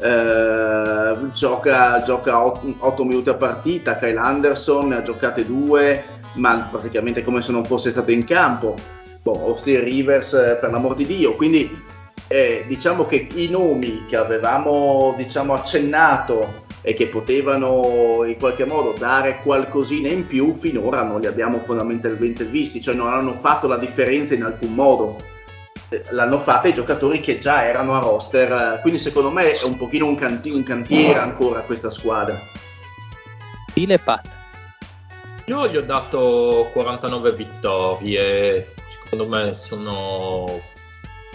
[0.00, 6.04] eh, gioca, gioca 8 minuti a partita, Kyle Anderson ne ha giocate due,
[6.34, 8.76] ma praticamente come se non fosse stato in campo.
[9.24, 11.74] Boh, Austin Rivers eh, per l'amor di Dio, quindi
[12.28, 18.92] eh, diciamo che i nomi che avevamo diciamo, accennato e che potevano in qualche modo
[18.92, 23.78] dare qualcosina in più finora non li abbiamo fondamentalmente visti, cioè non hanno fatto la
[23.78, 25.16] differenza in alcun modo.
[25.88, 29.78] Eh, L'hanno fatta i giocatori che già erano a roster, quindi secondo me è un
[29.78, 32.38] pochino un, canti- un cantiere ancora questa squadra.
[33.70, 34.28] Stile Pat.
[35.46, 38.74] Io gli ho dato 49 vittorie,
[39.14, 40.60] secondo me sono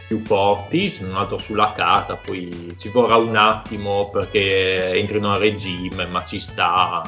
[0.08, 5.38] più forti, se non altro sulla carta, poi ci vorrà un attimo perché entrino a
[5.38, 7.02] regime, ma ci sta,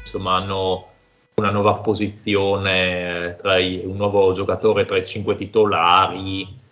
[0.00, 0.86] insomma hanno
[1.34, 6.64] una nuova posizione, tra i- un nuovo giocatore tra i cinque titolari,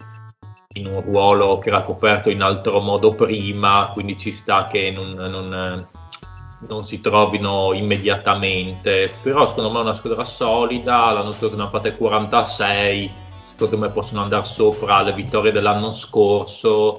[0.77, 5.09] in un ruolo che era coperto in altro modo prima, quindi ci sta che non,
[5.09, 5.89] non-
[6.67, 9.13] non si trovino immediatamente.
[9.23, 13.13] Però secondo me è una squadra solida, l'anno scorso ne hanno fatte 46,
[13.65, 16.99] secondo me possono andare sopra le vittorie dell'anno scorso,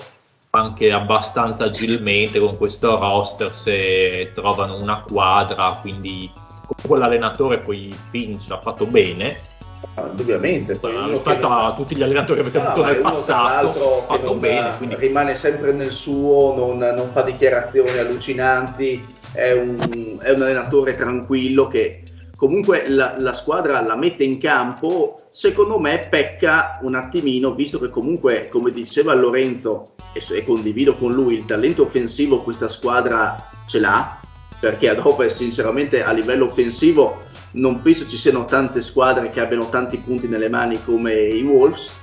[0.51, 6.31] anche abbastanza agilmente con questo roster se trovano una quadra, quindi
[6.65, 9.53] comunque l'allenatore poi Finch ha fatto bene.
[9.95, 10.79] Ah, indubbiamente.
[10.81, 14.75] Rispetto a tutti gli allenatori che avete No, avuto nel passato, ha fatto bene.
[14.77, 20.95] Quindi rimane sempre nel suo, non, non fa dichiarazioni allucinanti, è un, è un allenatore
[20.95, 22.01] tranquillo che
[22.35, 27.89] comunque la, la squadra la mette in campo, secondo me pecca un attimino, visto che
[27.89, 33.35] comunque, come diceva Lorenzo, e, e condivido con lui, il talento offensivo questa squadra
[33.67, 34.19] ce l'ha,
[34.59, 37.17] perché ad Ovest sinceramente a livello offensivo
[37.53, 41.93] non penso ci siano tante squadre che abbiano tanti punti nelle mani come i Wolves,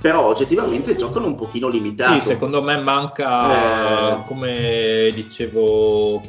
[0.00, 2.20] però oggettivamente giocano un pochino limitato.
[2.20, 4.22] Sì, secondo me manca, Eh.
[4.24, 6.20] come dicevo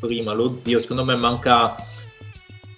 [0.00, 1.76] prima, lo zio, secondo me manca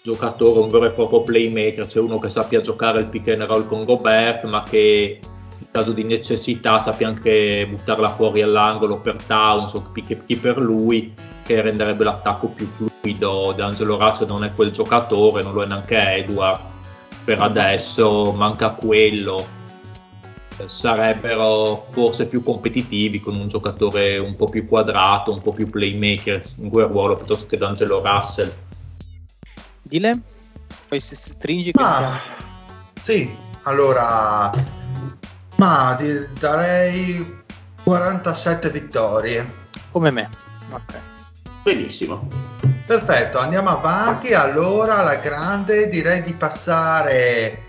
[0.02, 3.66] giocatore, un vero e proprio playmaker, cioè uno che sappia giocare il pick and roll
[3.66, 5.20] con Gobert, ma che
[5.58, 11.14] in caso di necessità sappia anche buttarla fuori all'angolo per Towns o key per lui,
[11.44, 13.52] che renderebbe l'attacco più fluido.
[13.56, 16.80] D'Angelo Russell non è quel giocatore, non lo è neanche Edwards.
[17.24, 19.60] Per adesso manca quello
[20.66, 26.42] sarebbero forse più competitivi con un giocatore un po' più quadrato, un po' più playmaker
[26.58, 28.52] in quel ruolo piuttosto che D'Angelo Russell.
[29.92, 30.18] Dile?
[30.88, 32.18] Poi si stringi che Ma
[33.02, 34.50] sì, allora,
[35.56, 35.98] ma
[36.40, 37.42] darei
[37.82, 39.46] 47 vittorie.
[39.90, 40.30] come me.
[40.70, 40.94] Ok.
[41.62, 42.26] Benissimo.
[42.86, 44.32] Perfetto, andiamo avanti.
[44.32, 47.64] Allora, alla grande direi di passare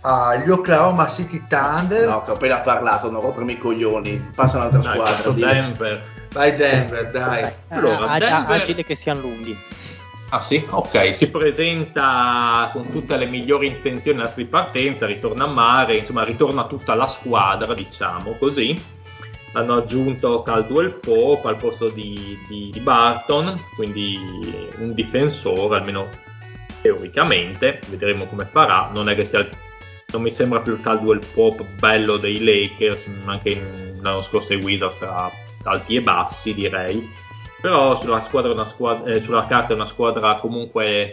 [0.00, 2.08] agli Oklahoma City Thunder.
[2.08, 4.16] No, che ho appena parlato, non rompermi i coglioni.
[4.34, 5.30] Passa un'altra Dai, squadra.
[5.30, 6.04] Denver.
[6.32, 7.42] Vai Denver, dai.
[7.42, 9.74] Dai, Allora, ah, Denver- agile che siano lunghi.
[10.30, 10.64] Ah sì?
[10.70, 16.24] Ok, si presenta con tutte le migliori intenzioni alla di partenza, ritorna a mare, insomma
[16.24, 18.74] ritorna tutta la squadra, diciamo così.
[19.52, 24.18] Hanno aggiunto Caldwell Pope al posto di, di- di Barton, quindi
[24.78, 26.08] un difensore, almeno
[26.82, 28.90] teoricamente, vedremo come farà.
[28.92, 29.48] Non è che sia
[30.12, 34.56] non mi sembra più il Caldwell Pope bello dei Lakers, anche in- l'anno scorso i
[34.56, 35.30] Wizards tra
[35.64, 37.24] alti e bassi direi
[37.60, 41.12] però sulla squadra, è una squadra eh, sulla carta è una squadra comunque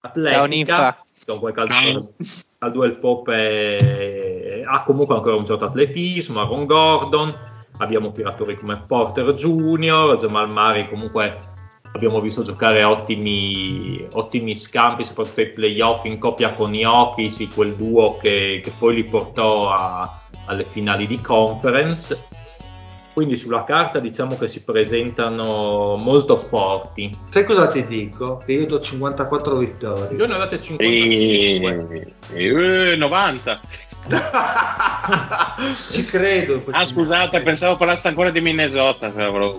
[0.00, 0.96] atletica
[1.26, 2.14] comunque Caldwell,
[2.58, 7.32] Caldwell Pope è- ha comunque ancora un certo atletismo Aaron Gordon
[7.78, 11.38] abbiamo tiratori come Porter Junior Jamal Murray comunque
[11.92, 18.16] abbiamo visto giocare ottimi, ottimi scampi soprattutto ai playoff in coppia con Jokic quel duo
[18.18, 22.26] che, che poi li portò a- alle finali di conference
[23.18, 27.10] quindi sulla carta diciamo che si presentano molto forti.
[27.28, 28.36] Sai cosa ti dico?
[28.36, 30.16] Che io do 54 vittorie.
[30.16, 32.14] Io ne ho date 55.
[32.32, 33.60] E, eh, 90.
[35.90, 36.62] Ci credo.
[36.70, 39.12] Ah, scusate, pensavo parlasse ancora di Minnesota.
[39.12, 39.56] cioè, Volevo,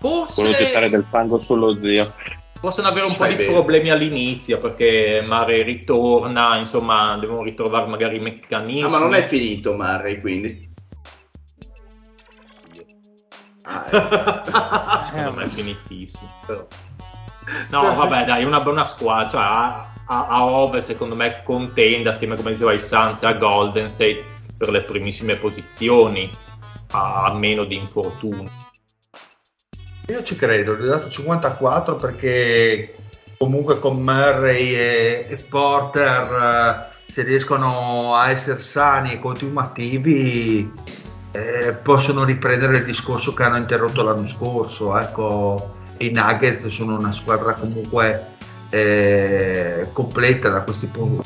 [0.00, 2.12] volevo gettare Forse del fango sullo zio.
[2.60, 3.52] possono avere un po' Fai di bene.
[3.52, 8.82] problemi all'inizio perché Mare ritorna, insomma, devono ritrovare magari i meccanismi.
[8.82, 10.74] Ah, ma non è finito Murray, quindi.
[13.66, 16.30] Ah, Secondo me è finitissimo.
[16.46, 16.66] però.
[17.70, 19.30] No, vabbè, dai, una buona squadra.
[19.30, 23.90] Cioè, a, a, a Ovest, secondo me, contende assieme, come diceva, Suns e a Golden
[23.90, 24.24] State
[24.56, 26.30] per le primissime posizioni,
[26.92, 28.48] a, a meno di infortuni.
[30.08, 32.94] Io ci credo, gli ho dato 54 perché
[33.38, 40.72] comunque con Murray e, e Porter eh, se riescono a essere sani e continuativi
[41.36, 44.98] eh, possono riprendere il discorso che hanno interrotto l'anno scorso.
[44.98, 48.34] Ecco, i Nuggets sono una squadra comunque
[48.70, 51.24] eh, completa da questo punto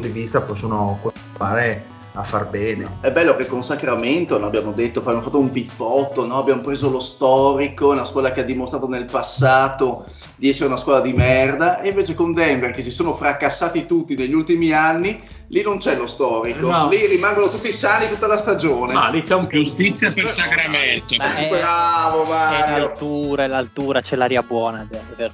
[0.00, 2.98] di vista, possono continuare a far bene.
[3.00, 6.38] È bello che con Sacramento no, abbiamo detto, abbiamo fatto un pippotto, no?
[6.38, 11.02] abbiamo preso lo storico, una squadra che ha dimostrato nel passato di essere una squadra
[11.02, 15.62] di merda, e invece con Denver che si sono fracassati tutti negli ultimi anni, lì
[15.62, 16.88] non c'è lo storico, No.
[16.88, 18.92] lì rimangono tutti sani tutta la stagione.
[18.94, 21.14] Ma lì c'è un Giustizia per Sacramento.
[21.16, 22.76] Ma è, Bravo è Mario!
[22.78, 24.80] l'altura, è l'altura, c'è l'aria buona.
[24.80, 25.32] a Denver.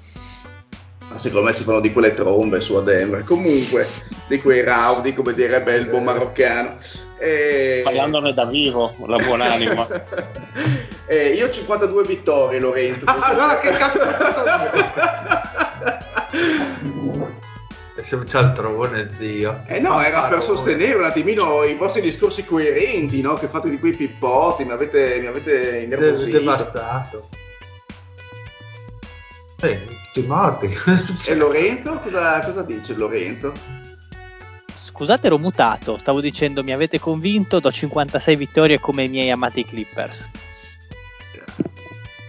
[1.10, 3.86] Ma Secondo me si fanno di quelle trombe su a Denver, comunque
[4.26, 6.76] di quei rowdy come direbbe il buon maroccano.
[7.18, 7.80] E...
[7.84, 9.86] Parlandone da vivo, la buonanima.
[11.06, 13.04] Eh, io ho 52 vittorie Lorenzo.
[13.04, 13.98] Allora che cazzo
[18.05, 19.62] Sei un cialtrone, zio.
[19.66, 23.32] Eh no, era per sostenere un attimino i vostri discorsi coerenti, no?
[23.32, 26.39] Che fate di quei pippotti, mi avete, mi avete De- innervosito.
[26.39, 27.28] devastato.
[29.62, 30.68] Eh, tutti morti.
[31.26, 31.98] E Lorenzo?
[32.01, 33.52] Cosa, cosa dice Lorenzo?
[34.85, 35.97] Scusate, ero mutato.
[35.97, 40.28] Stavo dicendo mi avete convinto, do 56 vittorie come i miei amati Clippers.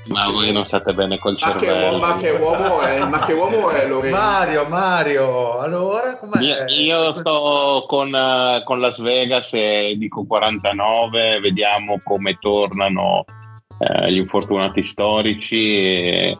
[0.08, 1.98] Ma voi non state bene col Ma che, cervello.
[1.98, 3.06] uomo, ma che uomo è?
[3.06, 4.18] Ma che uomo è Lorenzo?
[4.18, 6.42] Mario, Mario, allora com'è?
[6.42, 13.26] Io, io sto con, eh, con Las Vegas e dico 49, vediamo come tornano
[13.80, 16.38] eh, gli infortunati storici e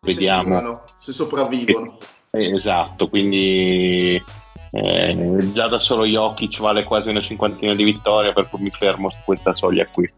[0.00, 0.44] vediamo.
[0.44, 1.96] Sembrano, Se sopravvivono.
[2.30, 4.22] Eh, esatto, quindi
[4.70, 9.10] eh, già da solo Jokic vale quasi una cinquantina di vittorie, per cui mi fermo
[9.10, 10.08] su questa soglia qui.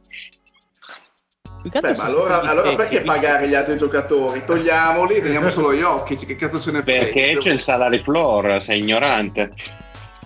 [1.65, 4.45] Più che altro Beh, ma allora, allora perché visto- pagare gli altri giocatori?
[4.45, 6.15] Togliamoli, teniamo solo gli occhi.
[6.15, 7.05] Che cazzo se ne frega?
[7.05, 9.51] Perché c'è il salary floor, sei ignorante.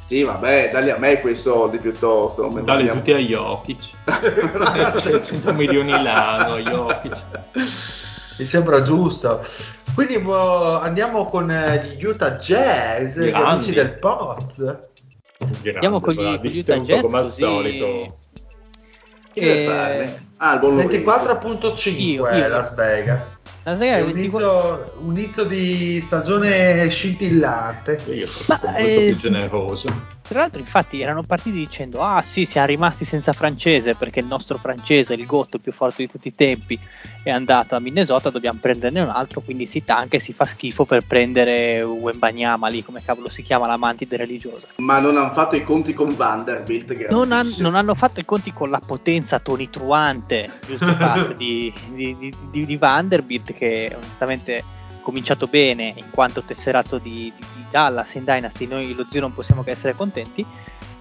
[0.09, 2.49] Sì, vabbè, dagli a me quei soldi piuttosto.
[2.49, 3.91] Dale mandiamo- tutti a Jokic.
[5.23, 7.17] 100 milioni l'anno a Jokic.
[8.39, 9.45] Mi sembra giusto.
[9.95, 14.77] Quindi boh, andiamo con eh, gli Utah Jazz, gli amici del Poz.
[15.39, 18.17] Andiamo con gli- con gli Utah Jazz, come al solito.
[19.39, 20.27] Chi deve Eh, farne?
[20.39, 20.97] Ah, il buon Lorenzo.
[20.97, 23.37] 24.5 Io- è io- Las Vegas.
[23.65, 27.99] La È Sega un 24 inizio, un inizio di stagione scintillante.
[28.11, 30.03] Io sono Ma, stato eh, molto più generoso.
[30.29, 34.59] Tra l'altro, infatti, erano partiti dicendo: Ah, sì, siamo rimasti senza francese perché il nostro
[34.59, 36.79] francese, il gotto più forte di tutti i tempi,
[37.23, 38.29] è andato a Minnesota.
[38.29, 39.41] Dobbiamo prenderne un altro.
[39.41, 43.67] Quindi si tanca e si fa schifo per prendere Wembanyama lì, come cavolo si chiama,
[43.67, 44.67] la mantide religiosa.
[44.77, 47.09] Ma non hanno fatto i conti con Vanderbilt.
[47.09, 52.35] Non, han- non hanno fatto i conti con la potenza tonitruante, giusto Pat, di, di,
[52.51, 54.63] di, di- Vanderbilt, che onestamente
[55.01, 58.67] cominciato bene in quanto tesserato di, di- di Dallas in Dynasty.
[58.67, 60.45] Noi lo zio non possiamo che essere contenti.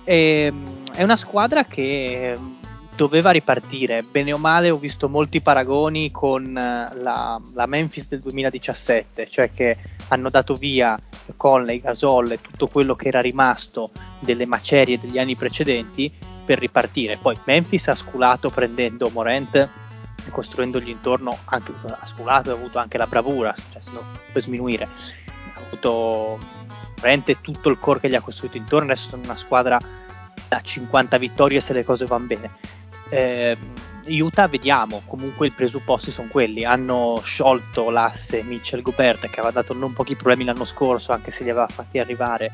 [0.03, 2.55] Ehm, è una squadra che ehm,
[2.95, 4.01] doveva ripartire.
[4.01, 9.51] Bene o male, ho visto molti paragoni con eh, la, la Memphis del 2017, cioè
[9.51, 9.77] che
[10.09, 10.99] hanno dato via
[11.35, 16.11] Conley, Gasol e tutto quello che era rimasto delle macerie degli anni precedenti
[16.43, 17.17] per ripartire.
[17.17, 19.69] Poi Memphis ha sculato prendendo Morant
[20.31, 24.43] costruendogli intorno, anche ha sculato e ha avuto anche la bravura, cioè se non puoi
[24.43, 24.85] sminuire.
[24.85, 26.39] Ha avuto
[26.97, 29.77] Morant e tutto il core che gli ha costruito intorno, adesso sono una squadra
[30.47, 32.51] da 50 vittorie se le cose vanno bene.
[33.09, 33.57] Eh,
[34.07, 39.73] Utah vediamo, comunque i presupposti sono quelli, hanno sciolto l'asse Mitchell Gobert che aveva dato
[39.73, 42.51] non pochi problemi l'anno scorso anche se li aveva fatti arrivare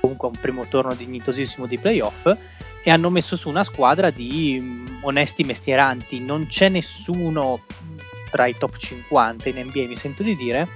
[0.00, 2.30] comunque a un primo torno dignitosissimo di playoff
[2.82, 7.60] e hanno messo su una squadra di mh, onesti mestieranti, non c'è nessuno
[8.30, 10.66] tra i top 50 in NBA mi sento di dire,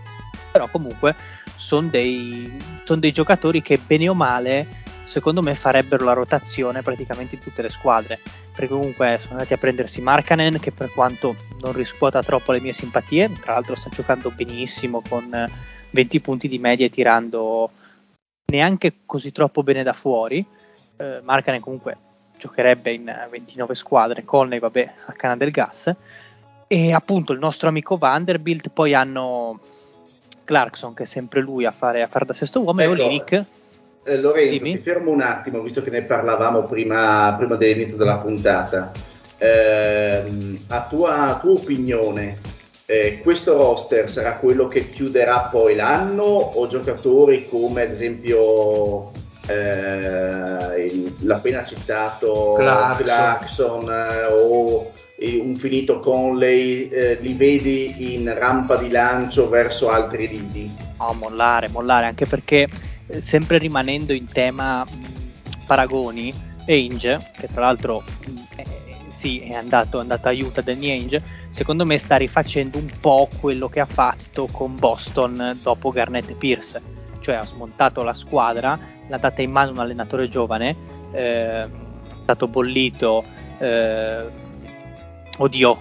[0.53, 1.15] però comunque
[1.57, 2.55] sono dei,
[2.85, 7.63] son dei giocatori che bene o male secondo me farebbero la rotazione praticamente in tutte
[7.63, 8.19] le squadre.
[8.55, 12.73] Perché comunque sono andati a prendersi Markanen che per quanto non riscuota troppo le mie
[12.73, 15.51] simpatie tra l'altro sta giocando benissimo con eh,
[15.91, 17.71] 20 punti di media e tirando
[18.47, 20.45] neanche così troppo bene da fuori
[20.97, 21.97] eh, Markanen comunque
[22.39, 25.93] giocherebbe in eh, 29 squadre Conley vabbè a canna del gas
[26.67, 29.59] e appunto il nostro amico Vanderbilt poi hanno
[30.45, 32.91] Clarkson che è sempre lui a fare, a fare da sesto uomo Ecco.
[32.91, 33.45] e Olinick
[34.05, 34.77] Eh, Lorenzo, Dimmi.
[34.77, 38.93] ti fermo un attimo, visto che ne parlavamo prima, prima dell'inizio della puntata.
[39.39, 42.39] Ehm, a tua, tua opinione,
[42.87, 49.11] eh, questo roster sarà quello che chiuderà poi l'anno o giocatori come ad esempio
[49.47, 53.05] eh, il- l'appena citato Clarkson.
[53.05, 59.89] Clarkson, eh, o eh, un finito Conley eh, li vedi in rampa di lancio verso
[59.91, 60.75] altri lidi?
[60.99, 62.67] No, mollare, mollare, anche perché
[63.07, 66.35] eh, sempre rimanendo in tema mh, paragoni,
[66.67, 68.65] Ainge, che tra l'altro mh, eh,
[69.09, 73.29] sì, è andato, è andato a Utah Danny Ainge, secondo me sta rifacendo un po'
[73.41, 76.83] quello che ha fatto con Boston dopo Garnett e Pierce,
[77.27, 78.79] cioè ha smontato la squadra,
[79.09, 80.77] l'ha data in mano un allenatore giovane,
[81.11, 81.69] eh, è
[82.23, 83.25] stato bollito...
[83.59, 84.45] eh,
[85.39, 85.79] Oddio,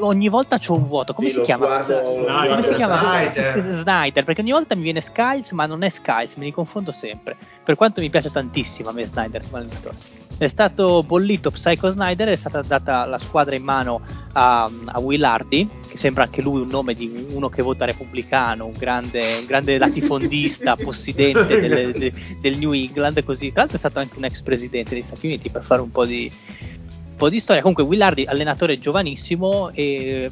[0.00, 1.12] ogni volta c'ho un vuoto.
[1.12, 1.78] Come Sì, si chiama?
[1.78, 2.96] sguardo- S- lo come si chiama?
[3.28, 3.60] Snyder.
[3.60, 7.36] Snyder, perché ogni volta mi viene Skiles, ma non è Skiles, me li confondo sempre.
[7.62, 9.96] Per quanto mi piace tantissimo a me Snyder come allenatore.
[10.36, 14.00] È stato bollito Psycho Snyder, è stata data la squadra in mano
[14.32, 18.66] a, a Will Hardy, che sembra anche lui un nome di uno che vota repubblicano,
[18.66, 23.52] un grande, un grande latifondista, possidente del, de- del New England, così.
[23.52, 26.04] Tra l'altro è stato anche un ex presidente degli Stati Uniti per fare un po'
[26.04, 27.62] di, un po' di storia.
[27.62, 30.30] Comunque Willardi, allenatore giovanissimo e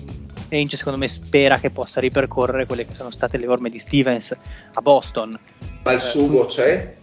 [0.50, 4.36] Ainge secondo me spera che possa ripercorrere quelle che sono state le orme di Stevens
[4.74, 5.38] a Boston.
[5.84, 6.96] Ma il sugo c'è?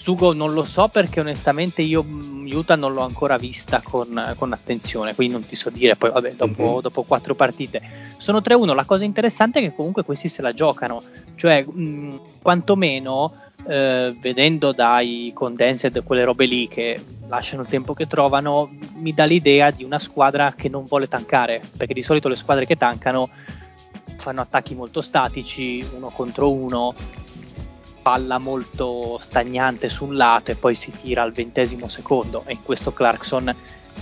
[0.00, 4.52] Sugo non lo so perché onestamente io mh, Utah non l'ho ancora vista con, con
[4.52, 6.80] attenzione, quindi non ti so dire, poi vabbè, dopo, Mhm.
[6.80, 7.82] dopo quattro partite.
[8.16, 11.02] Sono 3-1, la cosa interessante è che comunque questi se la giocano,
[11.34, 13.34] cioè mh, quantomeno
[13.66, 19.24] eh, vedendo dai condensed quelle robe lì che lasciano il tempo che trovano, mi dà
[19.24, 23.28] l'idea di una squadra che non vuole tankare, perché di solito le squadre che tankano
[24.16, 26.94] fanno attacchi molto statici, uno contro uno,
[28.00, 32.62] palla molto stagnante su un lato e poi si tira al ventesimo secondo e in
[32.62, 33.54] questo Clarkson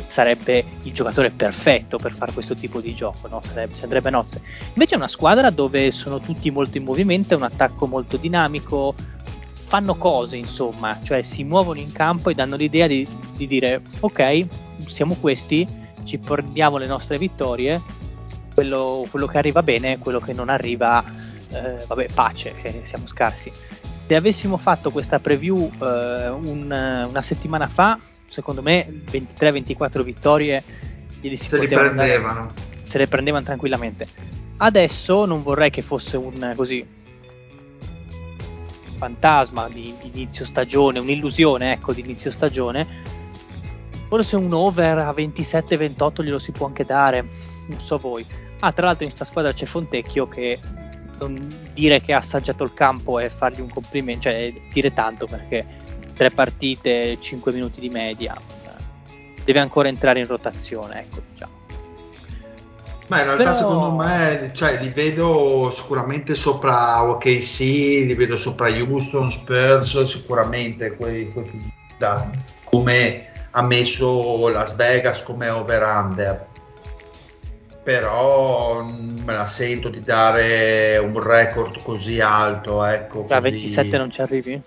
[0.06, 3.40] sarebbe il giocatore perfetto per fare questo tipo di gioco, no?
[3.42, 4.42] sarebbe, ci andrebbe nozze.
[4.68, 8.94] Invece è una squadra dove sono tutti molto in movimento, è un attacco molto dinamico,
[9.64, 13.06] fanno cose insomma, cioè si muovono in campo e danno l'idea di,
[13.36, 14.46] di dire ok,
[14.86, 15.66] siamo questi,
[16.04, 17.80] ci prendiamo le nostre vittorie,
[18.54, 21.04] quello, quello che arriva bene, quello che non arriva,
[21.50, 22.54] eh, vabbè, pace,
[22.84, 23.50] siamo scarsi
[24.06, 27.98] se avessimo fatto questa preview eh, un, una settimana fa,
[28.28, 30.62] secondo me 23-24 vittorie
[31.20, 32.40] glieli si se li prendevano.
[32.40, 34.06] Andare, se le prendevano tranquillamente.
[34.58, 36.86] Adesso non vorrei che fosse un così
[38.96, 43.14] fantasma di, di inizio stagione, un'illusione ecco di inizio stagione.
[44.08, 47.28] Forse un over a 27-28 glielo si può anche dare,
[47.66, 48.24] non so voi.
[48.60, 50.58] Ah, tra l'altro in questa squadra c'è Fontecchio che
[51.72, 55.64] dire che ha assaggiato il campo e fargli un complimento, cioè dire tanto perché
[56.14, 58.34] tre partite, 5 minuti di media,
[59.44, 61.54] deve ancora entrare in rotazione, ecco diciamo.
[63.08, 63.56] Ma in realtà Però...
[63.56, 71.30] secondo me cioè, li vedo sicuramente sopra OKC, li vedo sopra Houston, Spurs, sicuramente quei,
[71.30, 72.28] questi da,
[72.64, 76.46] come ha messo Las Vegas come over-under
[77.86, 82.84] però me la sento di dare un record così alto.
[82.84, 83.32] Ecco, così.
[83.32, 84.60] A 27 non ci arrivi?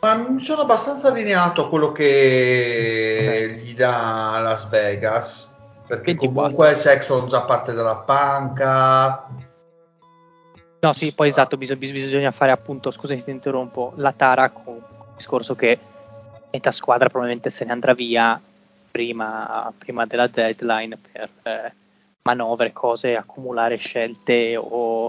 [0.00, 3.64] Ma sono abbastanza allineato a quello che okay.
[3.64, 5.52] gli dà Las Vegas.
[5.88, 6.40] Perché 24.
[6.40, 9.26] comunque Sexton già parte dalla panca.
[10.78, 14.76] No, sì, poi esatto, bisogna, bisogna fare appunto, scusa se ti interrompo, la tara con
[14.76, 14.82] il
[15.16, 15.80] discorso che
[16.52, 18.40] metà squadra probabilmente se ne andrà via
[18.98, 21.72] prima, prima della deadline per eh,
[22.22, 25.08] manovre, cose, accumulare scelte o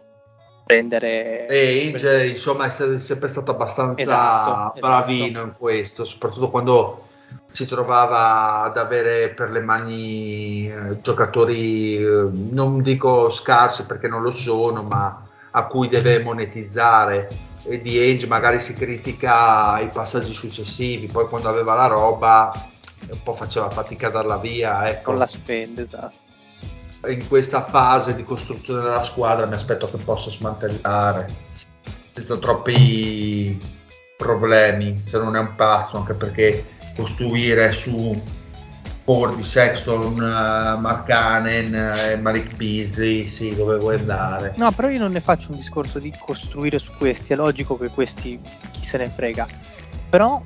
[0.63, 1.47] prendere...
[1.47, 5.45] E Inge insomma è sempre stato abbastanza esatto, bravino esatto.
[5.47, 7.07] in questo, soprattutto quando
[7.49, 14.21] si trovava ad avere per le mani eh, giocatori, eh, non dico scarsi perché non
[14.21, 17.27] lo sono, ma a cui deve monetizzare
[17.63, 22.69] e di Age magari si critica i passaggi successivi, poi quando aveva la roba
[23.09, 24.89] un po' faceva fatica a darla via.
[24.89, 25.11] Ecco.
[25.11, 26.27] Non la spende, esatto.
[27.07, 31.27] In questa fase di costruzione della squadra mi aspetto che possa smantellare
[32.11, 33.57] senza troppi
[34.17, 36.65] problemi, se non è un passo, anche perché
[36.95, 38.21] costruire su
[39.05, 44.53] Cordy, Sexton, uh, Mark Hannon e uh, Malik Beasley, sì, dove vuoi andare?
[44.57, 47.89] No, però io non ne faccio un discorso di costruire su questi, è logico che
[47.89, 48.39] questi
[48.71, 49.47] chi se ne frega.
[50.09, 50.43] Però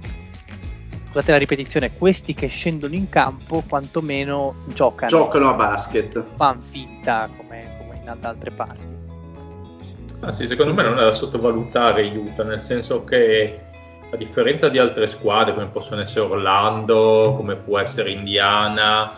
[1.13, 5.09] scusate la ripetizione, questi che scendono in campo quantomeno giocano.
[5.09, 6.23] Giocano a basket.
[6.37, 8.85] Fan finta come, come in altre parti.
[10.21, 13.59] Ah, sì, secondo me non è da sottovalutare Utah, nel senso che
[14.09, 19.13] a differenza di altre squadre come possono essere Orlando, come può essere Indiana,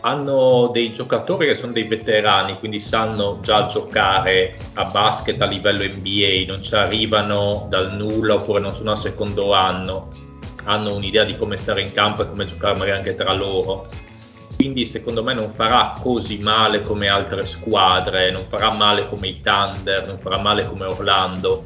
[0.00, 5.84] hanno dei giocatori che sono dei veterani, quindi sanno già giocare a basket a livello
[5.84, 10.30] NBA, non ci arrivano dal nulla oppure non sono al secondo anno
[10.64, 13.88] hanno un'idea di come stare in campo e come giocare magari anche tra loro.
[14.56, 19.40] Quindi secondo me non farà così male come altre squadre, non farà male come i
[19.40, 21.64] Thunder, non farà male come Orlando.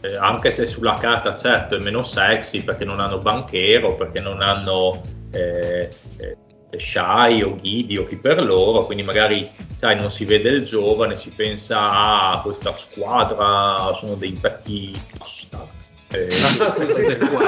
[0.00, 4.42] Eh, anche se sulla carta certo è meno sexy perché non hanno banchero, perché non
[4.42, 5.00] hanno
[5.32, 6.36] eh, eh,
[6.76, 11.14] Shai o Ghidi o chi per loro, quindi magari sai non si vede il giovane,
[11.16, 15.83] si pensa a ah, questa squadra sono dei vecchi bastardi
[16.14, 17.46] eh, questo qua,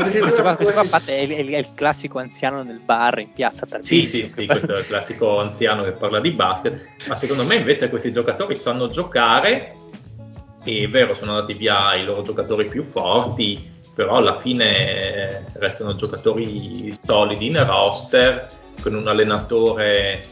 [0.00, 4.04] questo qua, questo qua è, il, è, il, classico anziano nel bar in piazza Sì,
[4.04, 7.90] sì, sì, questo è il classico anziano che parla di basket, ma secondo me invece
[7.90, 9.76] questi giocatori sanno giocare
[10.64, 15.94] e è vero, sono andati via i loro giocatori più forti, però alla fine restano
[15.94, 18.50] giocatori solidi in roster
[18.80, 20.22] con un allenatore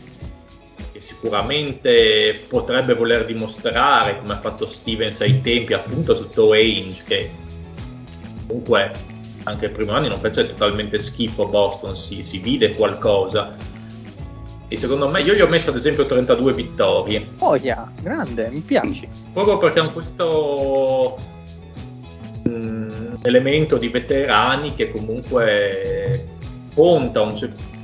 [1.03, 7.31] sicuramente potrebbe voler dimostrare, come ha fatto Stevens ai tempi, appunto sotto Ainge, che
[8.53, 8.93] comunque
[9.45, 13.57] anche il primo anno non fece totalmente schifo Boston, si, si vide qualcosa.
[14.69, 17.27] E secondo me, io gli ho messo ad esempio 32 vittorie.
[17.39, 19.09] Oh yeah, grande, mi piace.
[19.33, 21.19] Proprio perché hanno questo
[22.45, 26.29] mh, mm, elemento di veterani che comunque
[26.75, 27.35] conta un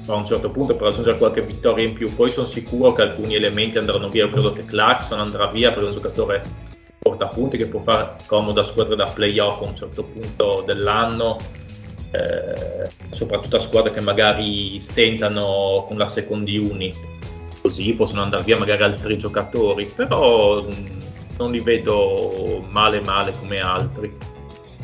[0.06, 2.14] a un certo punto per raggiungere qualche vittoria in più.
[2.14, 4.24] Poi sono sicuro che alcuni elementi andranno via.
[4.24, 6.42] Io credo che Clarkson andrà via per un giocatore
[7.08, 11.38] portapunti che può fare comoda squadra da playoff a un certo punto dell'anno,
[12.10, 16.96] eh, soprattutto a squadre che magari stentano con la second unit,
[17.62, 20.86] così possono andare via magari altri giocatori, però mh,
[21.38, 24.14] non li vedo male male come altri.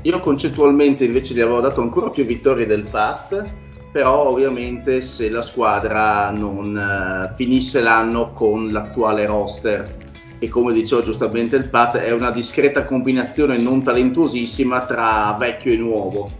[0.03, 3.45] Io concettualmente invece gli avevo dato ancora più vittorie del Pat,
[3.91, 11.03] però ovviamente se la squadra non uh, finisse l'anno con l'attuale roster che come diceva
[11.03, 16.31] giustamente il Pat è una discreta combinazione non talentuosissima tra vecchio e nuovo.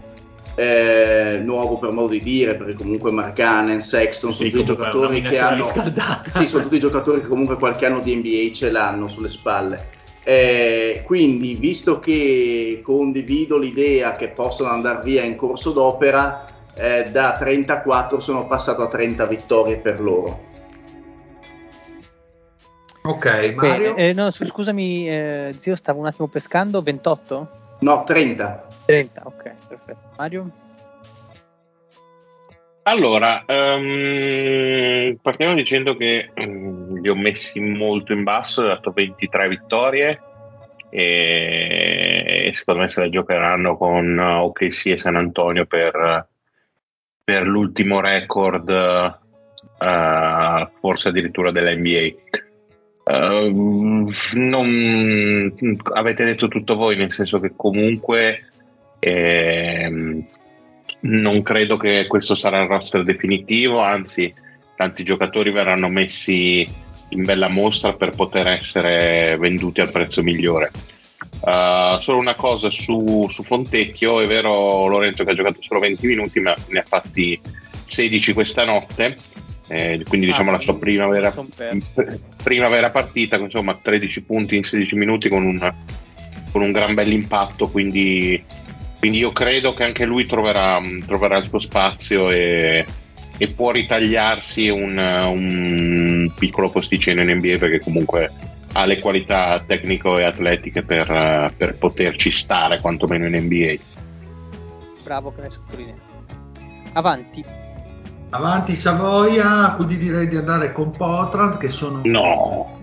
[0.57, 5.37] Eh, nuovo per modo di dire, perché comunque Marcanen, Sexton Sì, sono tutti giocatori che
[5.37, 10.03] hanno sì, sono tutti giocatori che comunque qualche anno di NBA ce l'hanno sulle spalle.
[10.23, 17.35] Eh, quindi, visto che condivido l'idea che possono andare via in corso d'opera, eh, da
[17.37, 20.53] 34 sono passato a 30 vittorie per loro.
[23.05, 23.93] Ok, Mario?
[23.93, 26.81] Bene, eh, no, scusami, eh, zio, stavo un attimo pescando.
[26.81, 27.49] 28?
[27.81, 28.67] No, 30.
[28.85, 30.09] 30, ok, perfetto.
[30.17, 30.51] Mario?
[32.87, 39.47] Allora, ehm, partiamo dicendo che mm, li ho messi molto in basso, ho dato 23
[39.49, 40.21] vittorie
[40.89, 46.27] e, e secondo me se la giocheranno con eh, OKC e San Antonio per,
[47.23, 52.43] per l'ultimo record, eh, forse addirittura dell'NBA.
[53.07, 55.53] Ehm, non,
[55.93, 58.49] avete detto tutto voi, nel senso che comunque
[58.99, 60.25] ehm,
[61.01, 64.33] non credo che questo sarà il roster definitivo, anzi
[64.75, 66.65] tanti giocatori verranno messi
[67.09, 70.71] in bella mostra per poter essere venduti al prezzo migliore.
[71.41, 76.07] Uh, solo una cosa su, su, Fontecchio, è vero Lorenzo che ha giocato solo 20
[76.07, 77.39] minuti ma ne ha fatti
[77.85, 79.15] 16 questa notte,
[79.67, 81.91] eh, quindi diciamo Ah, la sua prima vera, son perso.
[82.43, 85.73] prima vera partita, insomma 13 punti in 16 minuti con un,
[86.51, 88.43] con un gran bell'impatto, quindi,
[88.99, 92.85] quindi io credo che anche lui troverà, troverà il suo spazio e,
[93.37, 98.31] e può ritagliarsi un, un piccolo posticino in NBA perché comunque
[98.73, 103.75] ha le qualità tecnico e atletiche per, per poterci stare quantomeno in NBA.
[105.03, 106.01] Bravo che l'hai sottolineato.
[106.93, 107.64] Avanti.
[108.31, 112.79] Avanti Savoia, quindi direi di andare con Portland che sono, No,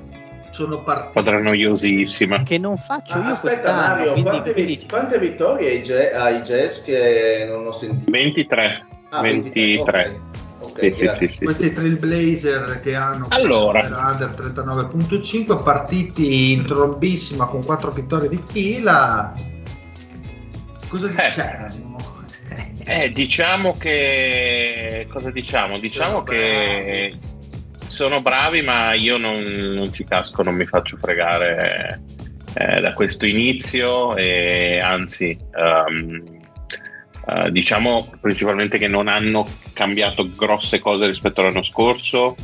[0.51, 1.11] sono partiti.
[1.11, 2.43] squadra noiosissima.
[2.43, 3.75] Che non faccio Ah, io aspetta.
[3.75, 8.11] Mario, quindi, quante, quindi- vi- quante vittorie hai, Ge- hai Jazz che non ho sentito?
[8.11, 8.87] 23.
[9.11, 10.21] Ah, 23.
[10.61, 11.29] Ok, ok, Sì, sì, grazie.
[11.29, 11.45] sì, sì.
[11.45, 13.81] Questi Trailblazer che hanno Allora.
[14.11, 19.35] under 39.5 partiti in trombissima con 4 vittorie di fila.
[20.89, 21.97] Cosa diciamo?
[22.85, 25.07] Eh, diciamo che.
[25.11, 25.79] Cosa diciamo?
[25.79, 27.15] Diciamo Sono che
[27.87, 32.01] sono bravi, ma io non, non ci casco, non mi faccio fregare
[32.55, 34.17] eh, da questo inizio.
[34.17, 36.23] E anzi, ehm,
[37.27, 42.35] eh, diciamo principalmente che non hanno cambiato grosse cose rispetto all'anno scorso.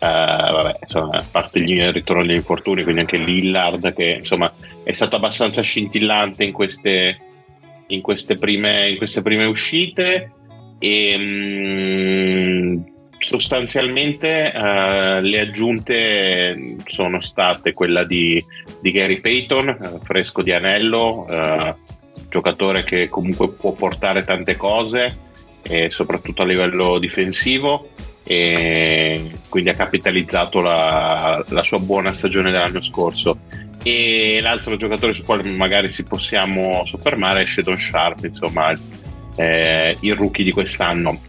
[0.00, 4.52] Eh, vabbè, insomma, a parte il ritorno degli infortuni, quindi anche Lillard, che insomma
[4.82, 7.18] è stato abbastanza scintillante in queste
[7.88, 10.32] in queste prime, in queste prime uscite
[10.78, 12.80] e mm,
[13.18, 18.42] sostanzialmente eh, le aggiunte sono state quella di,
[18.80, 21.74] di Gary Payton, eh, fresco di anello, eh,
[22.28, 25.26] giocatore che comunque può portare tante cose,
[25.88, 27.90] soprattutto a livello difensivo,
[28.22, 33.38] e quindi ha capitalizzato la, la sua buona stagione dell'anno scorso
[33.82, 38.72] e l'altro giocatore su quale magari ci possiamo soffermare è Shadon Sharp, insomma
[39.36, 41.20] eh, il rookie di quest'anno.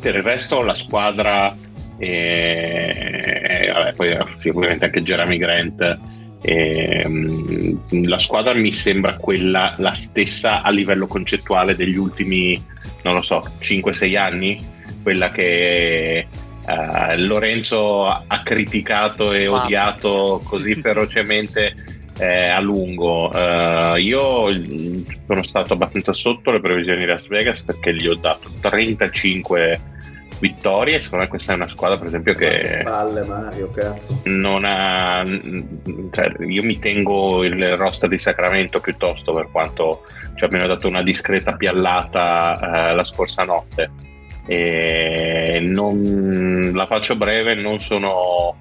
[0.00, 1.54] Per il resto la squadra,
[1.98, 5.98] eh, vabbè, poi sì, ovviamente anche Jeremy Grant,
[6.40, 12.62] eh, la squadra mi sembra quella la stessa a livello concettuale degli ultimi,
[13.02, 14.62] non lo so, 5-6 anni,
[15.02, 16.26] quella che
[16.66, 19.64] eh, Lorenzo ha criticato e Mamma.
[19.64, 21.74] odiato così ferocemente
[22.18, 23.30] eh, a lungo.
[23.32, 28.14] Eh, io mm, sono stato abbastanza sotto le previsioni di Las Vegas perché gli ho
[28.14, 29.80] dato 35
[30.38, 31.02] vittorie.
[31.02, 34.20] Secondo me questa è una squadra, per esempio, che Palle Mario, cazzo.
[34.24, 35.24] non ha.
[35.24, 40.02] cioè, io mi tengo il roster di Sacramento piuttosto, per quanto
[40.36, 43.90] ci abbiano dato una discreta piallata eh, la scorsa notte.
[44.46, 48.56] Non, la faccio breve, non sono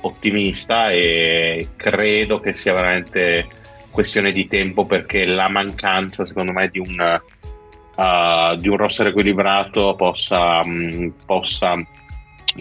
[0.00, 3.46] ottimista e credo che sia veramente
[3.90, 7.20] questione di tempo perché la mancanza, secondo me, di un,
[7.96, 11.74] uh, di un roster equilibrato possa, mh, possa,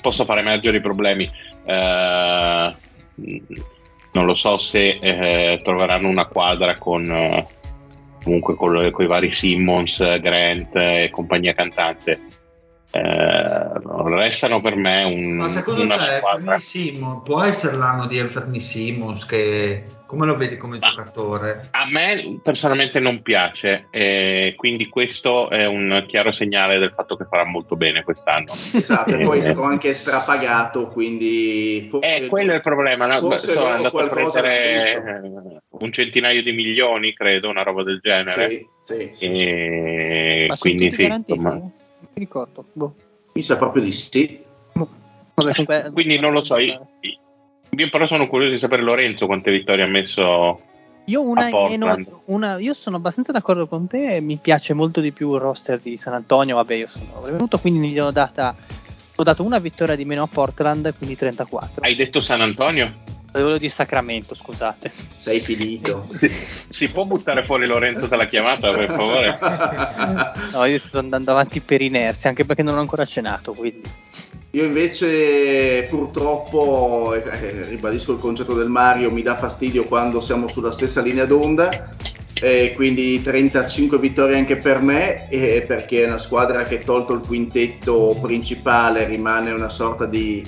[0.02, 1.30] possa far emergere i problemi.
[1.64, 2.74] Uh,
[4.14, 7.46] non lo so se eh, troveranno una quadra con eh,
[8.24, 12.20] comunque con, i vari Simmons, Grant e compagnia cantante.
[12.96, 13.72] Eh,
[14.06, 16.58] restano per me un, Ma secondo una te squadra.
[17.24, 21.70] Può essere l'anno di Anthony Simmons che come lo vedi come Ma- giocatore?
[21.72, 27.26] A me personalmente non piace, e quindi questo è un chiaro segnale del fatto che
[27.28, 28.54] farà molto bene quest'anno.
[28.74, 29.44] Esatto, e poi è Eh.
[29.46, 33.08] stato anche strapagato, quindi forse- Eh, quello è il problema.
[33.08, 33.22] no?
[33.22, 38.00] forse loro andato a qualcosa prendere eh, un centinaio di milioni, credo, una roba del
[38.04, 38.50] genere.
[38.50, 39.26] Sì, sì, sì.
[39.26, 41.60] E Ma sono quindi sì, insomma.
[42.14, 42.66] Ricordo.
[42.74, 42.94] Boh.
[43.34, 44.42] Mi sa proprio di sì.
[44.74, 46.58] Vabbè, comunque- Quindi non lo so.
[46.58, 46.88] Io,
[47.70, 50.60] io però sono curioso di sapere Lorenzo quante vittorie ha messo.
[51.06, 55.34] Io una meno, una- io sono abbastanza d'accordo con te, mi piace molto di più
[55.34, 58.56] il roster di San Antonio, vabbè io sono venuto quindi gli ho data
[59.16, 61.84] ho dato una vittoria di meno a Portland, quindi 34.
[61.84, 62.94] Hai detto San Antonio?
[63.34, 64.92] Volevo dire Sacramento, scusate.
[65.20, 66.06] Sei finito.
[66.14, 66.30] Si,
[66.70, 69.40] si può buttare fuori Lorenzo dalla chiamata, per favore?
[70.54, 73.82] No, io sto andando avanti per inerzia, anche perché non ho ancora cenato, quindi.
[74.52, 80.48] Io invece purtroppo, eh, eh, ribadisco il concetto del Mario, mi dà fastidio quando siamo
[80.48, 81.90] sulla stessa linea d'onda,
[82.40, 87.22] eh, quindi 35 vittorie anche per me, eh, perché è una squadra che tolto il
[87.22, 90.44] quintetto principale rimane una sorta di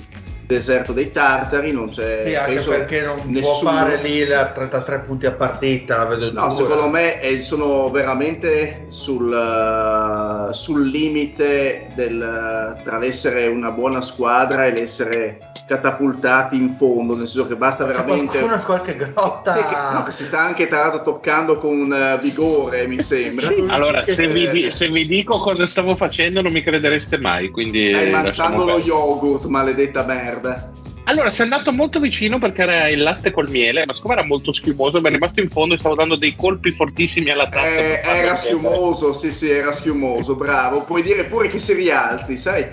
[0.46, 2.22] deserto dei tartari, non c'è...
[2.24, 6.48] sì, anche perché non può nessuno- fare lì la 33 punti a partita, vedo No,
[6.48, 6.54] dura.
[6.54, 14.66] secondo me eh, sono veramente sul, eh, sul limite del, tra l'essere una buona squadra
[14.66, 18.38] e l'essere catapultati in fondo, nel senso che basta C'è veramente...
[18.38, 19.52] qualcuno in qualche grotta.
[19.52, 23.48] Sì, che, no, che si sta anche tra l'altro toccando con eh, vigore, mi sembra.
[23.68, 27.50] Allora, se vi, Eh, di- se vi dico cosa stavo facendo, non mi credereste mai.
[27.50, 30.70] Quindi Stai lasciamo mangiando lo yogurt, maledetta merda.
[31.08, 34.50] Allora, sei andato molto vicino perché era il latte col miele, ma siccome era molto
[34.50, 37.66] schiumoso, mi è rimasto in fondo e stavo dando dei colpi fortissimi alla tazza.
[37.66, 40.82] Eh, era schiumoso, sì, sì, era schiumoso, bravo.
[40.82, 42.66] Puoi dire pure che si rialzi, sai?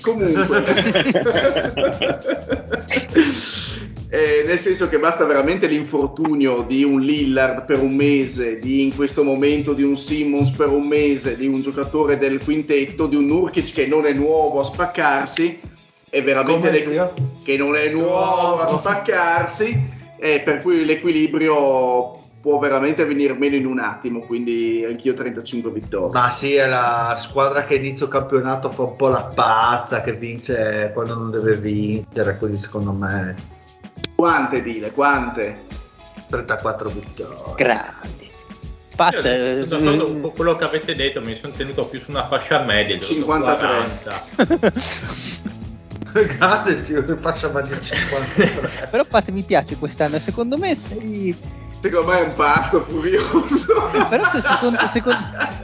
[0.00, 0.64] Comunque,
[4.08, 8.94] Eh, nel senso che basta veramente l'infortunio di un Lillard per un mese, di in
[8.94, 13.24] questo momento di un Simmons per un mese, di un giocatore del quintetto, di un
[13.24, 15.58] Nurkic che non è nuovo a spaccarsi,
[16.08, 17.12] è veramente le-
[17.42, 18.78] che non è nuovo a Nuovo.
[18.78, 19.76] spaccarsi,
[20.20, 26.12] eh, per cui l'equilibrio può veramente venire meno in un attimo, quindi anch'io 35 vittorie.
[26.12, 30.92] Ma sì, è la squadra che inizio campionato fa un po' la pazza, che vince
[30.94, 33.34] quando non deve vincere, quindi secondo me
[34.14, 35.62] Quante Dile, quante?
[36.30, 37.54] 34 vittorie.
[37.56, 38.30] Grandi.
[38.94, 42.62] Pat, Io, eh, con quello che avete detto, mi sono tenuto più su una fascia
[42.62, 44.24] media, gli ho dato 53.
[44.36, 45.34] 40.
[46.38, 48.86] Grazie zio, faccia maggiore 53.
[48.88, 51.64] però Pat mi piace quest'anno, secondo me sei...
[51.86, 53.74] Secondo me è un pazzo furioso.
[54.10, 55.18] Però se secondo, secondo...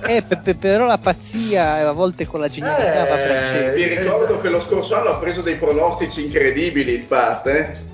[0.07, 3.75] Eh, pe- pe- però la pazzia a volte con la genialità va Eh, braccetto.
[3.75, 7.91] Vi ricordo che lo scorso anno ha preso dei pronostici incredibili il Pat, eh?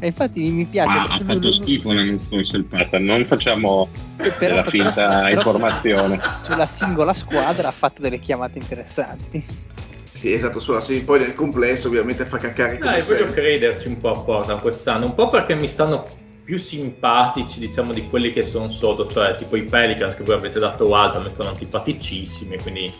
[0.00, 0.88] E infatti mi piace.
[0.88, 3.88] Ma ha fatto schifo l'anno scorso il pattern, non facciamo
[4.38, 6.20] della finta però- informazione.
[6.42, 9.44] Sulla singola squadra ha fatto delle chiamate interessanti.
[10.12, 14.10] Sì, esatto, sulla sì, poi nel complesso ovviamente fa caccare Dai, voglio crederci un po'
[14.10, 16.06] a Portland quest'anno, un po' perché mi stanno
[16.48, 20.58] più simpatici, diciamo, di quelli che sono sotto, cioè tipo i Pelicans che voi avete
[20.58, 22.90] dato alto, a me stanno antipaticissimi, quindi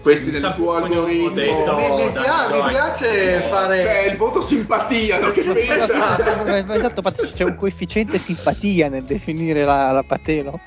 [0.00, 1.28] Questi nel tuo algoritmo.
[1.28, 2.68] detto- mi, mi dai, pia- mi dai.
[2.70, 3.06] piace
[3.50, 5.28] fare Cioè, il voto simpatia, no?
[5.32, 6.64] Che pensa?
[6.74, 10.58] esatto, Pat, c'è un coefficiente simpatia nel definire la, la Patelo.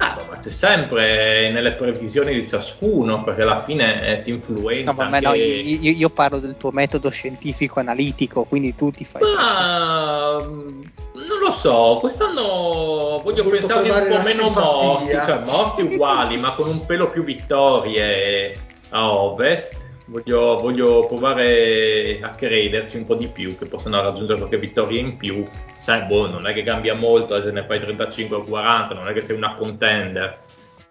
[0.00, 4.92] Ah, ma c'è sempre nelle previsioni di ciascuno, perché alla fine eh, ti influenza.
[4.92, 5.20] No, ma, anche...
[5.20, 5.44] no, io,
[5.80, 9.22] io- io parlo del tuo metodo scientifico analitico, quindi tu ti fai.
[9.22, 10.80] Ma mm,
[11.14, 14.62] non lo so, quest'anno voglio pensarli un po' meno simpatia.
[14.62, 18.56] morti, cioè morti uguali, ma con un pelo più vittorie
[18.90, 19.86] a ovest.
[20.10, 25.18] Voglio, voglio provare a crederci un po' di più che possano raggiungere qualche vittoria in
[25.18, 25.44] più.
[25.76, 29.12] Sai, boh, non è che cambia molto se ne fai 35 o 40, non è
[29.12, 30.38] che sei una contender.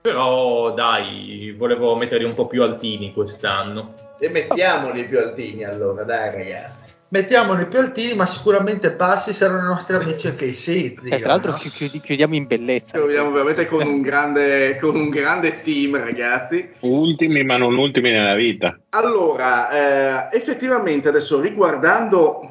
[0.02, 3.96] Però dai, volevo metterli un po' più altini quest'anno.
[4.20, 6.87] E mettiamoli più altini allora, dai ragazzi.
[7.10, 11.20] Mettiamoli più altini ma sicuramente passi saranno i nostri amici anche i sì zio, Eh,
[11.20, 11.58] tra l'altro no?
[11.58, 12.92] chi- chiudi- chiudiamo in bellezza.
[12.94, 16.70] Ci troviamo veramente con un grande, con un grande team, ragazzi.
[16.80, 18.78] Ultimi, ma non ultimi nella vita.
[18.90, 22.42] Allora, eh, effettivamente adesso riguardando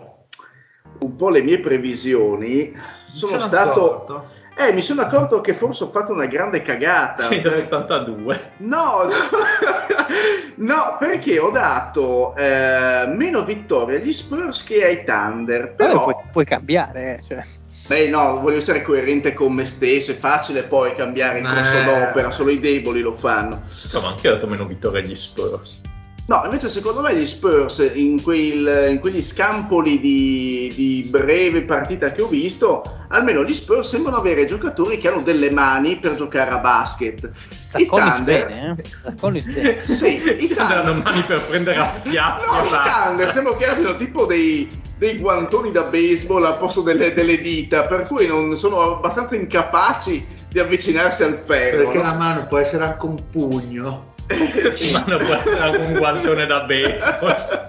[1.00, 2.72] un po' le mie previsioni,
[3.08, 4.30] sono Sono stato, d'accordo.
[4.58, 7.28] Eh, mi sono accorto che forse ho fatto una grande cagata.
[7.28, 8.52] 182.
[8.58, 9.02] No,
[10.56, 15.74] no, perché ho dato eh, meno vittorie agli Spurs che ai Thunder.
[15.74, 17.44] Però, puoi, puoi cambiare, eh, cioè.
[17.86, 20.12] beh, no, voglio essere coerente con me stesso.
[20.12, 21.84] È facile poi cambiare in corso Eh.
[21.84, 23.60] d'opera, solo i deboli lo fanno.
[23.62, 25.82] Insomma, anche ho dato meno vittorie agli Spurs.
[26.28, 32.10] No, invece secondo me gli Spurs in, quel- in quegli scampoli di, di breve partita
[32.10, 36.50] che ho visto, almeno gli Spurs sembrano avere giocatori che hanno delle mani per giocare
[36.50, 37.30] a basket.
[37.76, 39.86] I Thunder, bene, eh?
[39.86, 42.44] Sì, i Thunder hanno mani per prendere a schiaffi.
[42.44, 42.90] No, i.
[42.90, 47.84] Thunder sembra che abbiano tipo dei, dei guantoni da baseball al posto delle, delle dita,
[47.84, 51.84] per cui non sono abbastanza incapaci di avvicinarsi al ferro.
[51.84, 52.02] Perché no?
[52.02, 54.14] la mano può essere anche un pugno.
[54.28, 57.66] Anche un guantone da baseball.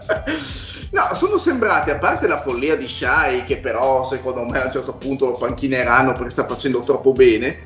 [0.89, 4.71] No, sono sembrati, a parte la follia di Shai, che però secondo me a un
[4.71, 7.65] certo punto lo panchineranno perché sta facendo troppo bene,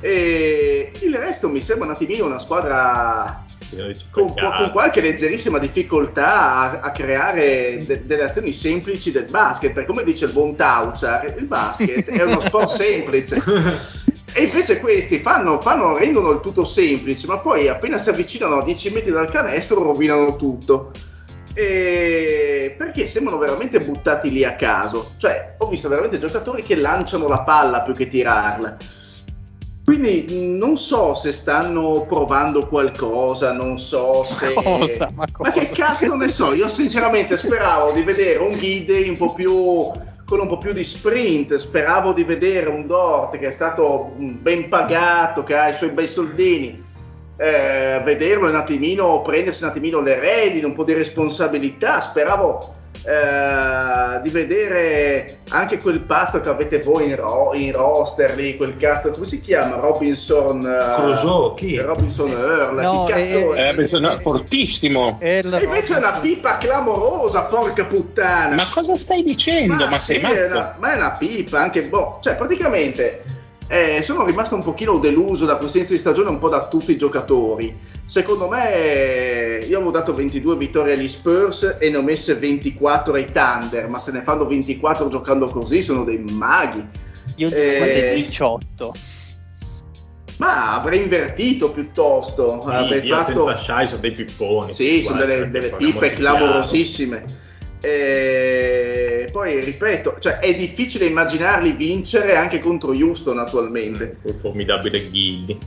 [0.00, 3.44] e il resto mi sembra un attimino una squadra
[4.10, 9.88] con, con qualche leggerissima difficoltà a, a creare de- delle azioni semplici del basket, perché
[9.88, 13.42] come dice il buon Tauchar, il basket è uno sport semplice.
[14.34, 18.64] E invece questi fanno, fanno- rendono il tutto semplice, ma poi appena si avvicinano a
[18.64, 20.92] 10 metri dal canestro rovinano tutto.
[21.54, 25.12] E perché sembrano veramente buttati lì a caso.
[25.16, 28.76] Cioè, ho visto veramente giocatori che lanciano la palla più che tirarla.
[29.86, 34.52] Quindi non so se stanno provando qualcosa, non so se...
[34.58, 35.08] Cosa?
[35.14, 35.52] Ma cosa?
[35.52, 36.52] che cazzo ne so?
[36.54, 39.92] Io sinceramente speravo di vedere un guide un po' più
[40.26, 44.38] con un po' più di sprint, speravo di vedere un Dort che è stato mh,
[44.40, 46.82] ben pagato, che ha i suoi bei soldini,
[47.36, 52.74] eh, vederlo un attimino, prendersi un attimino le redini, un po' di responsabilità, speravo
[53.06, 58.76] eh, di vedere anche quel pazzo che avete voi in, ro- in roster lì, quel
[58.76, 59.76] cazzo, come si chiama?
[59.76, 61.78] Robinson eh, Crusoe, chi?
[61.78, 63.68] Robinson Earl, No, chi cazzo eh, è?
[63.68, 65.18] Eh, bisogna- fortissimo.
[65.20, 68.54] E E invece è una pipa clamorosa, porca puttana.
[68.56, 69.86] Ma cosa stai dicendo?
[69.86, 73.22] Ma, sì, sei è una, ma è una pipa, anche boh, cioè praticamente
[73.68, 76.90] eh, sono rimasto un pochino deluso da questo inizio di stagione un po' da tutti
[76.92, 77.94] i giocatori.
[78.04, 79.55] Secondo me
[80.06, 84.22] dato 22 vittorie agli Spurs e ne ho messe 24 ai Thunder, ma se ne
[84.22, 86.84] fanno 24 giocando così sono dei maghi.
[87.36, 88.94] Io dico Eh, quante 18.
[90.38, 93.46] Ma avrei invertito piuttosto, Sì, avrei io fatto...
[93.46, 94.72] senza Shai sono dei pipponi.
[94.72, 97.24] Sì, sono Guarda, delle, delle pippe clamorosissime.
[97.80, 104.18] E poi ripeto, cioè, è difficile immaginarli vincere anche contro Houston attualmente.
[104.22, 105.58] Quel formidabile Gilly.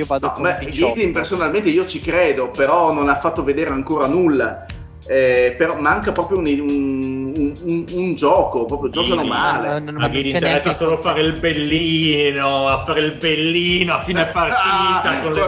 [0.00, 0.94] Io vado No, con ma 18.
[0.94, 4.64] Gideon personalmente io ci credo, però non ha fatto vedere ancora nulla.
[5.06, 9.68] Eh, però manca proprio un, un- un- un gioco, proprio giocano male.
[9.68, 14.02] ma- non- A ma c'è interessa solo fare il bellino, a fare il bellino a
[14.02, 15.40] fine partita Ah, con le,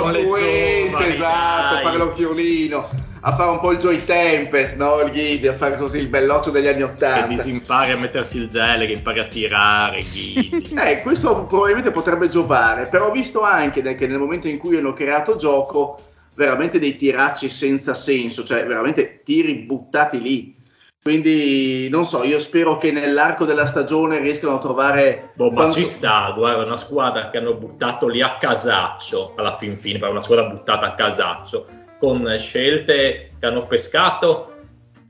[0.00, 1.82] con le Puente, giovani, esatto, dai.
[1.84, 2.88] fare l'occhiolino,
[3.28, 5.00] a fare un po' il Joy Tempest, no?
[5.00, 7.26] Il Gide, a fare così il belloccio degli anni Che Ottanta.
[7.26, 10.62] disimpari a mettersi il gel, che impari a tirare, Gilly.
[10.78, 14.92] Eh, questo probabilmente potrebbe giovare, però ho visto anche che nel momento in cui hanno
[14.92, 15.98] creato gioco,
[16.36, 20.54] veramente dei tiracci senza senso, cioè veramente tiri buttati lì.
[21.02, 25.30] Quindi non so, io spero che nell'arco della stagione riescano a trovare.
[25.34, 29.56] Boh, ma quanto- ci sta, guarda, una squadra che hanno buttato lì a casaccio alla
[29.56, 31.66] fin fine, una squadra buttata a casaccio,
[31.98, 34.52] con scelte che hanno pescato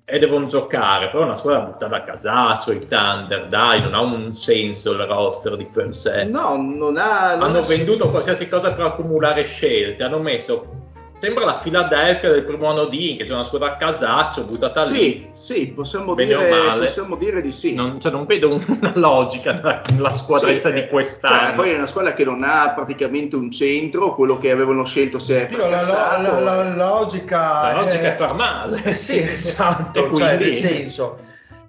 [0.09, 4.33] e devono giocare, però una squadra buttata a casaccio, i Thunder, dai, non ha un
[4.35, 6.23] senso il roster di per sé.
[6.25, 7.35] No, non ha.
[7.35, 10.86] non hanno ha- venduto qualsiasi cosa per accumulare scelte, hanno messo
[11.19, 15.29] sembra la Philadelphia del primo anno di che c'è una squadra a casaccio buttata lì.
[15.35, 17.75] Sì, sì, possiamo dire, possiamo dire di sì.
[17.75, 21.47] Non, cioè, non vedo un- una logica nella, nella squadrezza Sì, di eh, quest'anno.
[21.47, 25.19] cioè, poi è una squadra che non ha praticamente un centro, quello che avevano scelto
[25.19, 28.95] si è Dio, la, la- la- la logica, La logica è è far male.
[28.95, 31.19] Sì, esatto, cioè, nel senso,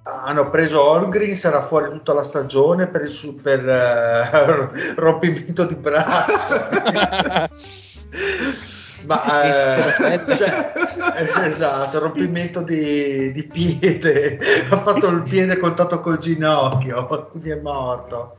[0.03, 5.75] hanno preso Holgrin, sarà fuori tutta la stagione per, il su- per eh, rompimento di
[5.75, 7.55] braccio.
[9.07, 9.43] Ma
[10.27, 10.73] eh, cioè,
[11.15, 14.37] eh, esatto, rompimento di, di piede,
[14.69, 18.35] ha fatto il piede a contatto col ginocchio, quindi è morto.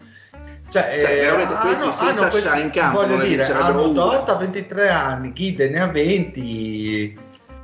[0.68, 3.92] Cioè, Cioè, eh, hanno- senza hanno questi- in campo voglio dire, hanno uno.
[3.92, 7.18] Dort a 23 anni, Ghide ne ha 20,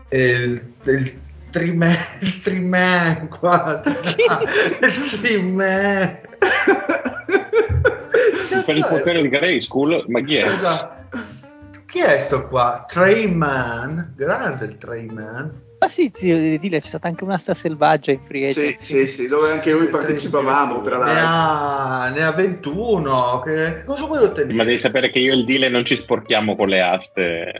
[0.08, 1.20] e il, il
[1.50, 6.18] Triman, il Triman qua, il Triman.
[8.64, 10.46] Per il potere di Grey School, ma chi è?
[10.46, 11.02] Esatto.
[11.94, 12.84] Chi è sto qua?
[12.88, 15.62] Trayman, grande il Trayman.
[15.78, 19.06] Ma sì, zio, dire, c'è stata anche un'asta selvaggia in free Sì, agency.
[19.06, 21.24] sì, sì, dove anche noi partecipavamo, tra Ne l'altro.
[21.24, 23.42] ha, ne ha 21.
[23.44, 24.54] Che, che cosa vuoi ottenere?
[24.54, 27.52] Ma devi sapere che io e il Dile non ci sporchiamo con le aste.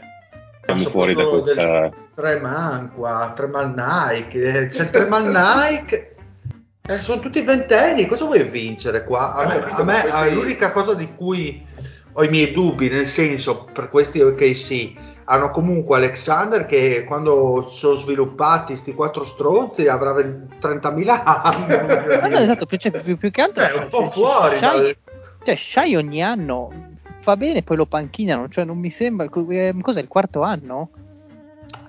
[0.65, 1.89] Siamo fuori da questa.
[2.13, 6.15] Treman qua, Treman Nike, eh, c'è Treman Nike.
[6.87, 9.33] Eh, sono tutti ventenni, cosa vuoi vincere qua?
[9.33, 11.65] A Ho me, capito, a me- questi- l'unica cosa di cui
[12.17, 14.93] ho i miei dubbi, nel senso, per questi OKC,
[15.25, 22.29] hanno comunque Alexander che quando sono sviluppati sti quattro stronzi avrà 20 30.000 anni.
[22.29, 23.63] no, esatto, più, cioè, più, più che altro...
[23.63, 24.95] Cioè, un po' cioè, fuori Shai, dal-
[25.43, 26.71] cioè, Shai ogni anno
[27.19, 29.27] fa bene, poi lo panchinano, cioè non mi sembra...
[29.49, 30.89] eh, Cos'è, il quarto anno?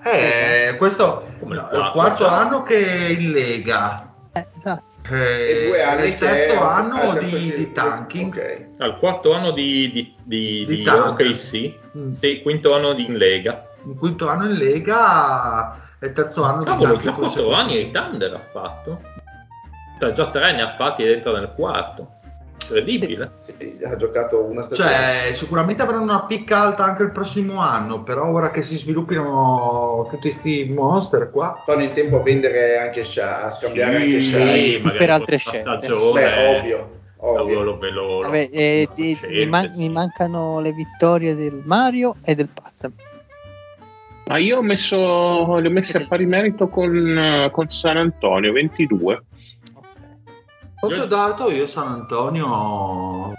[0.03, 4.13] Eh, questo Come il quarto, anno che è in Lega.
[4.33, 4.86] Eh, esatto.
[5.09, 8.33] Eh, E due anni il terzo che- anno di, di tanking.
[8.33, 8.65] Ok.
[8.79, 11.23] Al quarto anno di, di, di, Di di.
[11.29, 12.07] OKC, Mm.
[12.09, 13.65] sì, quinto anno di in Lega.
[13.85, 17.77] Il quinto anno in Lega e il terzo anno Cavolo, di già tanking quattro anni
[17.77, 19.01] ai Thunder ha fatto.
[19.99, 22.16] Cioè, già tre ne ha fatti ed entra nel quarto.
[22.61, 23.31] Incredibile.
[23.45, 24.89] Sì, ha giocato una stagione.
[24.89, 30.05] Cioè, sicuramente avranno una picca alta anche il prossimo anno, però ora che si sviluppino
[30.09, 31.61] tutti questi monster qua.
[31.65, 34.79] fanno in tempo a vendere anche Sha, a scambiare anche Sì, Shai.
[34.81, 35.59] magari per altre scelte.
[35.59, 36.21] stagione.
[36.21, 37.63] Beh, ovvio, ovvio.
[37.63, 39.79] Lo, Vabbè, eh, di- scelte, mi, man- sì.
[39.79, 42.89] mi mancano le vittorie del Mario e del Pat.
[44.27, 48.51] Ma io ho messo, li ho messi a pari merito con, eh, con San Antonio
[48.51, 49.21] 22.
[50.79, 52.45] Quanto Io- ho dato io San Antonio?
[52.47, 53.33] No,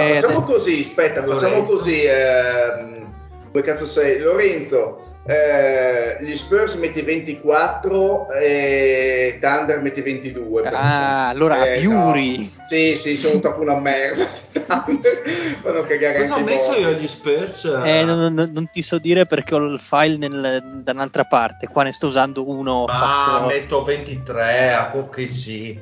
[0.00, 1.76] Eh, facciamo adesso- così, aspetta, facciamo Lorenzo.
[1.76, 2.02] così.
[2.04, 3.12] ehm,
[3.52, 4.20] come cazzo sei?
[4.20, 10.62] Lorenzo, eh, gli Spurs metti 24 e Thunder metti 22.
[10.62, 12.38] per Ah, allora Eh, Fury.
[12.38, 12.62] no.
[12.66, 14.24] Sì, sì, sono troppo una merda.
[14.64, 17.64] Fanno cagare Cosa ho messo io agli Spurs?
[17.84, 21.68] Eh, non, non- non ti so dire perché ho il file nel- da un'altra parte.
[21.68, 22.84] Qua ne sto usando uno.
[22.84, 25.78] Ma fatto- metto 23 a pochi sì.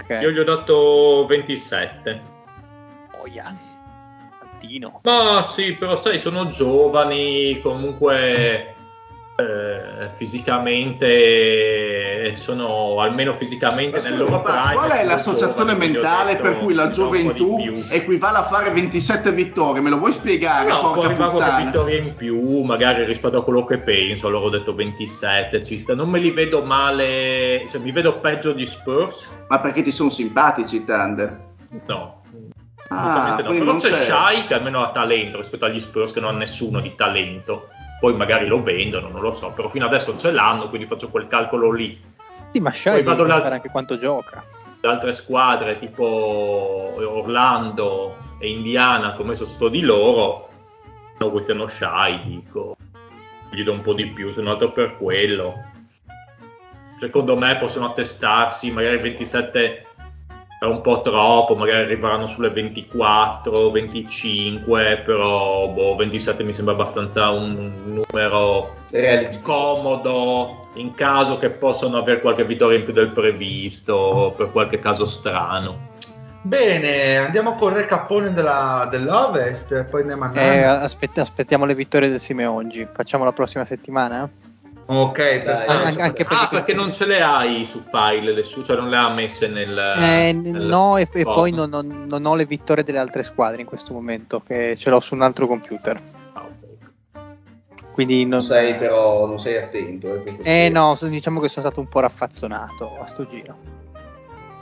[0.00, 0.18] ok.
[0.22, 2.20] Io gli ho dato 27.
[3.20, 3.54] Boia.
[4.62, 5.00] Tantino.
[5.02, 8.74] Ma sì, però sai, sono giovani, comunque
[9.36, 14.74] eh, fisicamente sono almeno fisicamente Ma nel loro papà, prime.
[14.74, 17.56] qual è l'associazione giovani, mentale detto, per cui la gioventù
[17.90, 19.82] equivale a fare 27 vittorie?
[19.82, 20.68] Me lo vuoi spiegare?
[20.68, 24.28] No, porca arrivare qualche vittoria in più, magari rispetto a quello che penso.
[24.28, 25.64] Allora ho detto 27.
[25.64, 25.94] Ci sta.
[25.94, 29.28] Non me li vedo male, cioè mi vedo peggio di Spurs.
[29.48, 31.50] Ma perché ti sono simpatici Thunder?
[31.86, 32.21] No,
[32.98, 33.48] Ah, no.
[33.48, 33.94] Però non c'è c'è.
[33.96, 37.68] Shai che almeno ha talento rispetto agli Spurs che non ha nessuno di talento.
[38.00, 41.28] Poi magari lo vendono, non lo so, però fino adesso ce l'hanno, quindi faccio quel
[41.28, 42.00] calcolo lì.
[42.52, 44.44] Sì, ma Shai Poi devi vado là- contare anche quanto gioca.
[44.80, 46.04] Le altre squadre tipo
[46.96, 50.48] Orlando e Indiana, come so sto di loro,
[51.18, 52.76] no, questi hanno Shai, dico.
[53.50, 55.54] Gli do un po' di più, sono andato per quello.
[56.98, 59.86] Secondo me possono attestarsi, magari 27
[60.62, 67.30] è un po' troppo, magari arriveranno sulle 24, 25, però boh, 27 mi sembra abbastanza
[67.30, 69.52] un numero Realistico.
[69.52, 75.04] comodo in caso che possano avere qualche vittoria in più del previsto, per qualche caso
[75.04, 75.90] strano.
[76.42, 82.08] Bene, andiamo col recapone della, dell'Ovest e poi andiamo a Eh, aspett- aspettiamo le vittorie
[82.08, 82.86] del Simeongi.
[82.92, 84.30] Facciamo la prossima settimana?
[85.00, 88.62] Ok, Dai, anche- anche ah, perché perché non ce le hai su file, le su-
[88.62, 89.76] cioè non le ha messe nel...
[89.78, 93.60] Eh, nel- no, e, e poi non, non- non ho le vittorie delle altre squadre
[93.60, 96.00] in questo momento, che ce l'ho su un altro computer.
[96.32, 96.46] Ah.
[97.92, 100.22] Quindi non, Non sei però, non sei attento.
[100.42, 103.56] Eh, Eh no, diciamo che sono stato un po' raffazzonato a sto giro.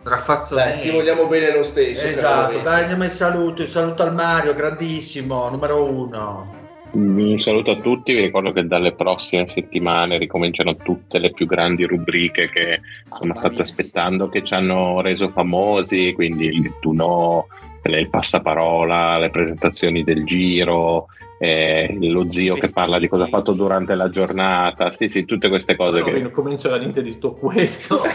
[0.03, 0.63] Raffazzone.
[0.65, 2.07] Dai, ti vogliamo bene lo stesso.
[2.07, 3.61] Esatto, dai, andiamo ai saluti.
[3.63, 6.60] Un saluto al Mario, grandissimo, numero uno.
[6.93, 11.85] Un saluto a tutti, vi ricordo che dalle prossime settimane ricominciano tutte le più grandi
[11.85, 17.47] rubriche che insomma, Mamma state aspettando, che ci hanno reso famosi, quindi il tu no,
[17.85, 21.07] il passaparola, le presentazioni del giro,
[21.43, 25.49] eh, lo zio che parla di cosa ha fatto durante la giornata, sì sì, tutte
[25.49, 26.21] queste cose Però che...
[26.21, 28.03] non comincerà niente di tutto questo.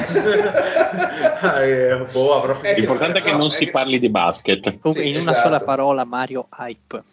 [1.46, 2.56] Eh, boh.
[2.76, 4.80] L'importante è che no, non si parli di basket.
[4.80, 5.48] Comunque, Sì, in una esatto.
[5.48, 7.04] sola parola, Mario Hype.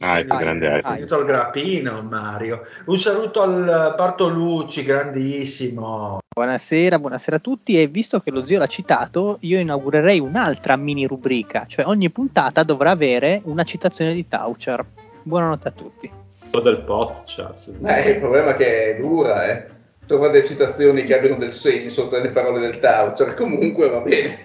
[0.00, 0.94] Ah, è più grande ah, hype.
[0.94, 2.62] finito al grappino, Mario.
[2.86, 6.18] Un saluto al Bartolucci, grandissimo.
[6.34, 7.80] Buonasera, buonasera a tutti.
[7.80, 12.62] E visto che lo zio l'ha citato, io inaugurerei un'altra mini rubrica, cioè ogni puntata
[12.62, 14.84] dovrà avere una citazione di Taucher.
[15.22, 16.10] Buonanotte a tutti.
[16.50, 17.72] O del podcast.
[17.82, 19.66] Eh, il problema è che è dura, eh.
[20.06, 23.34] Trova delle citazioni che abbiano del senso tra le parole del Taucer.
[23.34, 24.38] Comunque va bene.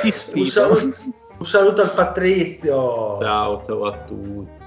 [0.00, 0.44] Ti Un sfido.
[0.46, 0.96] saluto,
[1.38, 3.18] un saluto al Patrizio.
[3.20, 4.60] Ciao, ciao a tutti.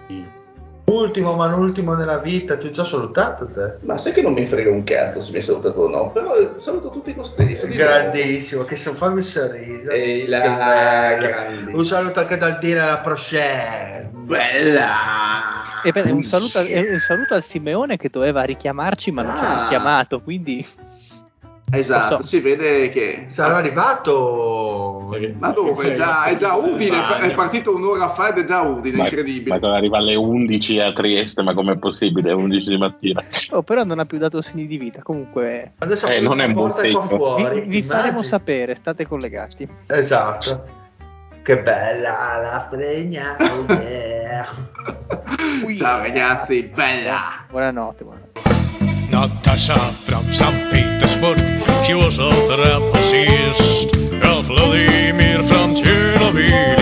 [0.87, 3.77] L'ultimo, ma l'ultimo nella vita, ti ho già salutato te.
[3.81, 6.33] Ma sai che non mi frega un cazzo se mi hai salutato o no, però
[6.55, 7.65] saluto tutti lo stesso.
[7.65, 9.89] di Grandissimo, che so fammi sorriso.
[9.89, 11.27] Ehi là, bello.
[11.27, 11.73] grandi.
[11.73, 14.09] Un saluto anche dal dire alla Prochaine.
[14.13, 15.81] Bella!
[15.83, 19.57] E per- un, saluto, un saluto al Simeone che doveva richiamarci ma non ci ha
[19.59, 19.61] Ah.
[19.63, 20.65] richiamato, quindi
[21.71, 22.23] Esatto, so.
[22.23, 23.25] si vede che...
[23.27, 25.13] Sarà arrivato.
[25.39, 25.91] Ma dove?
[25.91, 29.59] È già, è già Udine, è partito un'ora fa ed è già Udine, Ma, incredibile.
[29.59, 32.31] ma arriva alle 11 a Trieste, ma com'è possibile?
[32.31, 33.23] 11 di mattina.
[33.51, 35.01] oh, però non ha più dato segni di vita.
[35.01, 37.01] Comunque Adesso Eh, non è qua segno.
[37.01, 37.61] fuori.
[37.61, 39.67] vi, vi faremo sapere, state collegati.
[39.87, 40.63] Esatto.
[41.43, 43.35] Che bella la fregna.
[43.39, 44.47] oh yeah.
[45.77, 47.45] Ciao ragazzi, bella!
[47.49, 48.33] Buonanotte, buonanotte.
[49.09, 50.69] Natasha from St.
[50.71, 51.39] Petersburg,
[51.85, 54.21] she was a trapezist.
[54.23, 56.74] Ralph Vladimir from Chernobyl,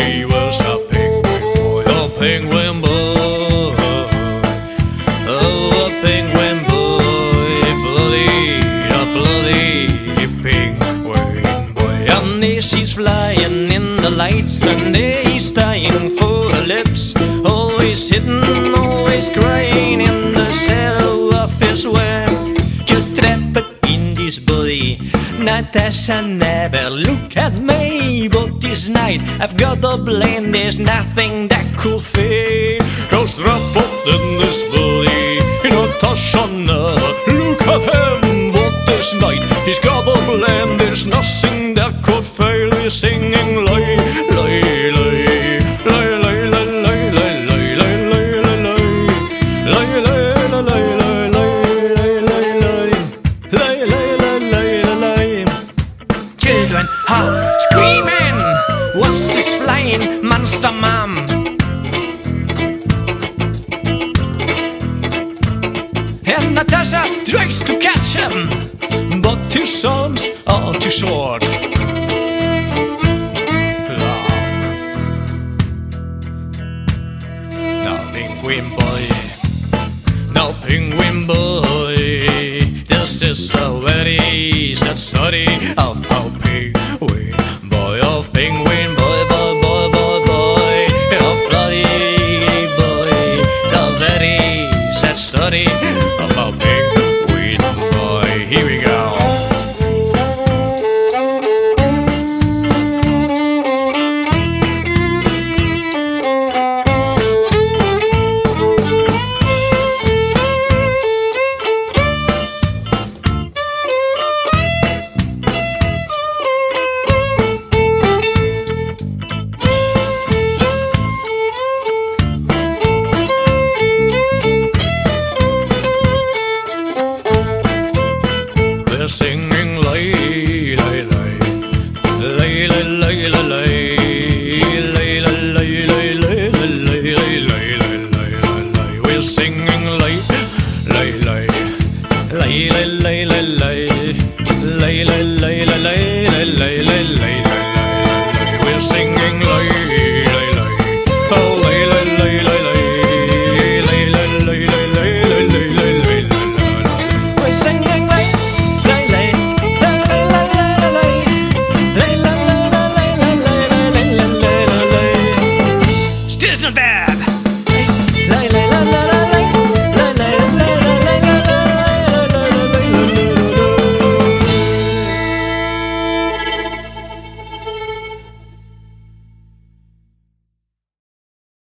[25.53, 30.51] Natasha never look at me, but this night I've got the blame.
[30.51, 32.81] There's nothing that could fade.
[33.11, 35.39] Cause trapped in this body.
[35.69, 40.82] Natasha never look at him, but this night he's got the blame.